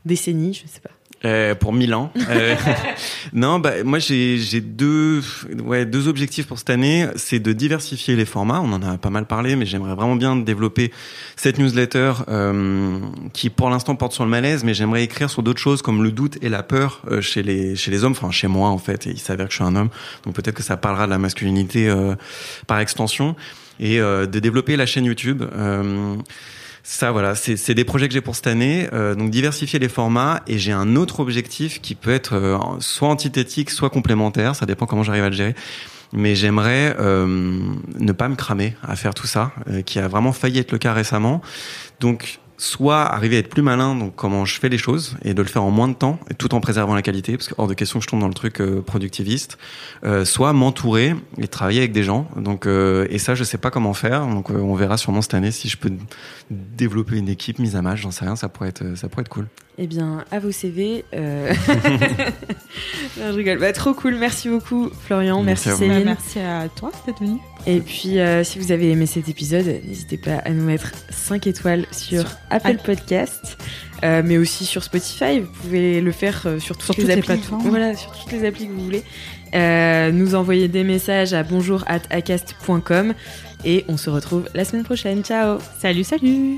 décennies 0.03 0.55
Je 0.55 0.67
sais 0.67 0.79
pas? 0.81 0.89
Euh, 1.25 1.55
pour 1.55 1.73
Milan. 1.73 2.11
Euh, 2.29 2.55
non, 3.31 3.59
bah 3.59 3.83
moi 3.85 3.99
j'ai 3.99 4.59
deux 4.59 5.21
ouais 5.63 5.85
deux 5.85 6.09
objectifs 6.09 6.45
pour 6.45 6.57
cette 6.57 6.69
année, 6.69 7.07
c'est 7.15 7.39
de 7.39 7.53
diversifier 7.53 8.17
les 8.17 8.25
formats. 8.25 8.59
On 8.61 8.73
en 8.73 8.83
a 8.83 8.97
pas 8.97 9.09
mal 9.09 9.25
parlé, 9.25 9.55
mais 9.55 9.65
j'aimerais 9.65 9.95
vraiment 9.95 10.17
bien 10.17 10.35
développer 10.35 10.91
cette 11.37 11.57
newsletter 11.57 12.13
euh, 12.27 12.99
qui 13.31 13.49
pour 13.49 13.69
l'instant 13.69 13.95
porte 13.95 14.11
sur 14.11 14.25
le 14.25 14.29
malaise, 14.29 14.65
mais 14.65 14.73
j'aimerais 14.73 15.03
écrire 15.03 15.29
sur 15.29 15.41
d'autres 15.41 15.61
choses 15.61 15.81
comme 15.81 16.03
le 16.03 16.11
doute 16.11 16.37
et 16.41 16.49
la 16.49 16.63
peur 16.63 17.01
euh, 17.09 17.21
chez 17.21 17.43
les 17.43 17.77
chez 17.77 17.91
les 17.91 18.03
hommes, 18.03 18.11
enfin 18.11 18.31
chez 18.31 18.47
moi 18.47 18.69
en 18.69 18.77
fait. 18.77 19.07
Et 19.07 19.11
il 19.11 19.19
s'avère 19.19 19.45
que 19.47 19.53
je 19.53 19.57
suis 19.57 19.65
un 19.65 19.75
homme, 19.75 19.89
donc 20.25 20.35
peut-être 20.35 20.55
que 20.55 20.63
ça 20.63 20.75
parlera 20.75 21.05
de 21.05 21.11
la 21.11 21.17
masculinité 21.17 21.87
euh, 21.87 22.15
par 22.67 22.79
extension 22.79 23.37
et 23.79 24.01
euh, 24.01 24.25
de 24.25 24.39
développer 24.39 24.75
la 24.75 24.85
chaîne 24.85 25.05
YouTube. 25.05 25.43
Ça, 26.89 27.11
voilà, 27.11 27.35
c'est 27.35 27.57
c'est 27.57 27.73
des 27.73 27.83
projets 27.83 28.07
que 28.07 28.13
j'ai 28.13 28.21
pour 28.21 28.33
cette 28.33 28.47
année. 28.47 28.87
Euh, 28.93 29.13
donc 29.13 29.29
diversifier 29.29 29.77
les 29.77 29.89
formats 29.89 30.41
et 30.47 30.57
j'ai 30.57 30.71
un 30.71 30.95
autre 30.95 31.19
objectif 31.19 31.81
qui 31.81 31.95
peut 31.95 32.13
être 32.13 32.33
euh, 32.33 32.57
soit 32.79 33.09
antithétique, 33.09 33.71
soit 33.71 33.89
complémentaire. 33.89 34.55
Ça 34.55 34.65
dépend 34.65 34.85
comment 34.85 35.03
j'arrive 35.03 35.25
à 35.25 35.29
le 35.29 35.35
gérer. 35.35 35.53
Mais 36.13 36.33
j'aimerais 36.33 36.95
euh, 36.97 37.59
ne 37.99 38.11
pas 38.13 38.29
me 38.29 38.35
cramer 38.37 38.77
à 38.83 38.95
faire 38.95 39.13
tout 39.13 39.27
ça, 39.27 39.51
euh, 39.69 39.81
qui 39.81 39.99
a 39.99 40.07
vraiment 40.07 40.31
failli 40.31 40.59
être 40.59 40.71
le 40.71 40.77
cas 40.77 40.93
récemment. 40.93 41.41
Donc 41.99 42.39
soit 42.57 43.03
arriver 43.03 43.37
à 43.37 43.39
être 43.39 43.49
plus 43.49 43.61
malin, 43.61 43.95
donc 43.95 44.15
comment 44.15 44.45
je 44.45 44.59
fais 44.59 44.69
les 44.69 44.77
choses 44.77 45.15
et 45.23 45.33
de 45.33 45.41
le 45.41 45.47
faire 45.47 45.63
en 45.63 45.71
moins 45.71 45.87
de 45.87 45.93
temps, 45.93 46.19
tout 46.37 46.55
en 46.55 46.59
préservant 46.59 46.95
la 46.95 47.01
qualité, 47.03 47.37
parce 47.37 47.47
que 47.47 47.53
hors 47.57 47.67
de 47.67 47.73
question 47.73 47.99
que 47.99 48.05
je 48.05 48.09
tombe 48.09 48.19
dans 48.19 48.27
le 48.27 48.33
truc 48.33 48.61
euh, 48.61 48.81
productiviste. 48.81 49.57
Euh, 50.03 50.25
soit 50.25 50.53
m'entourer 50.53 51.15
et 51.37 51.47
travailler 51.47 51.79
avec 51.79 51.91
des 51.91 52.03
gens. 52.03 52.27
Donc 52.35 52.65
euh, 52.65 53.07
et 53.09 53.19
ça, 53.19 53.35
je 53.35 53.43
sais 53.43 53.57
pas 53.57 53.71
comment 53.71 53.93
faire. 53.93 54.27
Donc 54.27 54.51
euh, 54.51 54.55
on 54.55 54.75
verra 54.75 54.97
sûrement 54.97 55.21
cette 55.21 55.33
année 55.33 55.51
si 55.51 55.69
je 55.69 55.77
peux 55.77 55.91
développer 56.49 57.17
une 57.17 57.29
équipe 57.29 57.59
mise 57.59 57.75
à 57.75 57.81
mal. 57.81 57.97
J'en 57.97 58.11
sais 58.11 58.25
rien. 58.25 58.35
Ça 58.35 58.49
pourrait 58.49 58.69
être 58.69 58.95
ça 58.95 59.09
pourrait 59.09 59.21
être 59.21 59.29
cool. 59.29 59.47
Eh 59.79 59.85
bien, 59.85 60.25
à 60.31 60.39
vos 60.39 60.51
CV. 60.51 61.05
euh, 61.13 61.53
non, 63.19 63.31
je 63.31 63.35
rigole. 63.35 63.59
Bah, 63.59 63.71
trop 63.73 63.93
cool. 63.93 64.15
Merci 64.15 64.49
beaucoup, 64.49 64.89
Florian. 65.05 65.43
Merci, 65.43 65.69
vous. 65.69 65.75
Bah, 65.77 65.85
Céline. 65.93 66.03
merci 66.05 66.39
à 66.39 66.67
toi 66.75 66.91
d'être 67.05 67.19
venu. 67.19 67.37
Et 67.67 67.79
puis, 67.81 68.19
euh, 68.19 68.43
si 68.43 68.57
vous 68.57 68.71
avez 68.71 68.89
aimé 68.91 69.05
cet 69.05 69.29
épisode, 69.29 69.65
n'hésitez 69.85 70.17
pas 70.17 70.37
à 70.37 70.49
nous 70.49 70.63
mettre 70.63 70.91
5 71.11 71.45
étoiles 71.45 71.85
sur 71.91 72.23
Apple 72.49 72.77
Podcast, 72.83 73.57
euh, 74.03 74.23
mais 74.25 74.37
aussi 74.39 74.65
sur 74.65 74.83
Spotify. 74.83 75.41
Vous 75.41 75.51
pouvez 75.61 76.01
le 76.01 76.11
faire 76.11 76.41
sur 76.59 76.75
toutes, 76.77 76.83
Sur 76.85 76.93
les, 76.93 76.99
toutes 77.01 77.07
les 77.07 77.13
applis. 77.13 77.25
plateformes. 77.25 77.69
Voilà, 77.69 77.95
sur 77.95 78.11
toutes 78.13 78.31
les 78.31 78.45
applis 78.47 78.65
que 78.67 78.71
vous 78.71 78.83
voulez. 78.83 79.03
Euh, 79.53 80.11
nous 80.11 80.33
envoyer 80.33 80.67
des 80.67 80.83
messages 80.83 81.33
à 81.33 81.43
bonjour 81.43 81.83
at 81.87 82.01
acast.com 82.09 83.13
et 83.63 83.85
on 83.87 83.95
se 83.97 84.09
retrouve 84.09 84.49
la 84.55 84.65
semaine 84.65 84.83
prochaine. 84.83 85.23
Ciao 85.23 85.59
Salut, 85.79 86.03
salut 86.03 86.57